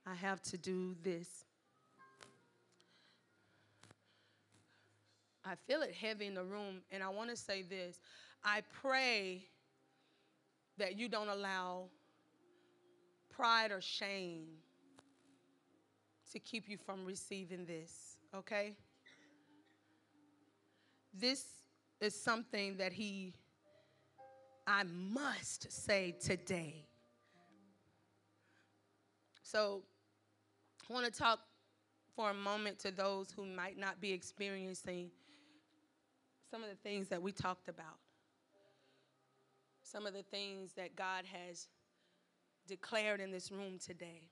I 0.05 0.13
have 0.13 0.43
to 0.43 0.59
do 0.59 0.95
this. 1.03 1.27
I 5.43 5.55
feel 5.65 5.81
it 5.81 5.95
heavy 5.95 6.27
in 6.27 6.35
the 6.35 6.43
room, 6.43 6.81
and 6.91 7.01
I 7.01 7.09
want 7.09 7.31
to 7.31 7.35
say 7.35 7.63
this. 7.63 7.99
I 8.43 8.61
pray 8.71 9.47
that 10.77 10.99
you 10.99 11.09
don't 11.09 11.29
allow 11.29 11.85
pride 13.31 13.71
or 13.71 13.81
shame 13.81 14.45
to 16.31 16.37
keep 16.37 16.69
you 16.69 16.77
from 16.77 17.05
receiving 17.05 17.65
this, 17.65 18.17
okay? 18.35 18.75
This 21.11 21.43
is 21.99 22.13
something 22.13 22.77
that 22.77 22.93
he 22.93 23.33
I 24.67 24.83
must 24.83 25.71
say 25.71 26.15
today. 26.21 26.88
So, 29.51 29.81
I 30.87 30.93
want 30.93 31.11
to 31.11 31.11
talk 31.11 31.39
for 32.15 32.29
a 32.29 32.35
moment 32.35 32.77
to 32.81 32.91
those 32.91 33.31
who 33.31 33.47
might 33.47 33.79
not 33.79 33.99
be 33.99 34.11
experiencing 34.11 35.09
some 36.51 36.61
of 36.61 36.69
the 36.69 36.75
things 36.75 37.07
that 37.07 37.19
we 37.19 37.31
talked 37.31 37.67
about, 37.67 37.97
some 39.81 40.05
of 40.05 40.13
the 40.13 40.21
things 40.21 40.73
that 40.73 40.95
God 40.95 41.25
has 41.25 41.67
declared 42.67 43.19
in 43.21 43.31
this 43.31 43.51
room 43.51 43.79
today. 43.83 44.29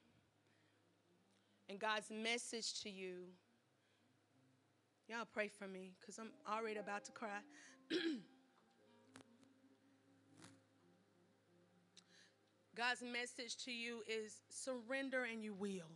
And 1.68 1.80
God's 1.80 2.12
message 2.12 2.80
to 2.84 2.90
you, 2.92 3.24
y'all 5.08 5.26
pray 5.34 5.48
for 5.48 5.68
me 5.68 5.94
because 6.00 6.20
I'm 6.20 6.30
already 6.48 6.78
about 6.80 7.06
to 7.06 7.12
cry. 7.12 7.40
God's 12.78 13.02
message 13.02 13.58
to 13.66 13.72
you 13.72 14.04
is 14.08 14.42
surrender 14.50 15.24
and 15.24 15.44
you 15.44 15.56
will. 15.56 15.90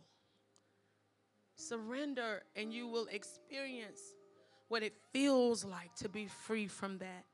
Surrender 1.54 2.42
and 2.56 2.72
you 2.72 2.88
will 2.88 3.06
experience 3.06 4.00
what 4.66 4.82
it 4.82 4.94
feels 5.12 5.64
like 5.64 5.94
to 5.96 6.08
be 6.08 6.26
free 6.26 6.66
from 6.66 6.98
that. 6.98 7.24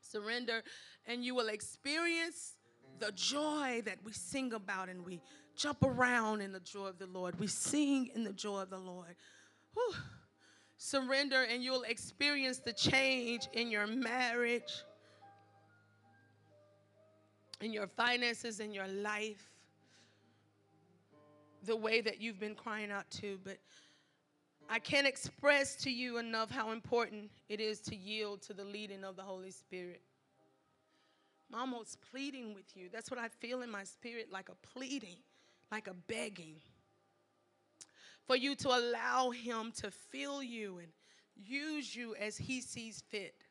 Surrender 0.00 0.62
and 1.06 1.24
you 1.24 1.34
will 1.34 1.48
experience 1.48 2.54
the 3.00 3.10
joy 3.10 3.82
that 3.84 3.98
we 4.04 4.12
sing 4.12 4.52
about 4.52 4.88
and 4.88 5.04
we 5.04 5.20
jump 5.56 5.82
around 5.82 6.42
in 6.42 6.52
the 6.52 6.60
joy 6.60 6.86
of 6.86 7.00
the 7.00 7.08
Lord. 7.08 7.40
We 7.40 7.48
sing 7.48 8.08
in 8.14 8.22
the 8.22 8.32
joy 8.32 8.60
of 8.60 8.70
the 8.70 8.78
Lord. 8.78 9.16
Whew. 9.72 9.94
Surrender 10.76 11.42
and 11.42 11.60
you'll 11.60 11.82
experience 11.82 12.58
the 12.58 12.72
change 12.72 13.48
in 13.52 13.68
your 13.68 13.88
marriage 13.88 14.84
in 17.60 17.72
your 17.72 17.86
finances, 17.86 18.60
in 18.60 18.72
your 18.72 18.88
life, 18.88 19.50
the 21.64 21.76
way 21.76 22.00
that 22.00 22.20
you've 22.20 22.38
been 22.38 22.54
crying 22.54 22.90
out 22.90 23.10
to. 23.10 23.38
But 23.42 23.58
I 24.68 24.78
can't 24.78 25.06
express 25.06 25.76
to 25.76 25.90
you 25.90 26.18
enough 26.18 26.50
how 26.50 26.72
important 26.72 27.30
it 27.48 27.60
is 27.60 27.80
to 27.82 27.96
yield 27.96 28.42
to 28.42 28.54
the 28.54 28.64
leading 28.64 29.04
of 29.04 29.16
the 29.16 29.22
Holy 29.22 29.50
Spirit. 29.50 30.02
I'm 31.52 31.60
almost 31.60 31.98
pleading 32.10 32.54
with 32.54 32.76
you. 32.76 32.88
That's 32.92 33.10
what 33.10 33.20
I 33.20 33.28
feel 33.28 33.62
in 33.62 33.70
my 33.70 33.84
spirit 33.84 34.28
like 34.32 34.48
a 34.48 34.54
pleading, 34.66 35.16
like 35.70 35.86
a 35.86 35.94
begging. 35.94 36.56
For 38.26 38.36
you 38.36 38.54
to 38.56 38.68
allow 38.68 39.30
Him 39.30 39.72
to 39.76 39.90
fill 39.90 40.42
you 40.42 40.78
and 40.78 40.88
use 41.36 41.94
you 41.94 42.14
as 42.16 42.36
He 42.36 42.60
sees 42.60 43.02
fit. 43.10 43.43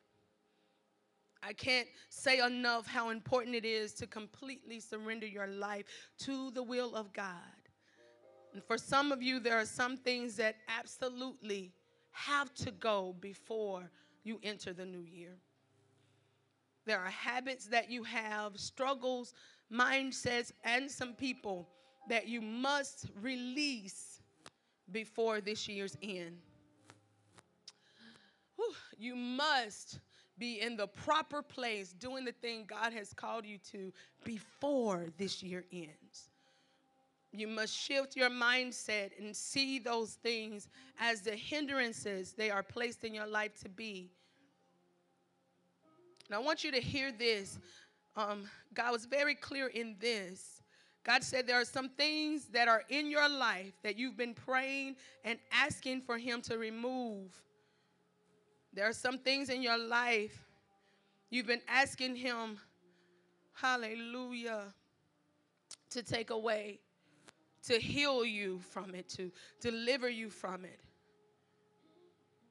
I 1.46 1.54
can't 1.54 1.88
say 2.10 2.40
enough 2.40 2.88
how 2.88 3.10
important 3.10 3.56
it 3.56 3.66
is 3.66 3.94
to 3.96 4.08
completely 4.08 4.80
surrender 4.80 5.28
your 5.28 5.48
life 5.48 5.86
to 6.20 6.52
the 6.52 6.64
will 6.64 6.96
of 6.96 7.12
God. 7.14 7.34
And 8.54 8.64
for 8.64 8.78
some 8.78 9.12
of 9.12 9.22
you, 9.22 9.40
there 9.40 9.58
are 9.60 9.66
some 9.66 9.98
things 9.98 10.36
that 10.38 10.56
absolutely 10.68 11.74
have 12.12 12.54
to 12.56 12.72
go 12.72 13.16
before 13.20 13.92
you 14.24 14.40
enter 14.44 14.74
the 14.74 14.86
new 14.86 15.02
year. 15.02 15.36
There 16.86 17.00
are 17.00 17.10
habits 17.10 17.66
that 17.68 17.90
you 17.90 18.04
have, 18.04 18.60
struggles, 18.60 19.34
mindsets, 19.72 20.52
and 20.64 20.90
some 20.90 21.14
people 21.14 21.68
that 22.10 22.28
you 22.28 22.42
must 22.42 23.08
release 23.22 24.22
before 24.92 25.42
this 25.42 25.68
year's 25.68 25.98
end. 26.04 26.38
Whew, 28.56 28.74
you 28.98 29.16
must 29.16 30.00
be 30.38 30.62
in 30.62 30.76
the 30.76 30.88
proper 30.88 31.42
place 31.42 31.94
doing 31.94 32.26
the 32.26 32.32
thing 32.32 32.66
God 32.68 32.94
has 32.94 33.14
called 33.14 33.46
you 33.46 33.58
to 33.72 33.92
before 34.24 35.06
this 35.18 35.44
year 35.44 35.66
ends. 35.72 36.30
You 37.32 37.48
must 37.48 37.76
shift 37.76 38.16
your 38.16 38.30
mindset 38.30 39.12
and 39.20 39.36
see 39.36 39.80
those 39.80 40.14
things 40.14 40.68
as 41.00 41.22
the 41.22 41.36
hindrances 41.36 42.34
they 42.34 42.52
are 42.52 42.62
placed 42.62 43.04
in 43.04 43.14
your 43.14 43.26
life 43.26 43.60
to 43.64 43.70
be. 43.70 44.12
And 46.28 46.36
I 46.36 46.40
want 46.40 46.64
you 46.64 46.72
to 46.72 46.80
hear 46.80 47.12
this. 47.12 47.60
Um, 48.16 48.50
God 48.74 48.92
was 48.92 49.06
very 49.06 49.34
clear 49.34 49.68
in 49.68 49.96
this. 50.00 50.62
God 51.04 51.24
said 51.24 51.48
there 51.48 51.60
are 51.60 51.66
some 51.66 51.90
things 51.90 52.46
that 52.46 52.68
are 52.68 52.84
in 52.90 53.10
your 53.10 53.28
life 53.28 53.74
that 53.84 53.98
you've 53.98 54.16
been 54.16 54.34
praying 54.34 54.96
and 55.26 55.38
asking 55.52 56.02
for 56.02 56.18
Him 56.18 56.42
to 56.44 56.58
remove. 56.58 57.42
There 58.74 58.88
are 58.88 58.94
some 58.94 59.20
things 59.20 59.50
in 59.50 59.62
your 59.62 59.78
life 59.78 60.46
you've 61.30 61.48
been 61.48 61.62
asking 61.68 62.16
Him, 62.16 62.58
hallelujah, 63.54 64.74
to 65.92 66.04
take 66.04 66.32
away 66.32 66.80
to 67.64 67.80
heal 67.80 68.26
you 68.26 68.60
from 68.60 68.94
it, 68.94 69.08
to 69.10 69.32
deliver 69.62 70.10
you 70.10 70.30
from 70.30 70.66
it. 70.66 70.80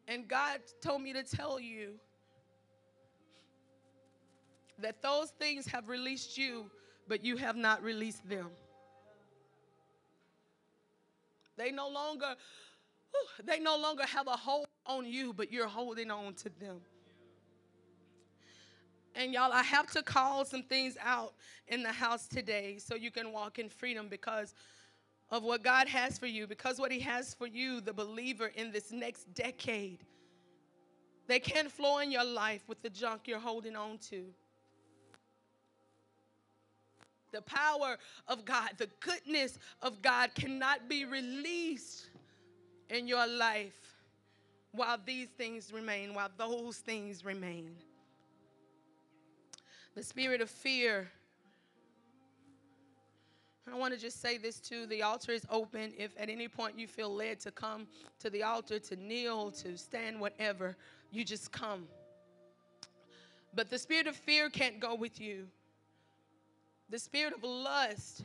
And 0.08 0.26
God 0.26 0.60
told 0.80 1.02
me 1.02 1.12
to 1.12 1.22
tell 1.22 1.60
you 1.60 1.94
that 4.78 5.02
those 5.02 5.30
things 5.30 5.66
have 5.66 5.88
released 5.88 6.36
you, 6.36 6.70
but 7.08 7.24
you 7.24 7.36
have 7.36 7.56
not 7.56 7.82
released 7.82 8.28
them. 8.28 8.48
They 11.56 11.70
no 11.70 11.88
longer 11.88 12.34
they 13.44 13.60
no 13.60 13.76
longer 13.76 14.04
have 14.06 14.26
a 14.26 14.36
hold 14.36 14.66
on 14.86 15.06
you, 15.06 15.32
but 15.32 15.52
you're 15.52 15.68
holding 15.68 16.10
on 16.10 16.34
to 16.34 16.50
them. 16.60 16.80
And 19.14 19.32
y'all, 19.32 19.52
I 19.52 19.62
have 19.62 19.90
to 19.92 20.02
call 20.02 20.44
some 20.44 20.62
things 20.62 20.96
out 21.02 21.34
in 21.68 21.82
the 21.82 21.92
house 21.92 22.26
today 22.26 22.78
so 22.78 22.94
you 22.94 23.10
can 23.10 23.32
walk 23.32 23.58
in 23.58 23.68
freedom 23.68 24.08
because 24.08 24.54
of 25.30 25.42
what 25.42 25.62
God 25.62 25.88
has 25.88 26.18
for 26.18 26.26
you, 26.26 26.46
because 26.46 26.78
what 26.78 26.90
He 26.90 27.00
has 27.00 27.34
for 27.34 27.46
you, 27.46 27.80
the 27.80 27.92
believer, 27.92 28.50
in 28.54 28.72
this 28.72 28.90
next 28.90 29.32
decade, 29.34 30.04
they 31.26 31.38
can't 31.38 31.70
flow 31.70 31.98
in 31.98 32.10
your 32.10 32.24
life 32.24 32.62
with 32.68 32.82
the 32.82 32.90
junk 32.90 33.22
you're 33.26 33.38
holding 33.38 33.76
on 33.76 33.98
to. 34.10 34.24
The 37.32 37.42
power 37.42 37.96
of 38.28 38.44
God, 38.44 38.72
the 38.76 38.90
goodness 39.00 39.58
of 39.80 40.02
God 40.02 40.34
cannot 40.34 40.88
be 40.88 41.06
released 41.06 42.10
in 42.90 43.08
your 43.08 43.26
life 43.26 43.91
while 44.72 44.98
these 45.04 45.28
things 45.28 45.72
remain, 45.72 46.14
while 46.14 46.30
those 46.36 46.78
things 46.78 47.24
remain. 47.24 47.76
The 49.94 50.02
spirit 50.02 50.40
of 50.40 50.50
fear 50.50 51.10
I 53.70 53.76
want 53.76 53.94
to 53.94 54.00
just 54.00 54.20
say 54.20 54.38
this 54.38 54.58
too. 54.58 54.86
The 54.86 55.02
altar 55.02 55.32
is 55.32 55.46
open. 55.48 55.92
If 55.96 56.12
at 56.18 56.28
any 56.28 56.48
point 56.48 56.78
you 56.78 56.88
feel 56.88 57.14
led 57.14 57.38
to 57.40 57.50
come 57.50 57.86
to 58.18 58.28
the 58.28 58.42
altar, 58.42 58.78
to 58.80 58.96
kneel, 58.96 59.50
to 59.52 59.76
stand, 59.78 60.18
whatever, 60.18 60.76
you 61.12 61.24
just 61.24 61.52
come. 61.52 61.86
But 63.54 63.70
the 63.70 63.78
spirit 63.78 64.06
of 64.06 64.16
fear 64.16 64.50
can't 64.50 64.80
go 64.80 64.94
with 64.94 65.20
you. 65.20 65.46
The 66.90 66.98
spirit 66.98 67.34
of 67.34 67.44
lust 67.44 68.24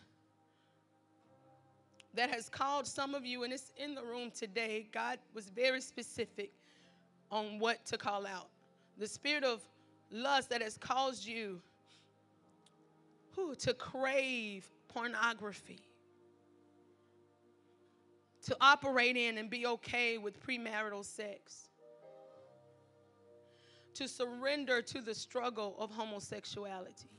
that 2.14 2.30
has 2.30 2.50
called 2.50 2.88
some 2.88 3.14
of 3.14 3.26
you, 3.26 3.44
and 3.44 3.54
it's 3.54 3.72
in 3.78 3.94
the 3.94 4.04
room 4.04 4.32
today, 4.32 4.88
God 4.92 5.20
was 5.34 5.50
very 5.50 5.82
specific 5.82 6.52
on 7.32 7.60
what 7.60 7.86
to 7.88 7.98
call 7.98 8.26
out. 8.26 8.50
The 8.98 9.08
spirit 9.08 9.44
of 9.44 9.62
lust 10.12 10.50
that 10.50 10.62
has 10.62 10.78
caused 10.78 11.26
you 11.26 11.62
who, 13.36 13.54
to 13.56 13.74
crave 13.74 14.66
pornography, 14.88 15.80
to 18.46 18.58
operate 18.62 19.18
in 19.18 19.38
and 19.38 19.50
be 19.50 19.68
okay 19.68 20.18
with 20.18 20.42
premarital 20.44 21.06
sex, 21.06 21.70
to 23.94 24.08
surrender 24.08 24.82
to 24.82 25.02
the 25.02 25.14
struggle 25.14 25.76
of 25.78 25.92
homosexuality. 25.92 27.10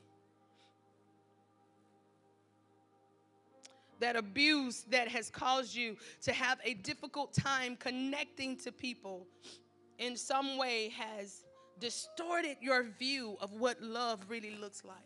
That 4.00 4.16
abuse 4.16 4.84
that 4.90 5.08
has 5.08 5.30
caused 5.30 5.74
you 5.74 5.96
to 6.22 6.32
have 6.32 6.58
a 6.64 6.74
difficult 6.74 7.34
time 7.34 7.76
connecting 7.76 8.56
to 8.58 8.72
people 8.72 9.26
in 9.98 10.16
some 10.16 10.56
way 10.56 10.90
has 10.90 11.44
distorted 11.80 12.56
your 12.60 12.84
view 12.98 13.36
of 13.40 13.52
what 13.52 13.80
love 13.82 14.24
really 14.28 14.54
looks 14.56 14.84
like 14.84 14.96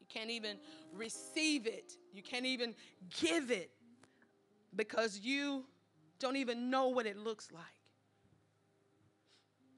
You 0.00 0.06
can't 0.08 0.30
even 0.30 0.56
receive 0.92 1.66
it. 1.66 1.92
You 2.12 2.22
can't 2.22 2.46
even 2.46 2.74
give 3.20 3.50
it 3.50 3.70
because 4.76 5.20
you 5.20 5.64
don't 6.18 6.36
even 6.36 6.70
know 6.70 6.88
what 6.88 7.06
it 7.06 7.16
looks 7.16 7.50
like. 7.52 7.62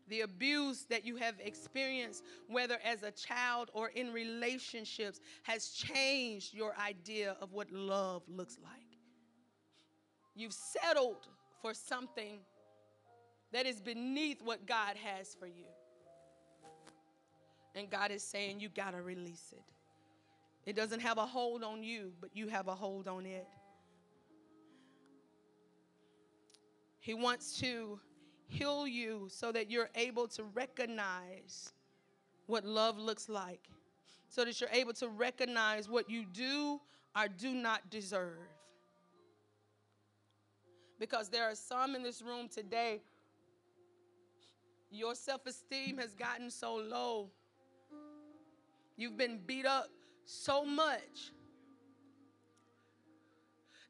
The 0.08 0.20
abuse 0.20 0.86
that 0.88 1.04
you 1.04 1.16
have 1.16 1.34
experienced, 1.40 2.22
whether 2.48 2.78
as 2.84 3.02
a 3.02 3.10
child 3.10 3.70
or 3.72 3.88
in 3.88 4.12
relationships, 4.12 5.20
has 5.42 5.68
changed 5.70 6.54
your 6.54 6.74
idea 6.78 7.36
of 7.40 7.52
what 7.52 7.70
love 7.72 8.22
looks 8.28 8.58
like. 8.62 8.98
You've 10.34 10.52
settled 10.52 11.26
for 11.60 11.74
something 11.74 12.40
that 13.52 13.66
is 13.66 13.80
beneath 13.80 14.42
what 14.42 14.66
God 14.66 14.96
has 15.02 15.34
for 15.34 15.46
you. 15.46 15.64
And 17.74 17.90
God 17.90 18.10
is 18.10 18.22
saying, 18.22 18.60
You 18.60 18.68
got 18.68 18.92
to 18.92 19.02
release 19.02 19.52
it. 19.52 19.64
It 20.64 20.74
doesn't 20.74 21.00
have 21.00 21.18
a 21.18 21.26
hold 21.26 21.62
on 21.62 21.82
you, 21.82 22.12
but 22.20 22.30
you 22.34 22.48
have 22.48 22.68
a 22.68 22.74
hold 22.74 23.06
on 23.06 23.24
it. 23.24 23.46
He 26.98 27.14
wants 27.14 27.58
to 27.60 28.00
heal 28.48 28.86
you 28.86 29.26
so 29.28 29.52
that 29.52 29.70
you're 29.70 29.90
able 29.94 30.28
to 30.28 30.44
recognize 30.44 31.72
what 32.46 32.64
love 32.64 32.98
looks 32.98 33.28
like, 33.28 33.68
so 34.28 34.44
that 34.44 34.60
you're 34.60 34.70
able 34.72 34.92
to 34.94 35.08
recognize 35.08 35.88
what 35.88 36.08
you 36.08 36.24
do 36.32 36.80
or 37.16 37.28
do 37.28 37.52
not 37.52 37.90
deserve. 37.90 38.38
Because 40.98 41.28
there 41.28 41.44
are 41.44 41.54
some 41.54 41.94
in 41.94 42.02
this 42.02 42.22
room 42.22 42.48
today, 42.48 43.02
your 44.90 45.14
self 45.14 45.46
esteem 45.46 45.98
has 45.98 46.14
gotten 46.14 46.50
so 46.50 46.76
low. 46.76 47.28
You've 48.96 49.16
been 49.16 49.40
beat 49.44 49.66
up 49.66 49.88
so 50.24 50.64
much 50.64 51.32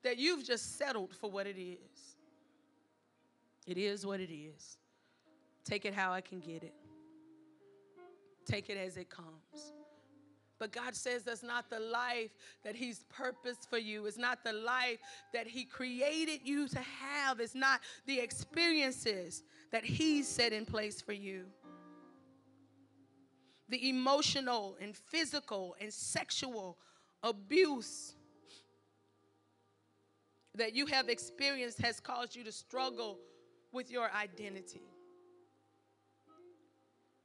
that 0.02 0.18
you've 0.18 0.44
just 0.44 0.78
settled 0.78 1.14
for 1.14 1.30
what 1.30 1.46
it 1.46 1.58
is. 1.60 1.95
It 3.66 3.78
is 3.78 4.06
what 4.06 4.20
it 4.20 4.32
is. 4.32 4.78
Take 5.64 5.84
it 5.84 5.94
how 5.94 6.12
I 6.12 6.20
can 6.20 6.38
get 6.40 6.62
it, 6.62 6.74
take 8.44 8.70
it 8.70 8.78
as 8.78 8.96
it 8.96 9.10
comes. 9.10 9.72
But 10.58 10.72
God 10.72 10.94
says 10.94 11.22
that's 11.22 11.42
not 11.42 11.68
the 11.68 11.80
life 11.80 12.30
that 12.64 12.74
He's 12.74 13.04
purposed 13.10 13.68
for 13.68 13.76
you. 13.76 14.06
It's 14.06 14.16
not 14.16 14.42
the 14.42 14.54
life 14.54 14.98
that 15.34 15.46
He 15.46 15.64
created 15.64 16.40
you 16.44 16.66
to 16.68 16.78
have. 16.78 17.40
It's 17.40 17.54
not 17.54 17.80
the 18.06 18.18
experiences 18.20 19.42
that 19.70 19.84
He 19.84 20.22
set 20.22 20.54
in 20.54 20.64
place 20.64 21.02
for 21.02 21.12
you 21.12 21.44
the 23.68 23.88
emotional 23.88 24.76
and 24.80 24.94
physical 24.94 25.76
and 25.80 25.92
sexual 25.92 26.78
abuse 27.22 28.14
that 30.54 30.74
you 30.74 30.86
have 30.86 31.08
experienced 31.08 31.80
has 31.80 32.00
caused 32.00 32.34
you 32.34 32.44
to 32.44 32.52
struggle 32.52 33.18
with 33.76 33.90
your 33.90 34.10
identity. 34.10 34.80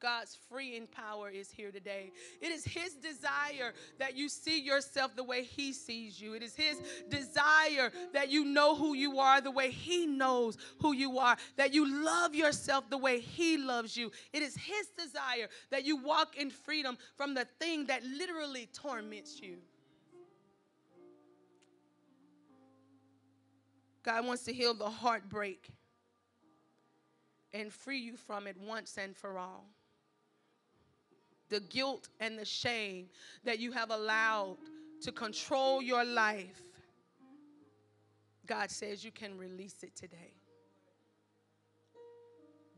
God's 0.02 0.36
freeing 0.50 0.88
power 0.88 1.30
is 1.30 1.52
here 1.52 1.72
today. 1.72 2.12
It 2.42 2.52
is 2.52 2.66
His 2.66 2.96
desire 2.96 3.74
that 4.00 4.18
you 4.18 4.30
see 4.30 4.60
yourself 4.60 5.16
the 5.16 5.24
way 5.24 5.44
He 5.44 5.74
sees 5.74 6.20
you. 6.20 6.34
It 6.34 6.42
is 6.42 6.56
His 6.56 6.82
desire 7.10 7.92
that 8.14 8.30
you 8.30 8.44
know 8.44 8.76
who 8.76 8.96
you 8.96 9.20
are 9.20 9.42
the 9.42 9.52
way 9.52 9.70
He 9.70 10.08
knows 10.08 10.58
who 10.80 10.94
you 10.94 11.20
are, 11.20 11.38
that 11.56 11.74
you 11.74 12.04
love 12.04 12.34
yourself 12.34 12.90
the 12.90 12.98
way 12.98 13.20
He 13.20 13.58
loves 13.58 13.96
you. 13.96 14.12
It 14.34 14.42
is 14.42 14.56
His 14.56 14.88
desire 14.98 15.48
that 15.70 15.86
you 15.86 15.98
walk 15.98 16.36
in 16.36 16.50
freedom 16.50 16.98
from 17.16 17.36
the 17.36 17.46
thing 17.60 17.86
that 17.86 18.04
literally 18.04 18.68
torments 18.74 19.40
you. 19.40 19.58
God 24.04 24.26
wants 24.26 24.44
to 24.46 24.54
heal 24.54 24.74
the 24.74 24.90
heartbreak 24.90 25.70
and 27.54 27.72
free 27.72 28.00
you 28.00 28.16
from 28.16 28.48
it 28.48 28.56
once 28.60 28.98
and 28.98 29.16
for 29.16 29.38
all 29.38 29.66
the 31.52 31.60
guilt 31.60 32.08
and 32.20 32.40
the 32.40 32.46
shame 32.46 33.08
that 33.44 33.60
you 33.60 33.72
have 33.74 33.92
allowed 33.92 34.58
to 35.02 35.12
control 35.12 35.82
your 35.82 36.04
life, 36.04 36.62
God 38.48 38.72
says 38.72 39.04
you 39.04 39.12
can 39.12 39.38
release 39.38 39.84
it 39.84 39.96
today. 39.96 40.34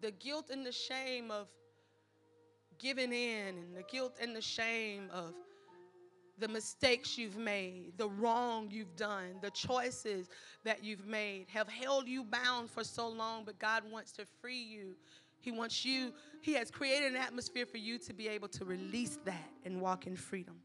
The 0.01 0.11
guilt 0.11 0.49
and 0.49 0.65
the 0.65 0.71
shame 0.71 1.31
of 1.31 1.47
giving 2.79 3.13
in, 3.13 3.57
and 3.59 3.77
the 3.77 3.83
guilt 3.83 4.15
and 4.19 4.35
the 4.35 4.41
shame 4.41 5.09
of 5.13 5.33
the 6.39 6.47
mistakes 6.47 7.17
you've 7.17 7.37
made, 7.37 7.93
the 7.97 8.09
wrong 8.09 8.69
you've 8.71 8.95
done, 8.95 9.35
the 9.41 9.51
choices 9.51 10.29
that 10.63 10.83
you've 10.83 11.05
made 11.05 11.45
have 11.49 11.69
held 11.69 12.07
you 12.07 12.23
bound 12.23 12.69
for 12.69 12.83
so 12.83 13.07
long, 13.07 13.43
but 13.45 13.59
God 13.59 13.83
wants 13.91 14.11
to 14.13 14.25
free 14.41 14.61
you. 14.61 14.95
He 15.41 15.51
wants 15.51 15.83
you, 15.85 16.13
He 16.41 16.53
has 16.53 16.71
created 16.71 17.11
an 17.11 17.17
atmosphere 17.17 17.65
for 17.65 17.77
you 17.77 17.97
to 17.99 18.13
be 18.13 18.27
able 18.27 18.47
to 18.49 18.65
release 18.65 19.19
that 19.25 19.49
and 19.65 19.81
walk 19.81 20.07
in 20.07 20.15
freedom. 20.15 20.55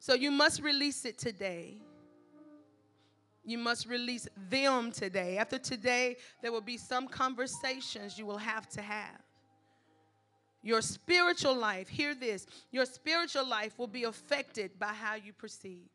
So 0.00 0.14
you 0.14 0.30
must 0.30 0.62
release 0.62 1.04
it 1.04 1.18
today. 1.18 1.78
You 3.44 3.58
must 3.58 3.86
release 3.86 4.26
them 4.50 4.90
today. 4.90 5.38
After 5.38 5.58
today, 5.58 6.16
there 6.42 6.50
will 6.50 6.60
be 6.60 6.76
some 6.76 7.06
conversations 7.06 8.18
you 8.18 8.26
will 8.26 8.38
have 8.38 8.68
to 8.70 8.82
have. 8.82 9.25
Your 10.62 10.80
spiritual 10.82 11.54
life, 11.54 11.88
hear 11.88 12.14
this, 12.14 12.46
your 12.72 12.86
spiritual 12.86 13.46
life 13.46 13.78
will 13.78 13.86
be 13.86 14.04
affected 14.04 14.78
by 14.78 14.92
how 14.92 15.14
you 15.14 15.32
proceed. 15.32 15.88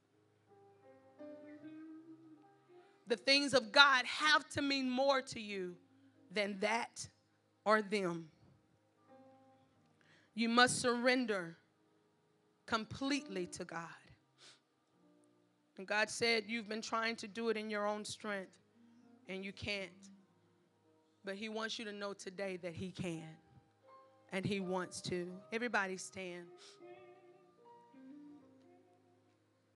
The 3.08 3.18
things 3.18 3.54
of 3.54 3.72
God 3.72 4.06
have 4.06 4.48
to 4.52 4.62
mean 4.62 4.90
more 4.90 5.22
to 5.22 5.40
you 5.42 5.76
than 6.32 6.58
that 6.62 7.08
or 7.66 7.82
them. 7.82 8.30
You 10.34 10.48
must 10.48 10.80
surrender 10.80 11.58
completely 12.66 13.48
to 13.48 13.66
God. 13.66 13.88
And 15.78 15.86
God 15.86 16.10
said, 16.10 16.44
You've 16.48 16.70
been 16.70 16.82
trying 16.82 17.18
to 17.18 17.28
do 17.28 17.50
it 17.50 17.58
in 17.58 17.70
your 17.70 17.86
own 17.86 18.06
strength, 18.06 18.52
and 19.28 19.44
you 19.44 19.52
can't. 19.52 19.90
But 21.26 21.36
He 21.36 21.50
wants 21.50 21.78
you 21.78 21.86
to 21.86 21.92
know 21.92 22.14
today 22.14 22.58
that 22.58 22.74
He 22.74 22.92
can 22.92 23.28
and 24.32 24.46
He 24.46 24.60
wants 24.60 25.02
to. 25.02 25.28
Everybody 25.52 25.98
stand. 25.98 26.46